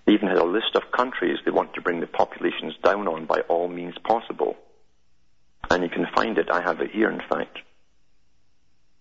They 0.09 0.15
even 0.15 0.29
had 0.29 0.39
a 0.39 0.45
list 0.45 0.75
of 0.75 0.91
countries 0.91 1.37
they 1.45 1.51
want 1.51 1.75
to 1.75 1.83
bring 1.83 2.01
the 2.01 2.07
populations 2.07 2.73
down 2.83 3.07
on 3.09 3.27
by 3.27 3.41
all 3.41 3.69
means 3.69 3.95
possible. 4.03 4.57
And 5.71 5.83
you 5.83 5.91
can 5.91 6.07
find 6.17 6.39
it. 6.39 6.49
I 6.51 6.63
have 6.63 6.81
it 6.81 6.93
here, 6.93 7.11
in 7.11 7.21
fact. 7.29 7.59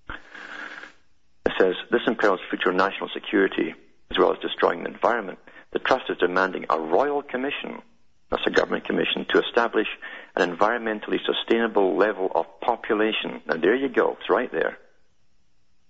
It 0.09 1.53
says, 1.57 1.75
this 1.91 2.01
imperils 2.07 2.41
future 2.49 2.73
national 2.73 3.07
security 3.13 3.73
as 4.11 4.17
well 4.19 4.33
as 4.33 4.39
destroying 4.39 4.83
the 4.83 4.89
environment. 4.89 5.39
The 5.71 5.79
Trust 5.79 6.09
is 6.09 6.17
demanding 6.17 6.65
a 6.69 6.77
royal 6.77 7.21
commission 7.21 7.81
that's 8.29 8.45
a 8.45 8.51
government 8.51 8.83
commission 8.83 9.25
to 9.29 9.41
establish 9.41 9.87
an 10.35 10.57
environmentally 10.57 11.19
sustainable 11.25 11.95
level 11.95 12.29
of 12.35 12.47
population. 12.59 13.41
Now 13.47 13.55
there 13.55 13.75
you 13.75 13.87
go, 13.87 14.17
it's 14.19 14.29
right 14.29 14.51
there. 14.51 14.77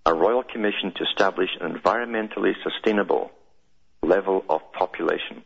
A 0.06 0.14
royal 0.14 0.44
commission 0.44 0.94
to 0.96 1.04
establish 1.06 1.50
an 1.60 1.74
environmentally 1.74 2.54
sustainable 2.62 3.32
level 4.08 4.44
of 4.50 4.62
population. 4.74 5.44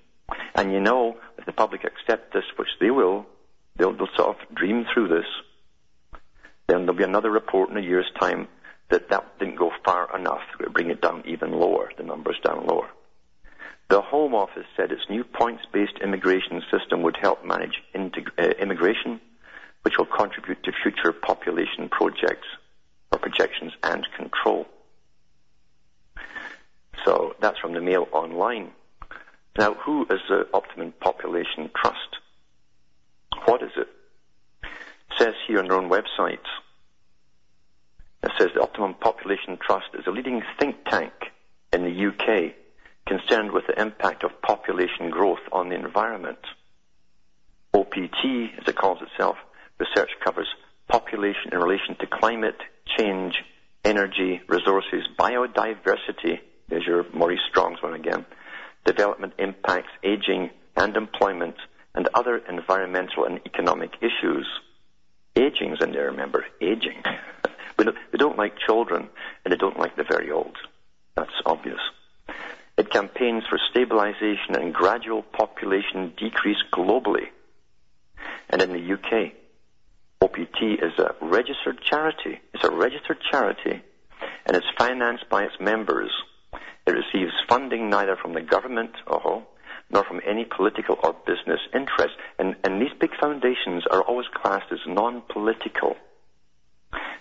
And 0.56 0.72
you 0.72 0.80
know, 0.80 1.18
if 1.38 1.46
the 1.46 1.52
public 1.52 1.84
accept 1.84 2.34
this, 2.34 2.46
which 2.58 2.70
they 2.80 2.92
will, 2.92 3.26
they'll, 3.78 3.94
they'll 3.94 4.16
sort 4.16 4.38
of 4.38 4.56
dream 4.56 4.86
through 4.94 5.10
this, 5.10 5.26
then 6.68 6.86
there'll 6.86 6.94
be 6.94 7.04
another 7.04 7.32
report 7.32 7.70
in 7.70 7.78
a 7.78 7.82
year's 7.82 8.10
time 8.20 8.48
that 8.90 9.10
that 9.10 9.40
didn't 9.40 9.58
go 9.58 9.72
far 9.84 10.16
enough. 10.18 10.42
Bring 10.72 10.90
it 10.90 11.02
down 11.02 11.24
even 11.26 11.52
lower, 11.52 11.92
the 11.98 12.04
numbers 12.04 12.38
down 12.44 12.66
lower. 12.66 12.90
The 13.90 14.02
Home 14.02 14.34
Office 14.34 14.66
said 14.78 14.92
its 14.92 15.10
new 15.10 15.26
points-based 15.26 16.00
immigration 16.02 16.62
system 16.72 17.02
would 17.02 17.18
help 17.22 17.44
manage 17.44 17.82
integ- 17.94 18.32
uh, 18.40 18.54
immigration, 18.62 19.20
which 19.82 19.96
will 19.98 20.06
contribute 20.06 20.64
to 20.64 20.72
future 20.84 21.12
population 21.12 21.90
projects 21.90 22.48
or 23.12 23.20
projections 23.20 23.74
and 23.84 24.08
control. 24.16 24.66
So 27.06 27.36
that's 27.42 27.60
from 27.60 27.74
the 27.74 27.82
Mail 27.82 28.08
Online. 28.12 28.72
Now, 29.58 29.74
who 29.74 30.04
is 30.04 30.20
the 30.30 30.48
Optimum 30.54 30.94
Population 31.00 31.70
Trust? 31.76 32.18
What 33.46 33.62
is 33.64 33.72
it? 33.76 33.88
It 34.64 35.18
says 35.18 35.34
here 35.48 35.60
on 35.60 35.68
their 35.68 35.78
own 35.78 35.90
website, 35.90 36.46
it 38.24 38.32
says 38.38 38.50
the 38.54 38.62
Optimum 38.62 38.94
Population 38.94 39.58
Trust 39.58 39.88
is 39.94 40.06
a 40.08 40.12
leading 40.12 40.42
think 40.60 40.86
tank 40.86 41.12
in 41.74 41.84
the 41.84 42.08
UK 42.08 42.54
concerned 43.08 43.52
with 43.52 43.66
the 43.68 43.82
impact 43.82 44.24
of 44.24 44.42
population 44.42 45.10
growth 45.10 45.40
on 45.52 45.70
the 45.70 45.76
environment. 45.76 46.40
OPT, 47.74 48.60
as 48.60 48.68
it 48.68 48.76
calls 48.76 49.00
itself, 49.02 49.38
research 49.80 50.12
covers 50.24 50.48
population 50.88 51.52
in 51.52 51.60
relation 51.60 51.96
to 52.00 52.08
climate, 52.08 52.60
change, 52.98 53.34
energy, 53.84 54.42
resources, 54.48 55.08
biodiversity, 55.18 56.40
there's 56.72 56.88
your 56.88 57.06
Maurice 57.14 57.42
Strong's 57.50 57.84
one 57.84 57.94
again, 57.94 58.26
development 58.86 59.34
impacts, 59.38 59.92
aging 60.04 60.50
and 60.76 60.96
employment, 60.96 61.56
and 61.94 62.08
other 62.14 62.38
environmental 62.38 63.26
and 63.26 63.42
economic 63.46 63.92
issues. 64.02 64.48
Aging's 65.36 65.82
in 65.82 65.92
there, 65.92 66.06
remember, 66.06 66.46
aging. 66.62 67.04
we, 67.78 67.84
don't, 67.84 67.98
we 68.14 68.18
don't 68.18 68.38
like 68.38 68.54
children, 68.66 69.10
and 69.44 69.52
they 69.52 69.58
don't 69.58 69.78
like 69.78 69.98
the 69.98 70.06
very 70.10 70.32
old. 70.32 70.56
That's 71.16 71.30
obvious. 71.46 71.80
It 72.78 72.90
campaigns 72.90 73.44
for 73.50 73.60
stabilization 73.70 74.56
and 74.56 74.74
gradual 74.74 75.24
population 75.24 76.14
decrease 76.18 76.64
globally. 76.72 77.28
And 78.50 78.62
in 78.62 78.72
the 78.72 78.94
UK, 78.94 79.34
OPT 80.22 80.62
is 80.82 80.98
a 81.00 81.16
registered 81.22 81.82
charity. 81.84 82.40
It's 82.54 82.64
a 82.64 82.72
registered 82.72 83.18
charity, 83.30 83.82
and 84.46 84.56
it's 84.56 84.66
financed 84.78 85.28
by 85.30 85.44
its 85.44 85.56
members. 85.60 86.12
It 86.86 86.92
receives 86.92 87.34
funding 87.48 87.90
neither 87.90 88.16
from 88.16 88.34
the 88.34 88.42
government, 88.42 88.92
oh, 89.08 89.44
nor 89.90 90.04
from 90.04 90.22
any 90.26 90.46
political 90.46 90.98
or 91.04 91.14
business 91.26 91.60
interest. 91.74 92.16
And, 92.40 92.56
and 92.64 92.82
these 92.82 92.94
big 93.00 93.12
foundations 93.20 93.84
are 93.92 94.02
always 94.02 94.28
classed 94.34 94.72
as 94.72 94.80
non-political. 94.88 95.96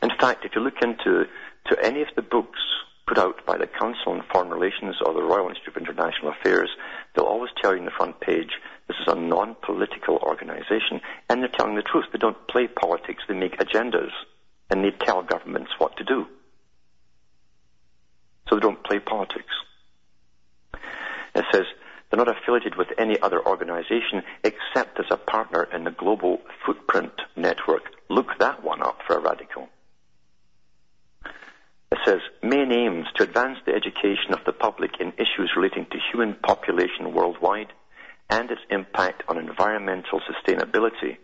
In 0.02 0.10
fact, 0.18 0.44
if 0.44 0.52
you 0.54 0.62
look 0.62 0.82
into 0.82 1.24
to 1.66 1.84
any 1.84 2.02
of 2.02 2.08
the 2.16 2.22
books 2.22 2.58
put 3.06 3.18
out 3.18 3.44
by 3.44 3.58
the 3.58 3.66
Council 3.66 4.12
on 4.12 4.24
Foreign 4.32 4.50
Relations 4.50 4.96
or 5.04 5.12
the 5.12 5.22
Royal 5.22 5.48
Institute 5.48 5.76
of 5.76 5.82
International 5.82 6.32
Affairs, 6.32 6.70
they'll 7.14 7.24
always 7.24 7.50
tell 7.60 7.72
you 7.72 7.80
in 7.80 7.84
the 7.84 7.90
front 7.90 8.20
page 8.20 8.50
this 8.86 8.96
is 9.00 9.12
a 9.12 9.16
non-political 9.16 10.16
organization, 10.18 11.00
and 11.28 11.42
they're 11.42 11.48
telling 11.48 11.74
the 11.74 11.82
truth. 11.82 12.06
They 12.12 12.18
don't 12.18 12.48
play 12.48 12.66
politics; 12.66 13.22
they 13.28 13.34
make 13.34 13.58
agendas, 13.58 14.10
and 14.70 14.84
they 14.84 14.90
tell 14.90 15.22
governments 15.22 15.72
what 15.78 15.96
to 15.96 16.04
do. 16.04 16.26
So 18.50 18.56
they 18.56 18.60
don't 18.60 18.82
play 18.82 18.98
politics. 18.98 19.54
It 21.34 21.44
says 21.52 21.62
they're 22.10 22.18
not 22.18 22.36
affiliated 22.36 22.74
with 22.76 22.88
any 22.98 23.18
other 23.20 23.40
organization 23.46 24.22
except 24.42 24.98
as 24.98 25.06
a 25.10 25.16
partner 25.16 25.68
in 25.72 25.84
the 25.84 25.92
Global 25.92 26.40
Footprint 26.66 27.12
Network. 27.36 27.84
Look 28.08 28.26
that 28.40 28.64
one 28.64 28.82
up 28.82 28.98
for 29.06 29.16
a 29.16 29.20
radical. 29.20 29.68
It 31.92 31.98
says, 32.04 32.20
main 32.42 32.72
aims 32.72 33.06
to 33.16 33.22
advance 33.22 33.58
the 33.64 33.74
education 33.74 34.32
of 34.32 34.44
the 34.44 34.52
public 34.52 34.92
in 35.00 35.12
issues 35.12 35.52
relating 35.56 35.86
to 35.86 35.98
human 36.10 36.34
population 36.34 37.14
worldwide 37.14 37.72
and 38.28 38.50
its 38.50 38.60
impact 38.70 39.22
on 39.28 39.38
environmental 39.38 40.20
sustainability. 40.20 41.18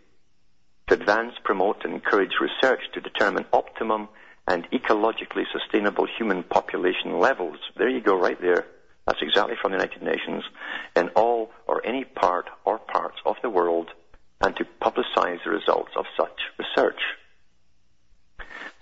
To 0.88 0.94
advance, 0.94 1.34
promote, 1.42 1.84
and 1.84 1.94
encourage 1.94 2.34
research 2.40 2.80
to 2.94 3.00
determine 3.00 3.46
optimum 3.52 4.08
and 4.48 4.68
ecologically 4.70 5.44
sustainable 5.52 6.06
human 6.18 6.42
population 6.42 7.18
levels. 7.18 7.58
There 7.76 7.88
you 7.88 8.00
go, 8.00 8.16
right 8.16 8.40
there. 8.40 8.66
That's 9.06 9.22
exactly 9.22 9.54
from 9.60 9.72
the 9.72 9.78
United 9.78 10.02
Nations 10.02 10.44
in 10.94 11.08
all 11.10 11.50
or 11.66 11.84
any 11.86 12.04
part 12.04 12.46
or 12.64 12.78
parts 12.78 13.18
of 13.24 13.36
the 13.42 13.50
world 13.50 13.90
and 14.40 14.56
to 14.56 14.66
publicize 14.82 15.42
the 15.44 15.50
results 15.50 15.92
of 15.96 16.04
such 16.16 16.38
research 16.58 17.00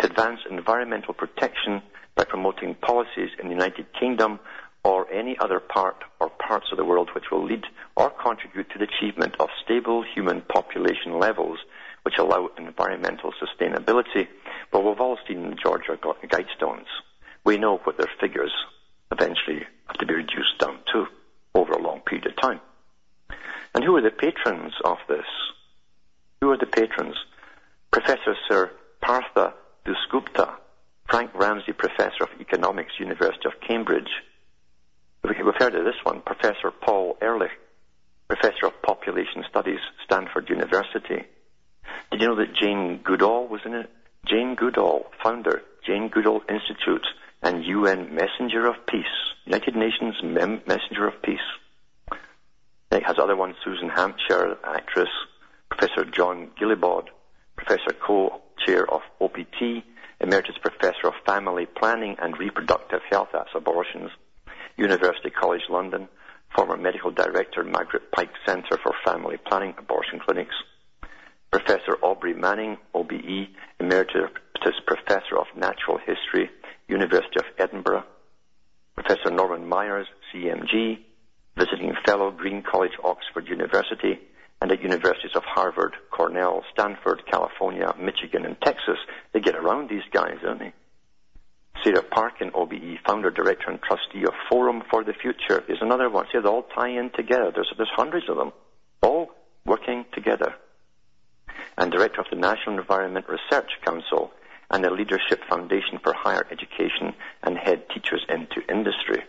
to 0.00 0.07
advance 0.07 0.40
environmental 0.50 1.14
protection 1.14 1.83
by 2.14 2.24
promoting 2.24 2.74
policies 2.74 3.31
in 3.38 3.48
the 3.48 3.55
United 3.55 3.87
Kingdom 3.98 4.40
or 4.83 5.11
any 5.11 5.37
other 5.38 5.61
part 5.61 5.96
or 6.20 6.31
parts 6.31 6.66
of 6.70 6.79
the 6.79 6.85
world 6.85 7.11
which 7.14 7.31
will 7.31 7.44
lead 7.44 7.64
or 7.96 8.11
contribute 8.11 8.68
to 8.70 8.79
the 8.79 8.85
achievement 8.85 9.35
of 9.40 9.48
stable 9.64 10.05
human 10.14 10.42
population 10.42 11.18
levels 11.18 11.59
which 12.03 12.18
allow 12.18 12.50
environmental 12.59 13.33
sustainability. 13.42 14.27
Well, 14.74 14.82
we've 14.82 15.00
all 15.00 15.18
seen 15.28 15.54
Georgia 15.62 15.96
Guidestones. 15.96 16.87
We 17.44 17.58
know 17.58 17.76
what 17.84 17.96
their 17.96 18.10
figures 18.20 18.52
eventually 19.12 19.62
have 19.87 19.98
to 19.98 20.06
be 20.06 20.14
reduced 20.14 20.58
down 20.58 20.80
to 20.92 21.06
over 21.54 21.74
a 21.74 21.80
long 21.80 22.00
period 22.00 22.26
of 22.26 22.34
time. 22.42 22.60
And 23.72 23.84
who 23.84 23.94
are 23.96 24.02
the 24.02 24.10
patrons 24.10 24.72
of 24.84 24.98
this? 25.08 25.26
Who 26.40 26.50
are 26.50 26.58
the 26.58 26.66
patrons? 26.66 27.14
Professor 27.92 28.34
Sir 28.48 28.72
Partha 29.00 29.54
Dasgupta, 29.87 30.54
Frank 31.08 31.30
Ramsey 31.34 31.72
Professor 31.72 32.24
of 32.24 32.40
Economics, 32.40 32.94
University 32.98 33.46
of 33.46 33.60
Cambridge. 33.60 34.10
We've 35.22 35.54
heard 35.56 35.76
of 35.76 35.84
this 35.84 36.02
one, 36.02 36.20
Professor 36.20 36.72
Paul 36.72 37.16
Ehrlich, 37.22 37.52
Professor 38.26 38.66
of 38.66 38.82
Population 38.82 39.44
Studies, 39.48 39.78
Stanford 40.04 40.50
University. 40.50 41.22
Did 42.10 42.20
you 42.20 42.26
know 42.26 42.37
that 42.37 42.56
Jane 42.60 42.98
Goodall 43.04 43.46
was 43.46 43.60
in 43.64 43.74
it? 43.74 43.88
Jane 44.26 44.54
Goodall, 44.54 45.06
founder, 45.22 45.62
Jane 45.87 46.08
Goodall 46.08 46.40
Institute 46.48 47.06
and 47.42 47.64
UN 47.64 48.14
Messenger 48.14 48.66
of 48.66 48.87
Peace, 48.87 49.04
United 49.44 49.76
Nations 49.76 50.14
Mem- 50.22 50.62
Messenger 50.66 51.08
of 51.08 51.22
Peace. 51.22 52.18
It 52.90 53.02
has 53.04 53.16
other 53.18 53.37
ones, 53.37 53.56
Susan 53.62 53.90
Hampshire, 53.90 54.56
actress, 54.64 55.10
Professor 55.68 56.04
John 56.04 56.50
Guillebaud, 56.58 57.08
Professor 57.56 57.92
co-chair 57.92 58.90
of 58.90 59.02
OPT, 59.20 59.84
Emeritus 60.20 60.56
Professor 60.62 61.08
of 61.08 61.14
Family 61.26 61.66
Planning 61.66 62.16
and 62.22 62.38
Reproductive 62.38 63.00
Health, 63.10 63.28
that's 63.32 63.50
abortions, 63.54 64.10
University 64.78 65.28
College 65.30 65.68
London, 65.68 66.08
former 66.54 66.76
Medical 66.76 67.10
Director, 67.10 67.62
Margaret 67.62 68.10
Pyke 68.12 68.30
Centre 68.46 68.78
for 68.82 68.94
Family 69.04 69.37
Planning 69.37 69.74
Abortion 69.76 70.20
Clinics, 70.24 70.54
Professor 71.54 71.96
Aubrey 72.02 72.34
Manning, 72.34 72.78
OBE, 72.94 73.46
Emeritus 73.78 74.28
Professor 74.88 75.38
of 75.38 75.46
Natural 75.56 75.98
History, 75.98 76.50
University 76.88 77.38
of 77.38 77.44
Edinburgh, 77.56 78.02
Professor 78.96 79.30
Norman 79.30 79.64
Myers, 79.68 80.08
CMG, 80.34 80.98
visiting 81.56 81.94
fellow, 82.04 82.32
Green 82.32 82.64
College, 82.68 82.90
Oxford 83.04 83.46
University, 83.46 84.18
and 84.60 84.72
at 84.72 84.82
universities 84.82 85.30
of 85.36 85.44
Harvard, 85.46 85.94
Cornell, 86.10 86.64
Stanford, 86.72 87.22
California, 87.30 87.94
Michigan, 88.00 88.44
and 88.44 88.60
Texas. 88.60 88.98
They 89.32 89.38
get 89.38 89.54
around 89.54 89.88
these 89.88 90.02
guys, 90.10 90.38
don't 90.42 90.58
they? 90.58 90.72
Sarah 91.84 92.02
Parkin, 92.02 92.50
OBE, 92.52 92.98
founder, 93.06 93.30
director, 93.30 93.70
and 93.70 93.78
trustee 93.80 94.26
of 94.26 94.34
Forum 94.50 94.82
for 94.90 95.04
the 95.04 95.12
Future, 95.12 95.62
is 95.68 95.78
another 95.80 96.10
one. 96.10 96.26
See, 96.32 96.40
they 96.40 96.48
all 96.48 96.66
tie 96.74 96.98
in 96.98 97.10
together. 97.14 97.52
There's, 97.54 97.72
there's 97.76 97.92
hundreds 97.94 98.28
of 98.28 98.38
them, 98.38 98.50
all 99.02 99.30
working 99.64 100.04
together. 100.12 100.56
And 101.76 101.90
director 101.90 102.20
of 102.20 102.26
the 102.30 102.37
National 102.37 102.78
Environment 102.78 103.26
Research 103.28 103.70
Council 103.84 104.32
and 104.70 104.84
the 104.84 104.90
Leadership 104.90 105.40
Foundation 105.48 105.98
for 106.02 106.12
Higher 106.12 106.46
Education 106.50 107.14
and 107.42 107.56
head 107.56 107.84
teachers 107.90 108.24
into 108.28 108.60
industry. 108.68 109.22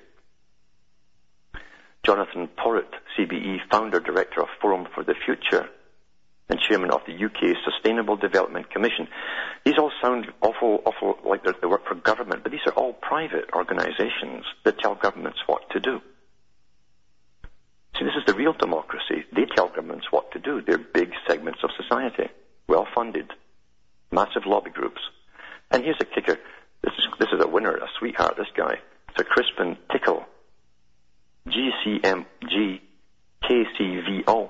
Jonathan 2.06 2.48
Porritt, 2.58 2.94
CBE, 3.18 3.58
founder, 3.72 4.00
director 4.00 4.42
of 4.42 4.48
Forum 4.62 4.88
for 4.94 5.04
the 5.04 5.16
Future, 5.26 5.68
and 6.50 6.60
chairman 6.60 6.92
of 6.92 7.02
the 7.08 7.14
UK 7.14 7.58
Sustainable 7.66 8.16
Development 8.16 8.70
Commission. 8.70 9.08
These 9.66 9.80
all 9.80 9.92
sound 10.02 10.28
awful, 10.42 10.84
awful 10.86 11.18
like 11.28 11.44
they 11.44 11.68
work 11.68 11.88
for 11.88 11.96
government, 11.96 12.44
but 12.44 12.52
these 12.52 12.66
are 12.68 12.74
all 12.74 12.94
private 12.94 13.50
organisations 13.54 14.46
that 14.64 14.78
tell 14.80 14.94
governments 14.94 15.40
what 15.48 15.68
to 15.72 15.80
do. 15.80 16.02
See, 17.98 18.04
this 18.04 18.16
is 18.18 18.26
the 18.26 18.34
real 18.34 18.54
democracy. 18.54 19.24
They 19.34 19.46
tell 19.56 19.70
governments 19.70 20.08
what 20.12 20.32
to 20.32 20.40
do. 20.40 20.62
They're 20.62 20.78
big 20.78 21.12
segments 21.28 21.60
of 21.64 21.70
society, 21.82 22.30
well 22.68 22.88
funded, 22.94 23.32
massive 24.12 24.46
lobby 24.46 24.72
groups. 24.72 25.02
And 25.72 25.84
here's 25.84 26.00
a 26.02 26.06
kicker. 26.06 26.38
This 26.82 26.94
is, 26.94 27.06
this 27.20 27.30
is 27.34 27.42
a 27.42 27.48
winner, 27.48 27.76
a 27.76 27.88
sweetheart, 27.98 28.36
this 28.38 28.48
guy. 28.56 28.80
Sir 29.18 29.24
Crispin 29.24 29.78
Tickell, 29.92 30.26
GCMG 31.48 32.82
KCVO, 33.44 34.50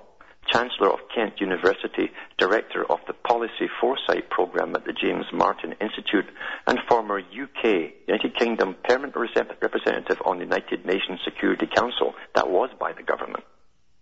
Chancellor 0.56 0.94
of 0.94 1.00
Kent 1.14 1.42
University, 1.42 2.10
Director 2.38 2.90
of 2.90 3.00
the 3.08 3.14
Policy 3.14 3.68
Foresight 3.82 4.30
Programme 4.30 4.74
at 4.76 4.86
the 4.86 4.94
James 4.94 5.26
Martin 5.34 5.74
Institute, 5.82 6.28
and 6.66 6.80
former 6.88 7.20
UK, 7.20 7.92
United 8.08 8.38
Kingdom 8.40 8.76
Permanent 8.88 9.16
Representative 9.18 10.22
on 10.24 10.38
the 10.38 10.46
United 10.46 10.86
Nations 10.86 11.20
Security 11.26 11.68
Council. 11.68 12.14
That 12.36 12.50
was 12.50 12.70
by 12.80 12.94
the 12.94 13.04
government. 13.04 13.44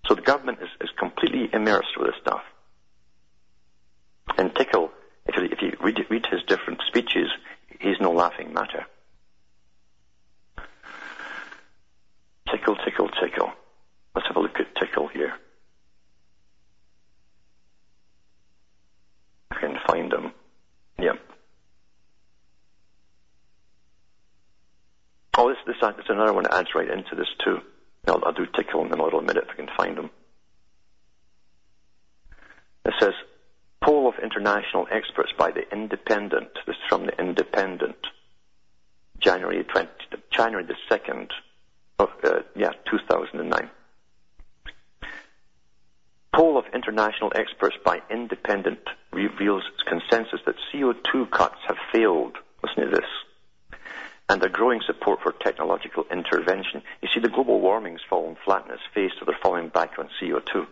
So 0.08 0.14
the 0.14 0.22
government 0.22 0.60
is, 0.62 0.70
is 0.80 0.90
completely 0.96 1.50
immersed 1.52 1.98
with 1.98 2.12
this 2.12 2.22
stuff. 2.22 2.44
And 4.38 4.54
Tickell, 4.56 4.92
if 5.26 5.36
you, 5.36 5.46
if 5.46 5.60
you 5.60 5.76
read, 5.82 6.06
read 6.12 6.28
his 6.30 6.44
different 6.44 6.82
speeches, 6.88 7.30
he's 7.80 8.00
no 8.00 8.12
laughing 8.12 8.54
matter. 8.54 8.86
Tickell, 12.52 12.76
tickle, 12.86 13.10
tickle. 13.10 13.52
Let's 14.14 14.28
have 14.28 14.38
a 14.38 14.40
look 14.40 14.60
at 14.60 14.76
Tickell 14.76 15.08
here. 15.08 15.34
I 19.52 19.60
can 19.60 19.78
find 19.88 20.12
them. 20.12 20.34
Yep. 21.00 21.20
Is 25.92 26.06
another 26.08 26.34
one 26.34 26.44
that 26.44 26.54
adds 26.54 26.70
right 26.76 26.90
into 26.90 27.16
this 27.16 27.28
too. 27.44 27.60
I'll, 28.08 28.24
I'll 28.26 28.34
do 28.34 28.46
Tickell 28.46 28.86
in 28.86 28.92
a 28.92 29.22
minute 29.22 29.44
if 29.44 29.50
I 29.50 29.56
can 29.56 29.70
find 29.76 29.98
them. 29.98 30.10
It 32.86 32.94
says, 33.00 33.14
poll 33.82 34.08
of 34.08 34.16
international 34.22 34.88
experts 34.92 35.32
by 35.38 35.52
the 35.52 35.70
Independent. 35.72 36.50
This 36.66 36.76
is 36.76 36.82
from 36.88 37.06
the 37.06 37.20
Independent. 37.20 37.98
January 39.20 39.64
20, 39.64 39.90
January 40.32 40.66
the 40.66 40.76
2nd, 40.90 41.30
of, 42.00 42.10
uh, 42.24 42.40
yeah, 42.56 42.72
2009. 42.90 43.70
Poll 46.34 46.58
of 46.58 46.66
international 46.74 47.32
experts 47.36 47.76
by 47.86 48.00
Independent 48.10 48.80
reveals 49.12 49.64
consensus 49.88 50.40
that 50.46 50.56
CO2 50.74 51.30
cuts 51.30 51.60
have 51.68 51.78
failed. 51.94 52.38
Listen 52.64 52.86
to 52.86 52.90
this. 52.90 53.10
And 54.30 54.44
a 54.44 54.50
growing 54.50 54.82
support 54.86 55.20
for 55.22 55.34
technological 55.34 56.06
intervention. 56.12 56.82
You 57.02 57.10
see, 57.14 57.20
the 57.20 57.30
global 57.30 57.60
warming's 57.60 58.02
fallen 58.10 58.38
flat 58.46 58.66
in 58.66 58.72
its 58.72 58.82
face, 58.94 59.12
so 59.20 59.26
they're 59.26 59.38
falling 59.44 59.70
back 59.70 60.00
on 60.00 60.10
CO2. 60.22 60.66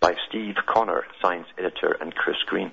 By 0.00 0.14
Steve 0.28 0.56
Connor, 0.66 1.04
science 1.22 1.46
editor, 1.58 1.96
and 2.00 2.14
Chris 2.14 2.36
Green. 2.46 2.72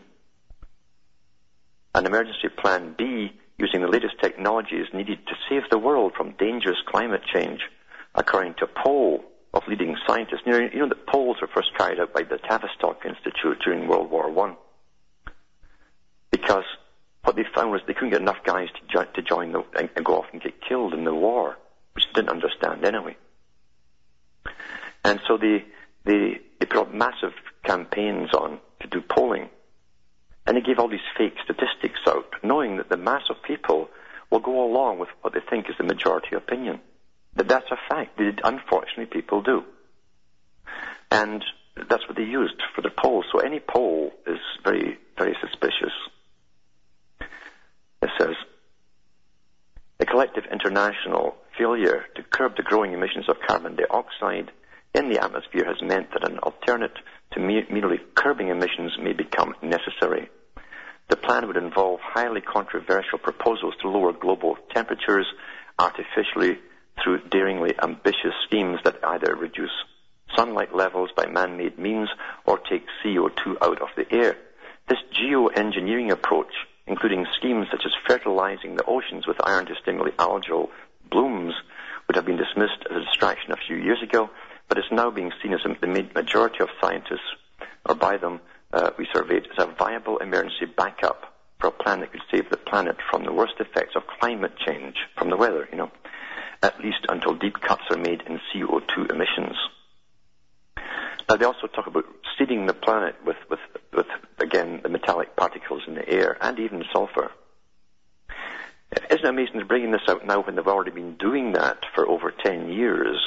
An 1.94 2.06
emergency 2.06 2.50
plan 2.50 2.96
B 2.98 3.32
using 3.58 3.82
the 3.82 3.88
latest 3.88 4.16
technologies 4.22 4.88
needed 4.94 5.20
to 5.28 5.36
save 5.48 5.64
the 5.70 5.78
world 5.78 6.14
from 6.18 6.32
dangerous 6.40 6.80
climate 6.88 7.22
change, 7.32 7.62
according 8.16 8.56
to 8.56 8.66
a 8.66 8.84
poll 8.84 9.24
of 9.54 9.64
leading 9.68 9.96
scientists. 10.08 10.42
You 10.46 10.52
know, 10.54 10.70
you 10.74 10.80
know 10.80 10.90
that 10.90 11.06
polls 11.06 11.38
were 11.42 11.50
first 11.54 11.70
carried 11.78 12.00
out 12.00 12.14
by 12.14 12.24
the 12.24 12.38
Tavistock 12.38 13.06
Institute 13.06 13.60
during 13.64 13.88
World 13.88 14.10
War 14.10 14.32
One, 14.32 14.56
because 16.32 16.64
what 17.32 17.38
they 17.38 17.50
found 17.56 17.72
was 17.72 17.82
they 17.88 17.94
couldn't 17.94 18.10
get 18.10 18.22
enough 18.22 18.44
guys 18.44 18.68
to, 18.70 18.82
jo- 18.92 19.12
to 19.14 19.22
join 19.22 19.54
the, 19.54 19.64
and, 19.78 19.90
and 19.96 20.04
go 20.04 20.18
off 20.20 20.26
and 20.34 20.42
get 20.42 20.62
killed 20.62 20.94
in 20.94 21.06
the 21.06 21.14
war, 21.14 21.58
which 21.94 22.04
they 22.08 22.22
didn't 22.22 22.30
understand 22.30 22.84
anyway. 22.84 23.16
And 25.06 25.22
so 25.28 25.38
they, 25.38 25.64
they, 26.04 26.42
they 26.60 26.66
put 26.66 26.78
up 26.78 26.94
massive 26.94 27.32
campaigns 27.64 28.34
on 28.34 28.60
to 28.82 28.88
do 28.88 29.02
polling 29.02 29.50
and 30.46 30.58
they 30.58 30.62
gave 30.62 30.78
all 30.78 30.90
these 30.90 31.00
fake 31.18 31.36
statistics 31.44 32.00
out, 32.06 32.26
knowing 32.44 32.78
that 32.78 32.90
the 32.90 32.98
mass 32.98 33.22
of 33.30 33.38
people 33.44 33.90
will 34.30 34.40
go 34.40 34.66
along 34.66 35.00
with 35.00 35.10
what 35.22 35.34
they 35.34 35.40
think 35.50 35.70
is 35.70 35.76
the 35.78 35.84
majority 35.86 36.36
opinion. 36.36 36.82
But 37.34 37.48
that's 37.48 37.72
a 37.72 37.78
fact. 37.88 38.18
That 38.18 38.42
unfortunately 38.44 39.06
people 39.06 39.42
do. 39.42 39.64
And 41.10 41.44
that's 41.78 42.06
what 42.08 42.18
they 42.18 42.24
used 42.24 42.62
for 42.76 42.82
the 42.82 42.90
poll. 42.90 43.24
So 43.32 43.40
any 43.40 43.62
poll 43.62 44.12
is 44.28 44.40
very, 44.66 44.98
very 45.18 45.38
suspicious. 45.40 45.94
It 48.02 48.10
says, 48.20 48.36
the 50.00 50.06
collective 50.06 50.46
international 50.52 51.36
failure 51.58 52.06
to 52.16 52.24
curb 52.24 52.56
the 52.58 52.64
growing 52.64 52.94
emissions 52.94 53.30
of 53.30 53.38
carbon 53.48 53.76
dioxide 53.76 54.52
in 54.94 55.10
the 55.10 55.24
atmosphere 55.24 55.66
has 55.66 55.82
meant 55.82 56.12
that 56.12 56.30
an 56.30 56.40
alternate 56.40 56.98
to 57.34 57.40
merely 57.40 58.00
curbing 58.16 58.50
emissions 58.50 58.98
may 59.00 59.14
become 59.14 59.54
necessary. 59.62 60.30
The 61.10 61.16
plan 61.18 61.48
would 61.48 61.58
involve 61.58 62.00
highly 62.02 62.42
controversial 62.42 63.20
proposals 63.20 63.76
to 63.82 63.90
lower 63.90 64.14
global 64.14 64.58
temperatures 64.74 65.28
artificially 65.78 66.58
through 67.04 67.28
daringly 67.30 67.74
ambitious 67.82 68.34
schemes 68.46 68.80
that 68.84 69.04
either 69.04 69.36
reduce 69.36 69.72
sunlight 70.36 70.74
levels 70.76 71.10
by 71.16 71.26
man-made 71.28 71.78
means 71.78 72.10
or 72.46 72.58
take 72.58 72.86
CO2 73.04 73.58
out 73.62 73.82
of 73.82 73.90
the 73.96 74.12
air. 74.12 74.38
This 74.88 75.00
geoengineering 75.14 76.12
approach, 76.12 76.54
including 76.88 77.26
schemes 77.38 77.68
such 77.72 77.84
as 77.86 77.92
fertilizing 78.08 78.76
the 78.76 78.86
oceans 78.86 79.28
with 79.28 79.38
iron 79.46 79.66
to 79.66 79.76
stimulate 79.82 80.18
algal 80.18 80.70
blooms, 81.10 81.54
would 82.08 82.16
have 82.16 82.26
been 82.26 82.38
dismissed 82.38 82.86
as 82.90 82.98
a 82.98 83.06
distraction 83.06 83.52
a 83.52 83.58
few 83.68 83.76
years 83.76 84.02
ago, 84.02 84.30
but 84.68 84.78
is 84.78 84.86
now 84.92 85.12
being 85.12 85.32
seen 85.42 85.54
as 85.54 85.62
the 85.64 86.10
majority 86.16 86.60
of 86.60 86.70
scientists, 86.82 87.36
or 87.86 87.96
by 87.96 88.18
them, 88.18 88.40
uh, 88.74 88.92
we 88.98 89.08
surveyed, 89.14 89.48
as 89.58 89.64
a 89.64 89.68
viable 89.68 90.18
emergency 90.18 90.66
backup 90.66 91.34
for 91.60 91.68
a 91.68 91.72
plan 91.72 92.00
that 92.00 92.12
could 92.12 92.22
save 92.32 92.50
the 92.50 92.58
planet 92.58 92.98
from 93.10 93.24
the 93.24 93.34
worst 93.34 93.54
effects 93.60 93.96
of 93.96 94.04
climate 94.20 94.54
change, 94.66 94.96
from 95.18 95.30
the 95.30 95.38
weather, 95.38 95.68
you 95.72 95.78
know, 95.78 95.92
at 96.64 96.80
least 96.80 97.06
until 97.10 97.36
deep 97.36 97.60
cuts 97.62 97.84
are 97.92 97.98
made 97.98 98.22
in 98.28 98.40
CO2 98.54 99.12
emissions. 99.12 99.56
They 101.38 101.46
also 101.46 101.68
talk 101.68 101.88
about 101.88 102.06
seeding 102.38 102.66
the 102.66 102.74
planet 102.74 103.16
with, 103.26 103.38
with, 103.50 103.60
with 103.94 104.08
again, 104.40 104.82
the 104.84 104.90
metallic 104.90 105.36
particles 105.36 105.84
in 105.88 105.96
the 105.96 106.08
air 106.08 106.38
and 106.42 106.60
even 106.60 106.84
sulfur. 106.92 107.32
Isn't 109.10 109.26
it 109.26 109.30
amazing 109.30 109.56
they're 109.56 109.66
bringing 109.66 109.92
this 109.92 110.08
out 110.10 110.26
now 110.26 110.42
when 110.42 110.56
they've 110.56 110.68
already 110.68 110.92
been 110.92 111.16
doing 111.16 111.54
that 111.54 111.86
for 111.96 112.08
over 112.08 112.32
10 112.32 112.70
years 112.70 113.18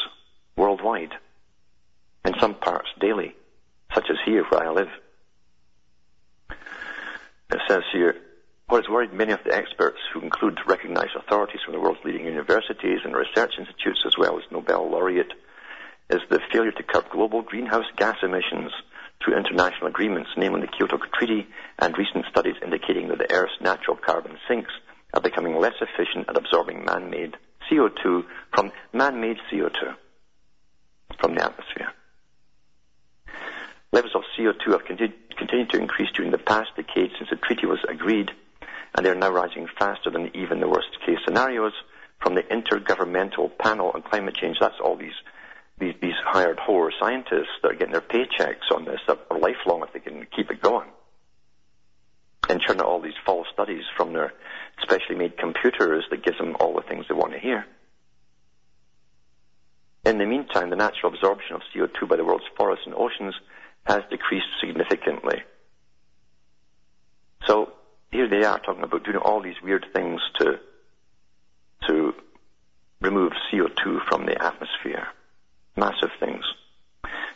worldwide? 0.57 1.12
In 2.24 2.34
some 2.40 2.55
parts 2.55 2.88
daily, 3.00 3.34
such 3.94 4.07
as 4.11 4.16
here 4.24 4.44
where 4.44 4.66
I 4.66 4.70
live. 4.70 4.88
It 7.50 7.61
says 7.68 7.82
here, 7.92 8.16
what 8.68 8.82
has 8.82 8.90
worried 8.90 9.12
many 9.12 9.32
of 9.32 9.44
the 9.44 9.55
experts, 9.55 9.98
who 10.12 10.20
include 10.20 10.59
recognized 10.66 11.14
authorities 11.16 11.61
from 11.64 11.74
the 11.74 11.80
world's 11.80 12.02
leading 12.05 12.24
universities 12.24 13.00
and 13.05 13.14
research 13.14 13.55
institutes, 13.59 14.02
as 14.07 14.16
well 14.16 14.38
as 14.38 14.44
Nobel 14.50 14.90
laureate, 14.90 15.32
is 16.14 16.20
the 16.30 16.40
failure 16.52 16.72
to 16.72 16.82
curb 16.82 17.10
global 17.10 17.42
greenhouse 17.42 17.84
gas 17.96 18.16
emissions 18.22 18.70
through 19.22 19.36
international 19.36 19.88
agreements, 19.88 20.30
namely 20.36 20.60
the 20.62 20.66
Kyoto 20.68 20.98
Treaty 21.12 21.46
and 21.78 21.96
recent 21.98 22.24
studies 22.30 22.54
indicating 22.62 23.08
that 23.08 23.18
the 23.18 23.30
Earth's 23.32 23.60
natural 23.60 23.96
carbon 23.96 24.38
sinks 24.48 24.70
are 25.12 25.20
becoming 25.20 25.58
less 25.58 25.74
efficient 25.80 26.28
at 26.28 26.36
absorbing 26.36 26.84
man-made 26.84 27.36
CO2 27.70 28.24
from 28.54 28.72
man-made 28.92 29.38
CO2 29.50 29.94
from 31.18 31.34
the 31.34 31.44
atmosphere. 31.44 31.92
Levels 33.92 34.14
of 34.14 34.22
CO2 34.36 34.72
have 34.72 34.84
continued 34.84 35.70
to 35.70 35.78
increase 35.78 36.10
during 36.14 36.30
the 36.30 36.38
past 36.38 36.70
decade 36.76 37.12
since 37.16 37.30
the 37.30 37.36
treaty 37.36 37.66
was 37.66 37.78
agreed, 37.88 38.30
and 38.96 39.04
they 39.04 39.10
are 39.10 39.14
now 39.14 39.30
rising 39.30 39.68
faster 39.78 40.10
than 40.10 40.36
even 40.36 40.60
the 40.60 40.68
worst 40.68 40.88
case 41.06 41.18
scenarios 41.24 41.72
from 42.20 42.34
the 42.34 42.42
Intergovernmental 42.42 43.56
Panel 43.58 43.92
on 43.94 44.02
Climate 44.02 44.34
Change. 44.34 44.58
That's 44.60 44.80
all 44.82 44.96
these 44.96 45.14
these, 45.78 45.94
these 46.00 46.14
hired 46.24 46.58
horror 46.58 46.92
scientists 47.00 47.58
that 47.62 47.72
are 47.72 47.74
getting 47.74 47.92
their 47.92 48.00
paychecks 48.00 48.70
on 48.74 48.84
this 48.84 49.00
are 49.08 49.38
lifelong 49.38 49.82
if 49.82 49.92
they 49.92 50.00
can 50.00 50.26
keep 50.34 50.50
it 50.50 50.60
going. 50.60 50.88
And 52.48 52.60
churn 52.60 52.80
out 52.80 52.86
all 52.86 53.00
these 53.00 53.14
false 53.24 53.46
studies 53.52 53.84
from 53.96 54.12
their 54.12 54.32
specially 54.82 55.16
made 55.16 55.36
computers 55.38 56.04
that 56.10 56.22
gives 56.22 56.38
them 56.38 56.56
all 56.60 56.74
the 56.74 56.82
things 56.82 57.06
they 57.08 57.14
want 57.14 57.32
to 57.32 57.38
hear. 57.38 57.66
In 60.04 60.18
the 60.18 60.26
meantime, 60.26 60.68
the 60.68 60.76
natural 60.76 61.14
absorption 61.14 61.56
of 61.56 61.62
CO2 61.74 62.08
by 62.08 62.16
the 62.16 62.24
world's 62.24 62.44
forests 62.56 62.84
and 62.84 62.94
oceans 62.94 63.34
has 63.84 64.02
decreased 64.10 64.46
significantly. 64.60 65.42
So 67.46 67.72
here 68.10 68.28
they 68.28 68.44
are 68.44 68.58
talking 68.58 68.82
about 68.84 69.04
doing 69.04 69.16
all 69.16 69.42
these 69.42 69.60
weird 69.62 69.86
things 69.94 70.20
to 70.38 70.58
to 71.88 72.14
remove 73.00 73.32
CO2 73.52 74.06
from 74.08 74.24
the 74.24 74.42
atmosphere. 74.42 75.08
Massive 75.76 76.10
things. 76.20 76.44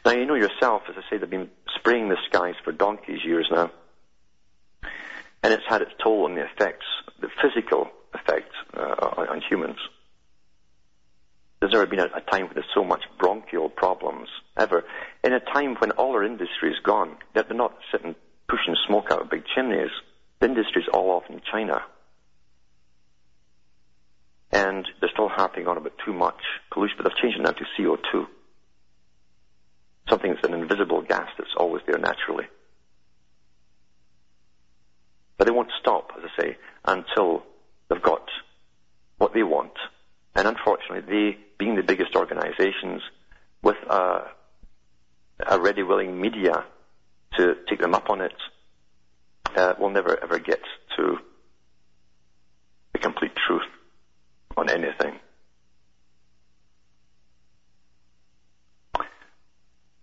Now 0.04 0.12
you 0.12 0.26
know 0.26 0.34
yourself, 0.34 0.82
as 0.88 0.94
I 0.96 1.02
say, 1.10 1.18
they've 1.18 1.28
been 1.28 1.50
spraying 1.76 2.08
the 2.08 2.16
skies 2.28 2.54
for 2.64 2.72
donkey's 2.72 3.24
years 3.24 3.48
now. 3.50 3.70
And 5.42 5.52
it's 5.52 5.64
had 5.68 5.82
its 5.82 5.92
toll 6.02 6.24
on 6.24 6.34
the 6.34 6.44
effects, 6.44 6.86
the 7.20 7.28
physical 7.42 7.88
effects 8.14 8.54
uh, 8.74 9.12
on, 9.16 9.28
on, 9.28 9.42
humans. 9.48 9.78
There's 11.60 11.72
never 11.72 11.86
been 11.86 12.00
a, 12.00 12.06
a 12.06 12.20
time 12.20 12.46
when 12.46 12.54
there's 12.54 12.66
so 12.74 12.84
much 12.84 13.04
bronchial 13.18 13.68
problems 13.68 14.28
ever. 14.56 14.84
In 15.22 15.32
a 15.32 15.40
time 15.40 15.76
when 15.76 15.92
all 15.92 16.12
our 16.12 16.24
industry 16.24 16.70
is 16.70 16.78
gone, 16.82 17.16
that 17.34 17.48
they're 17.48 17.56
not 17.56 17.76
sitting 17.92 18.14
pushing 18.48 18.74
smoke 18.86 19.10
out 19.10 19.22
of 19.22 19.30
big 19.30 19.44
chimneys. 19.54 19.90
The 20.40 20.46
industry's 20.46 20.88
all 20.92 21.10
off 21.10 21.24
in 21.28 21.40
China. 21.50 21.82
And 24.50 24.86
they're 25.00 25.10
still 25.12 25.28
harping 25.28 25.66
on 25.66 25.76
about 25.76 25.92
too 26.04 26.12
much 26.12 26.40
pollution, 26.72 26.96
but 26.98 27.04
they've 27.04 27.22
changed 27.22 27.38
it 27.38 27.42
now 27.42 27.50
to 27.50 27.64
CO2. 27.78 28.26
Something 30.08 30.32
that's 30.32 30.46
an 30.46 30.54
invisible 30.54 31.02
gas 31.02 31.28
that's 31.36 31.54
always 31.56 31.82
there 31.86 31.98
naturally. 31.98 32.46
But 35.36 35.46
they 35.46 35.52
won't 35.52 35.70
stop, 35.80 36.12
as 36.16 36.24
I 36.24 36.42
say, 36.42 36.56
until 36.84 37.42
they've 37.88 38.02
got 38.02 38.26
what 39.18 39.34
they 39.34 39.42
want. 39.42 39.74
And 40.34 40.48
unfortunately, 40.48 41.00
they, 41.00 41.38
being 41.58 41.76
the 41.76 41.82
biggest 41.82 42.16
organizations, 42.16 43.02
with 43.62 43.76
a, 43.88 44.30
a 45.46 45.60
ready, 45.60 45.82
willing 45.82 46.20
media 46.20 46.64
to 47.36 47.56
take 47.68 47.80
them 47.80 47.94
up 47.94 48.08
on 48.08 48.20
it, 48.20 48.34
uh, 49.56 49.74
will 49.78 49.90
never 49.90 50.22
ever 50.22 50.38
get 50.38 50.60
to 50.96 51.18
the 52.92 52.98
complete 52.98 53.32
truth 53.46 53.57
on 54.58 54.70
anything. 54.70 55.18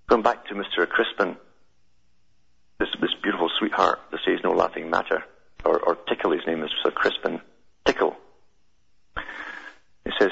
Going 0.07 0.21
back 0.21 0.45
to 0.47 0.53
Mr. 0.53 0.87
Crispin, 0.87 1.35
this, 2.79 2.89
this 3.01 3.13
beautiful 3.21 3.49
sweetheart 3.59 3.99
that 4.11 4.19
says 4.25 4.39
no 4.43 4.51
laughing 4.51 4.89
matter, 4.89 5.23
or, 5.65 5.79
or 5.79 5.95
Tickell, 6.07 6.31
his 6.31 6.45
name 6.45 6.63
is 6.63 6.69
Sir 6.83 6.91
Crispin 6.91 7.41
Tickell. 7.85 8.15
He 10.05 10.11
says, 10.19 10.29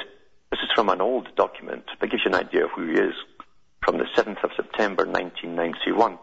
this 0.51 0.59
is 0.59 0.69
from 0.75 0.89
an 0.89 1.01
old 1.01 1.35
document 1.35 1.85
that 1.99 2.11
gives 2.11 2.23
you 2.23 2.31
an 2.31 2.35
idea 2.35 2.65
of 2.65 2.71
who 2.71 2.87
he 2.87 2.93
is, 2.93 3.13
from 3.83 3.97
the 3.97 4.05
7th 4.15 4.43
of 4.43 4.51
September 4.55 5.05
1991, 5.05 6.17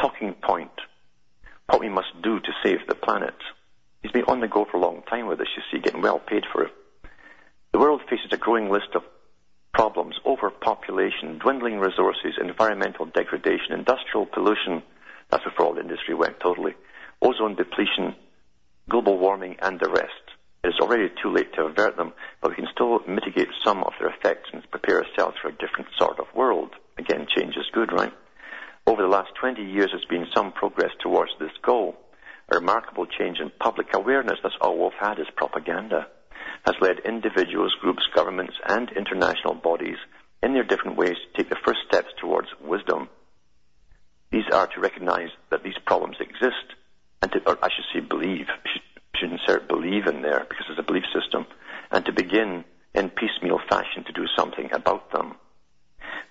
talking 0.00 0.34
point, 0.34 0.70
what 1.66 1.80
we 1.80 1.88
must 1.88 2.08
do 2.22 2.40
to 2.40 2.52
save 2.62 2.86
the 2.88 2.94
planet. 2.94 3.34
He's 4.02 4.12
been 4.12 4.24
on 4.24 4.40
the 4.40 4.48
go 4.48 4.64
for 4.64 4.78
a 4.78 4.80
long 4.80 5.02
time 5.02 5.26
with 5.26 5.38
this, 5.38 5.48
you 5.56 5.62
see, 5.70 5.82
getting 5.82 6.02
well 6.02 6.18
paid 6.18 6.44
for 6.52 6.64
it. 6.64 6.72
The 7.72 7.78
world 7.78 8.02
faces 8.08 8.30
a 8.32 8.36
growing 8.36 8.68
list 8.68 8.94
of 8.94 9.02
problems, 9.72 10.16
overpopulation, 10.26 11.38
dwindling 11.38 11.78
resources, 11.78 12.34
environmental 12.38 13.06
degradation, 13.06 13.72
industrial 13.72 14.26
pollution, 14.26 14.82
that's 15.30 15.44
before 15.44 15.66
all 15.66 15.78
industry 15.78 16.14
went 16.14 16.38
totally, 16.38 16.74
ozone 17.22 17.54
depletion, 17.54 18.14
global 18.90 19.16
warming, 19.16 19.56
and 19.62 19.80
the 19.80 19.88
rest. 19.88 20.12
It 20.62 20.68
is 20.68 20.80
already 20.80 21.08
too 21.22 21.32
late 21.32 21.54
to 21.54 21.62
avert 21.62 21.96
them, 21.96 22.12
but 22.42 22.50
we 22.50 22.56
can 22.56 22.68
still 22.70 23.00
mitigate 23.08 23.48
some 23.64 23.82
of 23.82 23.94
their 23.98 24.10
effects 24.10 24.50
and 24.52 24.70
prepare 24.70 25.02
ourselves 25.02 25.38
for 25.40 25.48
a 25.48 25.52
different 25.56 25.88
sort 25.98 26.20
of 26.20 26.26
world. 26.34 26.74
Again, 26.98 27.26
change 27.34 27.56
is 27.56 27.70
good, 27.72 27.90
right? 27.90 28.12
Over 28.86 29.00
the 29.00 29.08
last 29.08 29.30
20 29.40 29.62
years, 29.62 29.92
there's 29.92 30.04
been 30.04 30.26
some 30.34 30.52
progress 30.52 30.92
towards 31.00 31.32
this 31.40 31.56
goal. 31.62 31.96
A 32.50 32.56
remarkable 32.56 33.06
change 33.06 33.38
in 33.40 33.50
public 33.58 33.94
awareness, 33.94 34.38
that's 34.42 34.54
all 34.60 34.78
we've 34.78 34.92
had 35.00 35.18
is 35.18 35.26
propaganda 35.34 36.08
has 36.64 36.74
led 36.80 37.00
individuals, 37.04 37.74
groups, 37.80 38.02
governments, 38.14 38.54
and 38.66 38.90
international 38.96 39.54
bodies 39.54 39.96
in 40.42 40.54
their 40.54 40.64
different 40.64 40.96
ways 40.96 41.16
to 41.16 41.42
take 41.42 41.50
the 41.50 41.62
first 41.64 41.80
steps 41.88 42.08
towards 42.20 42.48
wisdom. 42.62 43.08
These 44.30 44.48
are 44.52 44.66
to 44.66 44.80
recognize 44.80 45.30
that 45.50 45.62
these 45.62 45.78
problems 45.84 46.16
exist 46.20 46.74
and 47.20 47.30
to, 47.32 47.38
or 47.46 47.58
I 47.62 47.68
should 47.68 47.84
say 47.92 48.00
believe, 48.00 48.46
should, 48.64 48.82
should 49.16 49.32
insert 49.32 49.68
believe 49.68 50.06
in 50.06 50.22
there 50.22 50.46
because 50.48 50.66
it's 50.68 50.80
a 50.80 50.82
belief 50.82 51.04
system, 51.14 51.46
and 51.90 52.04
to 52.06 52.12
begin 52.12 52.64
in 52.94 53.10
piecemeal 53.10 53.60
fashion 53.68 54.04
to 54.04 54.12
do 54.12 54.26
something 54.36 54.70
about 54.72 55.12
them. 55.12 55.34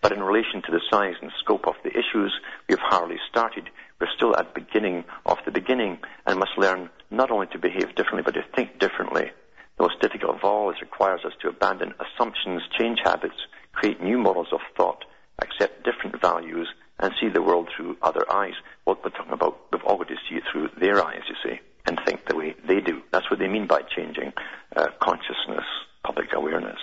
But 0.01 0.11
in 0.11 0.23
relation 0.23 0.61
to 0.63 0.71
the 0.71 0.81
size 0.91 1.15
and 1.21 1.31
scope 1.39 1.67
of 1.67 1.75
the 1.83 1.91
issues, 1.91 2.33
we 2.67 2.73
have 2.73 2.79
hardly 2.79 3.17
started. 3.29 3.69
We're 3.99 4.07
still 4.15 4.35
at 4.35 4.55
beginning 4.55 5.05
of 5.25 5.37
the 5.45 5.51
beginning 5.51 5.99
and 6.25 6.39
must 6.39 6.57
learn 6.57 6.89
not 7.11 7.31
only 7.31 7.47
to 7.47 7.59
behave 7.59 7.95
differently, 7.95 8.23
but 8.23 8.33
to 8.33 8.43
think 8.55 8.79
differently 8.79 9.31
the 9.77 9.83
most 9.83 9.99
difficult 10.01 10.35
of 10.35 10.43
all 10.43 10.69
is 10.69 10.81
requires 10.81 11.21
us 11.25 11.33
to 11.41 11.49
abandon 11.49 11.93
assumptions, 11.99 12.61
change 12.77 12.99
habits, 13.03 13.35
create 13.73 14.01
new 14.01 14.17
models 14.17 14.49
of 14.51 14.59
thought, 14.77 15.05
accept 15.39 15.83
different 15.83 16.21
values, 16.21 16.67
and 16.99 17.13
see 17.19 17.29
the 17.29 17.41
world 17.41 17.67
through 17.75 17.97
other 18.01 18.31
eyes. 18.31 18.53
What 18.83 19.03
we're 19.03 19.09
talking 19.11 19.33
about, 19.33 19.59
we've 19.71 19.81
to 19.81 20.15
see 20.29 20.35
it 20.35 20.43
through 20.51 20.69
their 20.79 21.03
eyes, 21.03 21.21
you 21.27 21.35
see, 21.43 21.59
and 21.87 21.99
think 22.05 22.25
the 22.25 22.35
way 22.35 22.55
they 22.67 22.79
do. 22.79 23.01
That's 23.11 23.29
what 23.29 23.39
they 23.39 23.47
mean 23.47 23.67
by 23.67 23.81
changing 23.81 24.33
uh, 24.75 24.87
consciousness, 25.01 25.65
public 26.03 26.33
awareness. 26.33 26.79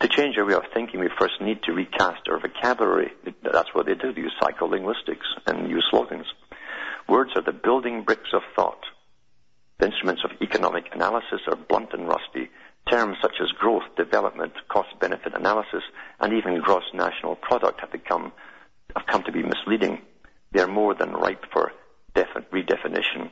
To 0.00 0.08
change 0.08 0.36
our 0.38 0.44
way 0.44 0.54
of 0.54 0.64
thinking, 0.72 1.00
we 1.00 1.08
first 1.18 1.40
need 1.40 1.62
to 1.64 1.72
recast 1.72 2.28
our 2.28 2.38
vocabulary. 2.38 3.12
That's 3.42 3.74
what 3.74 3.86
they 3.86 3.94
do. 3.94 4.12
They 4.12 4.20
use 4.20 4.34
psycholinguistics 4.40 5.26
and 5.46 5.68
use 5.68 5.86
slogans. 5.90 6.26
Words 7.08 7.32
are 7.34 7.42
the 7.42 7.52
building 7.52 8.02
bricks 8.02 8.30
of 8.32 8.42
thought. 8.54 8.80
The 9.78 9.86
instruments 9.86 10.22
of 10.24 10.32
economic 10.42 10.86
analysis 10.92 11.40
are 11.46 11.56
blunt 11.56 11.92
and 11.92 12.08
rusty. 12.08 12.50
Terms 12.90 13.16
such 13.22 13.36
as 13.40 13.52
growth, 13.52 13.84
development, 13.96 14.52
cost-benefit 14.68 15.34
analysis, 15.34 15.82
and 16.20 16.32
even 16.32 16.60
gross 16.60 16.84
national 16.94 17.36
product 17.36 17.80
have 17.80 17.92
become 17.92 18.32
have 18.96 19.06
come 19.06 19.22
to 19.22 19.32
be 19.32 19.42
misleading. 19.42 20.00
They 20.52 20.60
are 20.60 20.66
more 20.66 20.94
than 20.94 21.12
ripe 21.12 21.44
for 21.52 21.72
redefinition. 22.14 23.30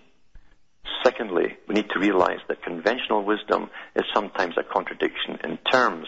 Secondly, 1.03 1.57
we 1.69 1.75
need 1.75 1.89
to 1.91 1.99
realize 1.99 2.41
that 2.49 2.63
conventional 2.63 3.25
wisdom 3.25 3.71
is 3.95 4.05
sometimes 4.15 4.55
a 4.57 4.63
contradiction 4.63 5.39
in 5.45 5.59
terms. 5.71 6.07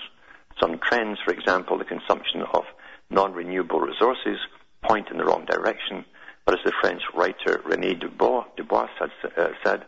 Some 0.61 0.79
trends, 0.79 1.19
for 1.25 1.33
example, 1.33 1.79
the 1.79 1.85
consumption 1.85 2.43
of 2.53 2.65
non-renewable 3.11 3.81
resources, 3.81 4.39
point 4.83 5.09
in 5.11 5.19
the 5.19 5.25
wrong 5.25 5.45
direction. 5.45 6.05
But 6.45 6.55
as 6.55 6.65
the 6.65 6.73
French 6.81 7.03
writer 7.15 7.63
René 7.67 7.99
Dubois, 7.99 8.45
Dubois 8.57 8.89
had, 8.99 9.11
uh, 9.37 9.49
said, 9.65 9.85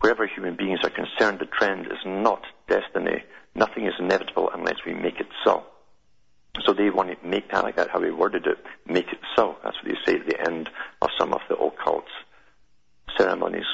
Wherever 0.00 0.26
human 0.26 0.56
beings 0.56 0.80
are 0.82 0.90
concerned, 0.90 1.38
the 1.38 1.46
trend 1.46 1.86
is 1.86 1.98
not 2.04 2.42
destiny. 2.68 3.22
Nothing 3.54 3.86
is 3.86 3.94
inevitable 3.98 4.50
unless 4.52 4.76
we 4.84 4.94
make 4.94 5.20
it 5.20 5.28
so. 5.44 5.64
So 6.64 6.72
they 6.72 6.90
want 6.90 7.10
to 7.10 7.26
make, 7.26 7.52
I 7.52 7.60
like 7.60 7.76
that 7.76 7.90
how 7.90 7.98
they 7.98 8.10
worded 8.10 8.46
it, 8.46 8.58
make 8.86 9.08
it 9.08 9.18
so. 9.34 9.56
That's 9.64 9.76
what 9.76 9.86
they 9.86 9.98
say 10.04 10.18
at 10.18 10.26
the 10.26 10.40
end 10.40 10.70
of 11.02 11.10
some 11.18 11.32
of 11.32 11.40
the 11.48 11.56
occult 11.56 12.06
ceremonies. 13.16 13.66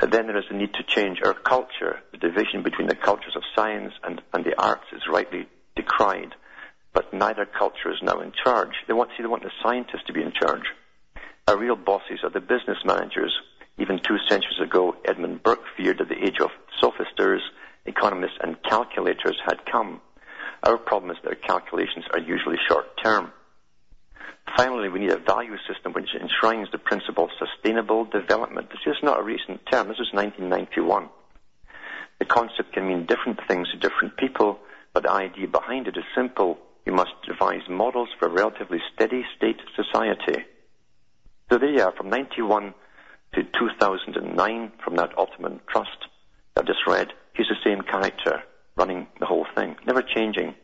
And 0.00 0.12
then 0.12 0.26
there 0.26 0.38
is 0.38 0.44
a 0.50 0.54
need 0.54 0.74
to 0.74 0.82
change 0.82 1.20
our 1.24 1.34
culture. 1.34 2.00
The 2.12 2.18
division 2.18 2.62
between 2.62 2.88
the 2.88 2.96
cultures 2.96 3.36
of 3.36 3.42
science 3.54 3.92
and, 4.02 4.20
and 4.32 4.44
the 4.44 4.58
arts 4.60 4.86
is 4.92 5.02
rightly 5.10 5.46
decried. 5.76 6.34
But 6.92 7.12
neither 7.12 7.44
culture 7.46 7.92
is 7.92 8.02
now 8.02 8.20
in 8.20 8.32
charge. 8.32 8.72
They 8.86 8.92
want, 8.92 9.10
see, 9.16 9.22
they 9.22 9.28
want 9.28 9.42
the 9.42 9.50
scientists 9.62 10.04
to 10.06 10.12
be 10.12 10.22
in 10.22 10.32
charge. 10.32 10.64
Our 11.46 11.56
real 11.56 11.76
bosses 11.76 12.20
are 12.22 12.30
the 12.30 12.40
business 12.40 12.78
managers 12.84 13.32
Even 13.78 13.98
two 13.98 14.18
centuries 14.28 14.60
ago, 14.62 14.96
Edmund 15.04 15.42
Burke 15.42 15.64
feared 15.76 15.98
that 15.98 16.08
the 16.08 16.24
age 16.24 16.38
of 16.40 16.50
sophisters, 16.80 17.42
economists, 17.86 18.38
and 18.40 18.62
calculators 18.62 19.36
had 19.44 19.66
come. 19.70 20.00
Our 20.62 20.78
problem 20.78 21.10
is 21.10 21.18
that 21.24 21.42
calculations 21.42 22.04
are 22.12 22.20
usually 22.20 22.56
short 22.68 22.86
term. 23.02 23.32
Finally, 24.56 24.88
we 24.88 25.00
need 25.00 25.10
a 25.10 25.18
value 25.18 25.56
system 25.68 25.92
which 25.92 26.14
enshrines 26.14 26.68
the 26.70 26.78
principle 26.78 27.24
of 27.24 27.30
sustainable 27.38 28.04
development. 28.04 28.68
This 28.70 28.86
is 28.86 29.02
not 29.02 29.18
a 29.18 29.22
recent 29.22 29.60
term. 29.70 29.88
This 29.88 29.98
is 29.98 30.12
1991. 30.12 31.08
The 32.18 32.24
concept 32.24 32.72
can 32.72 32.86
mean 32.86 33.06
different 33.06 33.40
things 33.48 33.68
to 33.70 33.78
different 33.78 34.16
people, 34.16 34.58
but 34.92 35.02
the 35.02 35.10
idea 35.10 35.48
behind 35.48 35.88
it 35.88 35.96
is 35.96 36.04
simple. 36.14 36.58
You 36.86 36.92
must 36.92 37.12
devise 37.26 37.68
models 37.68 38.10
for 38.18 38.28
a 38.28 38.30
relatively 38.30 38.78
steady 38.94 39.24
state 39.36 39.60
society. 39.74 40.44
So 41.50 41.58
there 41.58 41.70
you 41.70 41.82
are, 41.82 41.92
from 41.92 42.10
91 42.10 42.74
to 43.34 43.42
2009, 43.42 44.72
from 44.82 44.96
that 44.96 45.16
Optimum 45.18 45.60
Trust 45.66 46.08
I've 46.56 46.66
just 46.66 46.86
read, 46.86 47.12
he's 47.34 47.48
the 47.48 47.56
same 47.64 47.82
character 47.82 48.42
running 48.76 49.08
the 49.18 49.26
whole 49.26 49.46
thing, 49.54 49.76
never 49.86 50.02
changing 50.02 50.54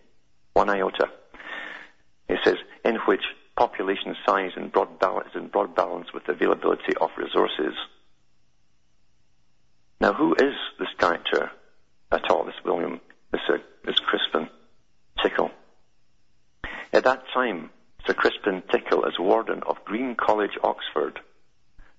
one 0.52 0.70
iota. 0.70 1.08
He 2.28 2.36
says, 2.44 2.56
in 2.84 2.96
which 3.06 3.24
population 3.56 4.16
size 4.24 4.52
and 4.56 4.70
broad 4.70 4.98
balance 5.00 5.30
in 5.34 5.48
broad 5.48 5.74
balance 5.74 6.12
with 6.14 6.28
availability 6.28 6.94
of 7.00 7.10
resources. 7.16 7.74
Now, 10.00 10.12
who 10.12 10.34
is 10.34 10.54
this 10.78 10.88
character 10.98 11.50
at 12.10 12.30
all, 12.30 12.44
this 12.44 12.54
William, 12.64 13.00
this, 13.32 13.42
uh, 13.48 13.58
this 13.84 13.98
Crispin 13.98 14.48
Tickell? 15.22 15.50
At 16.92 17.04
that 17.04 17.24
time, 17.34 17.70
Sir 18.06 18.14
Crispin 18.14 18.62
Tickell, 18.70 19.04
as 19.06 19.18
warden 19.18 19.62
of 19.66 19.84
Green 19.84 20.14
College, 20.14 20.56
Oxford, 20.62 21.20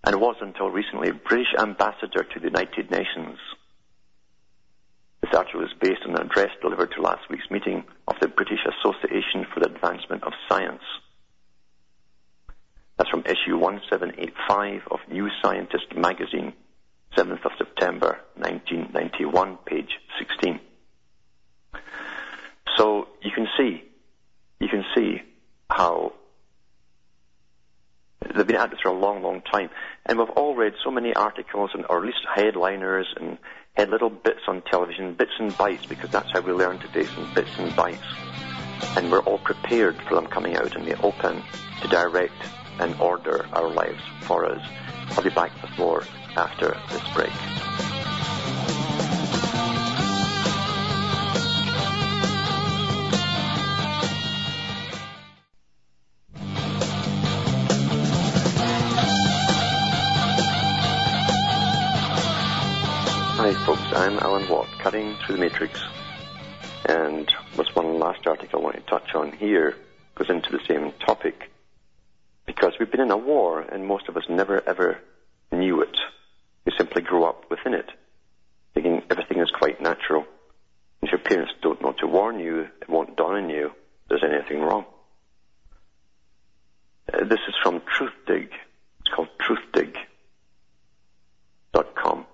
and 0.03 0.19
was 0.19 0.35
until 0.41 0.69
recently 0.69 1.11
British 1.11 1.53
ambassador 1.59 2.23
to 2.23 2.39
the 2.39 2.47
United 2.47 2.89
Nations. 2.89 3.37
This 5.21 5.33
article 5.33 5.63
is 5.63 5.71
based 5.79 6.01
on 6.07 6.15
an 6.15 6.25
address 6.25 6.49
delivered 6.61 6.91
to 6.95 7.01
last 7.01 7.29
week's 7.29 7.49
meeting 7.51 7.83
of 8.07 8.15
the 8.19 8.27
British 8.27 8.65
Association 8.65 9.45
for 9.53 9.59
the 9.59 9.67
Advancement 9.67 10.23
of 10.23 10.33
Science. 10.49 10.81
That's 12.97 13.09
from 13.09 13.23
issue 13.25 13.57
1785 13.57 14.81
of 14.89 14.99
New 15.11 15.29
Scientist 15.43 15.95
magazine, 15.95 16.53
7th 17.15 17.45
of 17.45 17.51
September 17.57 18.19
1991, 18.35 19.57
page 19.65 19.89
16. 20.19 20.59
So 22.77 23.07
you 23.21 23.31
can 23.31 23.47
see, 23.57 23.83
you 24.59 24.67
can 24.67 24.83
see 24.95 25.21
how 25.69 26.13
they've 28.35 28.47
been 28.47 28.55
at 28.55 28.71
this 28.71 28.79
for 28.81 28.89
a 28.89 28.97
long, 28.97 29.21
long 29.21 29.41
time. 29.41 29.69
And 30.05 30.17
we've 30.17 30.29
all 30.29 30.55
read 30.55 30.73
so 30.83 30.91
many 30.91 31.13
articles, 31.13 31.71
and, 31.73 31.85
or 31.89 31.99
at 31.99 32.05
least 32.05 32.19
headliners, 32.33 33.07
and 33.19 33.37
had 33.75 33.89
little 33.89 34.09
bits 34.09 34.41
on 34.47 34.61
television, 34.69 35.13
bits 35.13 35.31
and 35.39 35.51
bytes, 35.51 35.87
because 35.87 36.09
that's 36.09 36.31
how 36.33 36.41
we 36.41 36.51
learn 36.51 36.79
today, 36.79 37.05
some 37.05 37.33
bits 37.33 37.51
and 37.57 37.71
bytes. 37.71 38.97
And 38.97 39.11
we're 39.11 39.21
all 39.21 39.39
prepared 39.39 39.95
for 40.07 40.15
them 40.15 40.27
coming 40.27 40.55
out 40.55 40.75
in 40.75 40.85
the 40.85 40.99
open 41.01 41.43
to 41.81 41.87
direct 41.87 42.33
and 42.79 42.99
order 42.99 43.47
our 43.53 43.69
lives 43.69 44.01
for 44.21 44.45
us. 44.45 44.61
I'll 45.11 45.23
be 45.23 45.29
back 45.29 45.51
with 45.61 45.77
more 45.77 46.03
after 46.35 46.77
this 46.89 47.13
break. 47.13 47.90
Alan 64.21 64.47
Watt, 64.47 64.67
cutting 64.79 65.15
through 65.17 65.35
the 65.35 65.41
matrix. 65.41 65.81
And 66.85 67.31
this 67.57 67.73
one 67.73 67.99
last 67.99 68.25
article 68.25 68.59
I 68.59 68.63
want 68.63 68.75
to 68.77 68.81
touch 68.83 69.13
on 69.15 69.31
here 69.31 69.75
goes 70.15 70.29
into 70.29 70.51
the 70.51 70.63
same 70.67 70.93
topic 71.05 71.51
because 72.45 72.73
we've 72.79 72.91
been 72.91 73.01
in 73.01 73.11
a 73.11 73.17
war 73.17 73.61
and 73.61 73.85
most 73.85 74.07
of 74.07 74.17
us 74.17 74.23
never 74.29 74.61
ever 74.67 74.99
knew 75.51 75.81
it. 75.81 75.97
We 76.65 76.73
simply 76.77 77.01
grew 77.01 77.25
up 77.25 77.49
within 77.49 77.73
it, 77.73 77.89
thinking 78.73 79.03
everything 79.09 79.39
is 79.39 79.51
quite 79.51 79.81
natural. 79.81 80.25
If 81.01 81.11
your 81.11 81.19
parents 81.19 81.53
don't 81.61 81.81
know 81.81 81.93
to 81.99 82.07
warn 82.07 82.39
you, 82.39 82.67
it 82.81 82.89
won't 82.89 83.15
dawn 83.17 83.35
on 83.35 83.49
you 83.49 83.71
there's 84.11 84.23
anything 84.23 84.61
wrong. 84.61 84.85
Uh, 87.11 87.23
this 87.23 87.39
is 87.47 87.55
from 87.63 87.79
Truthdig. 87.79 88.49
It's 88.99 89.09
called 89.15 89.29
truthdig.com. 91.73 92.25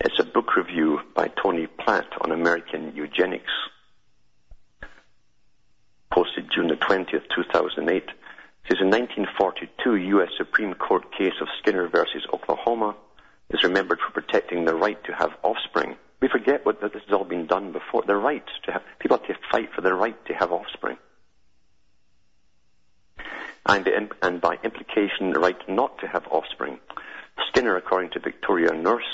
It's 0.00 0.18
a 0.18 0.24
book 0.36 0.54
review 0.54 1.00
by 1.14 1.28
Tony 1.42 1.66
Platt 1.66 2.04
on 2.20 2.30
American 2.30 2.94
eugenics, 2.94 3.50
posted 6.12 6.50
June 6.54 6.68
the 6.68 6.74
20th, 6.74 7.22
2008. 7.34 8.04
Says 8.68 8.78
a 8.82 8.84
1942 8.84 9.96
U.S. 9.96 10.28
Supreme 10.36 10.74
Court 10.74 11.10
case 11.16 11.32
of 11.40 11.48
Skinner 11.58 11.88
versus 11.88 12.26
Oklahoma 12.34 12.94
is 13.48 13.62
remembered 13.62 13.98
for 13.98 14.12
protecting 14.12 14.66
the 14.66 14.74
right 14.74 15.02
to 15.04 15.12
have 15.14 15.30
offspring. 15.42 15.96
We 16.20 16.28
forget 16.28 16.66
what, 16.66 16.82
that 16.82 16.92
this 16.92 17.02
has 17.04 17.14
all 17.14 17.24
been 17.24 17.46
done 17.46 17.72
before. 17.72 18.02
The 18.06 18.16
right 18.16 18.44
to 18.66 18.72
have, 18.72 18.82
people 18.98 19.16
have 19.16 19.26
to 19.28 19.36
fight 19.50 19.70
for 19.74 19.80
the 19.80 19.94
right 19.94 20.22
to 20.26 20.34
have 20.34 20.52
offspring. 20.52 20.98
And, 23.64 23.88
and 24.20 24.40
by 24.42 24.58
implication, 24.62 25.30
the 25.30 25.40
right 25.40 25.56
not 25.66 25.98
to 26.00 26.06
have 26.06 26.26
offspring. 26.30 26.78
Skinner, 27.48 27.74
according 27.76 28.10
to 28.10 28.20
Victoria 28.20 28.74
Nourse, 28.74 29.04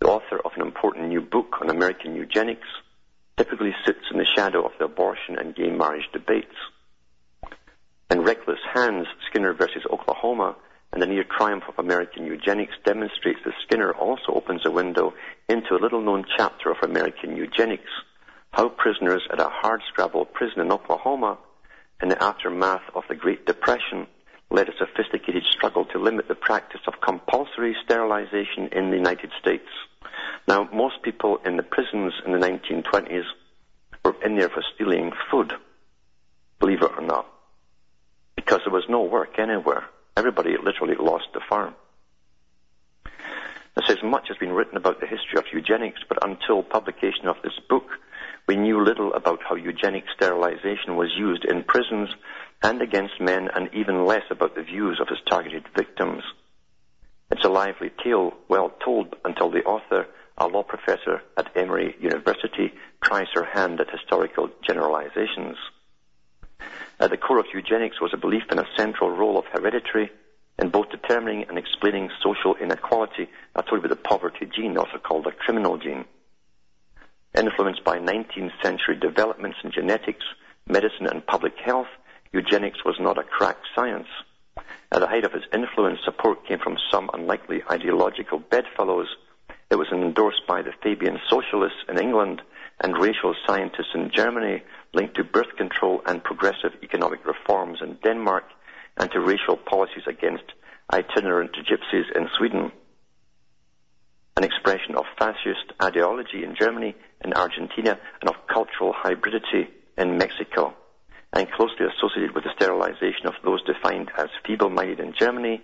the 0.00 0.08
author 0.08 0.40
of 0.44 0.52
an 0.56 0.62
important 0.62 1.08
new 1.08 1.20
book 1.20 1.56
on 1.60 1.68
American 1.68 2.14
eugenics, 2.14 2.66
typically 3.36 3.74
sits 3.86 4.00
in 4.10 4.18
the 4.18 4.26
shadow 4.36 4.64
of 4.64 4.72
the 4.78 4.86
abortion 4.86 5.38
and 5.38 5.54
gay 5.54 5.70
marriage 5.70 6.08
debates. 6.12 6.54
And 8.08 8.24
Reckless 8.26 8.58
Hands, 8.72 9.06
Skinner 9.28 9.52
versus 9.52 9.82
Oklahoma, 9.90 10.56
and 10.92 11.00
the 11.00 11.06
near 11.06 11.24
triumph 11.24 11.64
of 11.68 11.78
American 11.78 12.26
eugenics 12.26 12.74
demonstrates 12.84 13.40
that 13.44 13.54
Skinner 13.66 13.92
also 13.92 14.32
opens 14.34 14.62
a 14.64 14.70
window 14.70 15.12
into 15.48 15.74
a 15.74 15.82
little 15.82 16.00
known 16.00 16.24
chapter 16.36 16.70
of 16.70 16.78
American 16.82 17.36
eugenics, 17.36 17.90
how 18.52 18.68
prisoners 18.68 19.22
at 19.32 19.40
a 19.40 19.48
hard-scrabble 19.48 20.24
prison 20.24 20.60
in 20.60 20.72
Oklahoma 20.72 21.38
in 22.02 22.08
the 22.08 22.22
aftermath 22.22 22.82
of 22.94 23.04
the 23.08 23.14
Great 23.14 23.46
Depression 23.46 24.06
led 24.50 24.68
a 24.68 24.76
sophisticated 24.76 25.44
struggle 25.50 25.84
to 25.86 25.98
limit 25.98 26.28
the 26.28 26.34
practice 26.34 26.80
of 26.86 27.00
compulsory 27.00 27.76
sterilization 27.84 28.68
in 28.72 28.90
the 28.90 28.96
United 28.96 29.30
States. 29.40 29.68
Now, 30.48 30.68
most 30.72 31.02
people 31.02 31.38
in 31.44 31.56
the 31.56 31.62
prisons 31.62 32.12
in 32.26 32.32
the 32.32 32.38
1920s 32.38 33.24
were 34.04 34.16
in 34.24 34.36
there 34.36 34.48
for 34.48 34.62
stealing 34.74 35.12
food, 35.30 35.52
believe 36.58 36.82
it 36.82 36.90
or 36.96 37.02
not 37.02 37.26
because 38.50 38.60
there 38.64 38.72
was 38.72 38.88
no 38.88 39.02
work 39.02 39.38
anywhere. 39.38 39.84
Everybody 40.16 40.56
literally 40.62 40.96
lost 40.98 41.26
the 41.34 41.40
farm. 41.48 41.74
It 43.04 43.84
says 43.86 43.98
much 44.02 44.28
has 44.28 44.36
been 44.38 44.52
written 44.52 44.76
about 44.76 44.98
the 45.00 45.06
history 45.06 45.38
of 45.38 45.44
eugenics, 45.52 46.00
but 46.08 46.24
until 46.24 46.62
publication 46.62 47.28
of 47.28 47.36
this 47.42 47.58
book, 47.68 47.86
we 48.48 48.56
knew 48.56 48.82
little 48.82 49.12
about 49.14 49.40
how 49.48 49.54
eugenic 49.54 50.04
sterilization 50.16 50.96
was 50.96 51.10
used 51.16 51.44
in 51.44 51.62
prisons 51.62 52.08
and 52.62 52.82
against 52.82 53.20
men, 53.20 53.48
and 53.54 53.70
even 53.72 54.06
less 54.06 54.24
about 54.30 54.54
the 54.54 54.62
views 54.62 55.00
of 55.00 55.08
his 55.08 55.18
targeted 55.28 55.64
victims. 55.76 56.22
It's 57.30 57.44
a 57.44 57.48
lively 57.48 57.90
tale, 58.02 58.34
well 58.48 58.72
told 58.84 59.16
until 59.24 59.50
the 59.50 59.64
author, 59.64 60.06
a 60.36 60.46
law 60.46 60.62
professor 60.62 61.22
at 61.36 61.56
Emory 61.56 61.94
University, 62.00 62.72
tries 63.02 63.28
her 63.34 63.44
hand 63.44 63.80
at 63.80 63.90
historical 63.90 64.50
generalizations. 64.66 65.56
At 66.98 67.10
the 67.10 67.16
core 67.16 67.38
of 67.38 67.46
eugenics 67.54 68.00
was 68.00 68.12
a 68.12 68.18
belief 68.18 68.42
in 68.50 68.58
a 68.58 68.66
central 68.76 69.10
role 69.10 69.38
of 69.38 69.46
hereditary 69.46 70.10
in 70.58 70.68
both 70.68 70.90
determining 70.90 71.44
and 71.48 71.56
explaining 71.56 72.10
social 72.22 72.54
inequality. 72.56 73.28
I 73.56 73.62
told 73.62 73.80
you 73.82 73.86
about 73.86 73.88
the 73.90 74.08
poverty 74.08 74.46
gene, 74.54 74.76
also 74.76 74.98
called 74.98 75.26
a 75.26 75.32
criminal 75.32 75.78
gene. 75.78 76.04
Influenced 77.34 77.84
by 77.84 77.98
19th 77.98 78.52
century 78.62 78.96
developments 78.96 79.58
in 79.64 79.70
genetics, 79.70 80.24
medicine, 80.66 81.06
and 81.06 81.26
public 81.26 81.54
health, 81.64 81.86
eugenics 82.32 82.84
was 82.84 82.96
not 83.00 83.18
a 83.18 83.24
crack 83.24 83.56
science. 83.74 84.06
At 84.92 85.00
the 85.00 85.06
height 85.06 85.24
of 85.24 85.34
its 85.34 85.46
influence, 85.52 86.00
support 86.04 86.46
came 86.46 86.58
from 86.58 86.78
some 86.90 87.10
unlikely 87.12 87.62
ideological 87.70 88.38
bedfellows. 88.38 89.08
It 89.70 89.76
was 89.76 89.88
endorsed 89.92 90.46
by 90.46 90.62
the 90.62 90.72
Fabian 90.82 91.18
socialists 91.28 91.84
in 91.88 91.98
England 91.98 92.42
and 92.80 92.96
racial 92.96 93.34
scientists 93.46 93.94
in 93.94 94.10
Germany 94.14 94.62
linked 94.94 95.16
to 95.16 95.24
birth 95.24 95.56
control 95.56 96.02
and 96.06 96.24
progressive 96.24 96.72
economic 96.82 97.24
reforms 97.26 97.78
in 97.82 97.98
Denmark 98.02 98.44
and 98.96 99.10
to 99.12 99.20
racial 99.20 99.56
policies 99.56 100.04
against 100.08 100.44
itinerant 100.92 101.52
gypsies 101.52 102.10
in 102.16 102.28
Sweden. 102.36 102.72
An 104.36 104.44
expression 104.44 104.96
of 104.96 105.04
fascist 105.18 105.72
ideology 105.82 106.42
in 106.42 106.56
Germany 106.56 106.94
and 107.20 107.34
Argentina 107.34 107.98
and 108.20 108.30
of 108.30 108.46
cultural 108.46 108.92
hybridity 108.92 109.68
in 109.98 110.16
Mexico 110.16 110.74
and 111.32 111.50
closely 111.52 111.86
associated 111.86 112.34
with 112.34 112.44
the 112.44 112.52
sterilization 112.56 113.26
of 113.26 113.34
those 113.44 113.62
defined 113.62 114.10
as 114.18 114.28
feeble-minded 114.46 115.00
in 115.00 115.14
Germany 115.18 115.62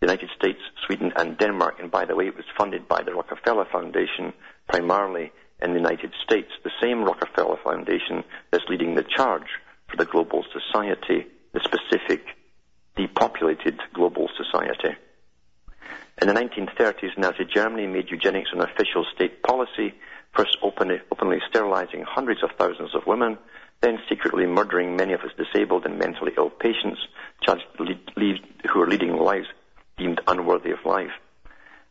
the 0.00 0.06
United 0.06 0.28
States, 0.36 0.60
Sweden, 0.86 1.12
and 1.16 1.38
Denmark. 1.38 1.76
And 1.80 1.90
by 1.90 2.04
the 2.04 2.14
way, 2.14 2.26
it 2.26 2.36
was 2.36 2.44
funded 2.58 2.86
by 2.88 3.02
the 3.02 3.14
Rockefeller 3.14 3.66
Foundation 3.70 4.32
primarily 4.68 5.32
in 5.62 5.72
the 5.72 5.78
United 5.78 6.12
States, 6.22 6.50
the 6.64 6.70
same 6.82 7.02
Rockefeller 7.02 7.56
Foundation 7.64 8.24
that's 8.50 8.64
leading 8.68 8.94
the 8.94 9.04
charge 9.04 9.48
for 9.88 9.96
the 9.96 10.04
global 10.04 10.44
society, 10.52 11.26
the 11.52 11.60
specific 11.60 12.24
depopulated 12.96 13.80
global 13.94 14.28
society. 14.36 14.96
In 16.20 16.28
the 16.28 16.34
1930s, 16.34 17.18
Nazi 17.18 17.44
Germany 17.44 17.86
made 17.86 18.10
eugenics 18.10 18.48
an 18.52 18.62
official 18.62 19.04
state 19.14 19.42
policy, 19.42 19.94
first 20.34 20.56
openly, 20.62 21.00
openly 21.12 21.40
sterilizing 21.48 22.04
hundreds 22.08 22.42
of 22.42 22.50
thousands 22.58 22.94
of 22.94 23.06
women, 23.06 23.36
then 23.82 23.98
secretly 24.08 24.46
murdering 24.46 24.96
many 24.96 25.12
of 25.12 25.20
its 25.20 25.34
disabled 25.36 25.84
and 25.84 25.98
mentally 25.98 26.32
ill 26.38 26.48
patients, 26.48 27.00
judged 27.44 27.66
who 27.76 28.78
were 28.78 28.88
leading 28.88 29.16
lives 29.16 29.48
deemed 29.98 30.20
unworthy 30.26 30.70
of 30.70 30.78
life. 30.86 31.12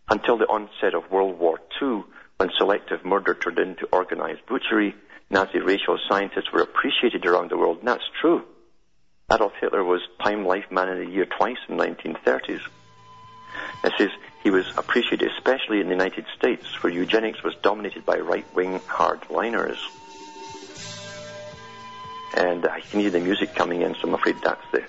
Until 0.09 0.38
the 0.38 0.45
onset 0.45 0.95
of 0.95 1.11
World 1.11 1.38
War 1.38 1.59
II, 1.82 2.03
when 2.38 2.49
selective 2.57 3.05
murder 3.05 3.36
turned 3.36 3.59
into 3.59 3.88
organized 3.91 4.45
butchery, 4.47 4.95
Nazi 5.30 5.59
racial 5.59 5.99
scientists 6.09 6.51
were 6.51 6.61
appreciated 6.61 7.26
around 7.26 7.51
the 7.51 7.57
world, 7.57 7.80
and 7.80 7.88
that's 7.88 8.09
true. 8.21 8.43
Adolf 9.32 9.53
Hitler 9.59 9.84
was 9.84 10.01
Time 10.23 10.45
Life 10.45 10.65
Man 10.71 10.89
of 10.89 10.97
the 10.97 11.05
Year 11.05 11.26
twice 11.26 11.57
in 11.67 11.78
the 11.78 11.84
1930s. 11.84 12.61
It 13.84 13.93
says 13.97 14.10
he 14.43 14.49
was 14.49 14.66
appreciated 14.78 15.32
especially 15.32 15.80
in 15.80 15.88
the 15.88 15.93
United 15.93 16.26
States, 16.38 16.66
where 16.84 16.93
eugenics 16.93 17.43
was 17.43 17.56
dominated 17.62 18.06
by 18.06 18.18
right-wing 18.18 18.80
hardliners. 18.82 19.78
And 22.36 22.66
I 22.68 22.82
can 22.82 22.99
hear 22.99 23.12
the 23.12 23.20
music 23.20 23.56
coming 23.56 23.82
in, 23.82 23.95
so 23.95 24.01
I'm 24.03 24.14
afraid 24.14 24.36
that's 24.43 24.62
the, 24.72 24.84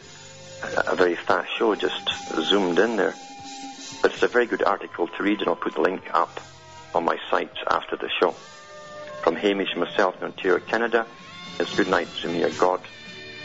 a 0.90 0.96
very 0.96 1.14
fast 1.14 1.48
show, 1.56 1.74
just 1.74 2.10
zoomed 2.42 2.78
in 2.78 2.96
there. 2.96 3.14
But 4.02 4.12
it's 4.12 4.22
a 4.22 4.28
very 4.28 4.46
good 4.46 4.62
article 4.62 5.06
to 5.08 5.22
read, 5.22 5.40
and 5.40 5.48
I'll 5.48 5.56
put 5.56 5.74
the 5.74 5.80
link 5.80 6.02
up 6.12 6.40
on 6.94 7.04
my 7.04 7.18
site 7.30 7.56
after 7.70 7.96
the 7.96 8.08
show. 8.20 8.32
From 9.22 9.36
Hamish 9.36 9.72
and 9.72 9.80
myself 9.80 10.16
in 10.18 10.24
Ontario, 10.24 10.58
Canada, 10.60 11.06
it's 11.58 11.74
good 11.74 11.88
night 11.88 12.08
to 12.20 12.28
me, 12.28 12.44
God, 12.58 12.80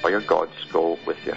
or 0.03 0.09
your 0.09 0.21
gods 0.21 0.53
go 0.71 0.97
with 1.05 1.17
you. 1.25 1.35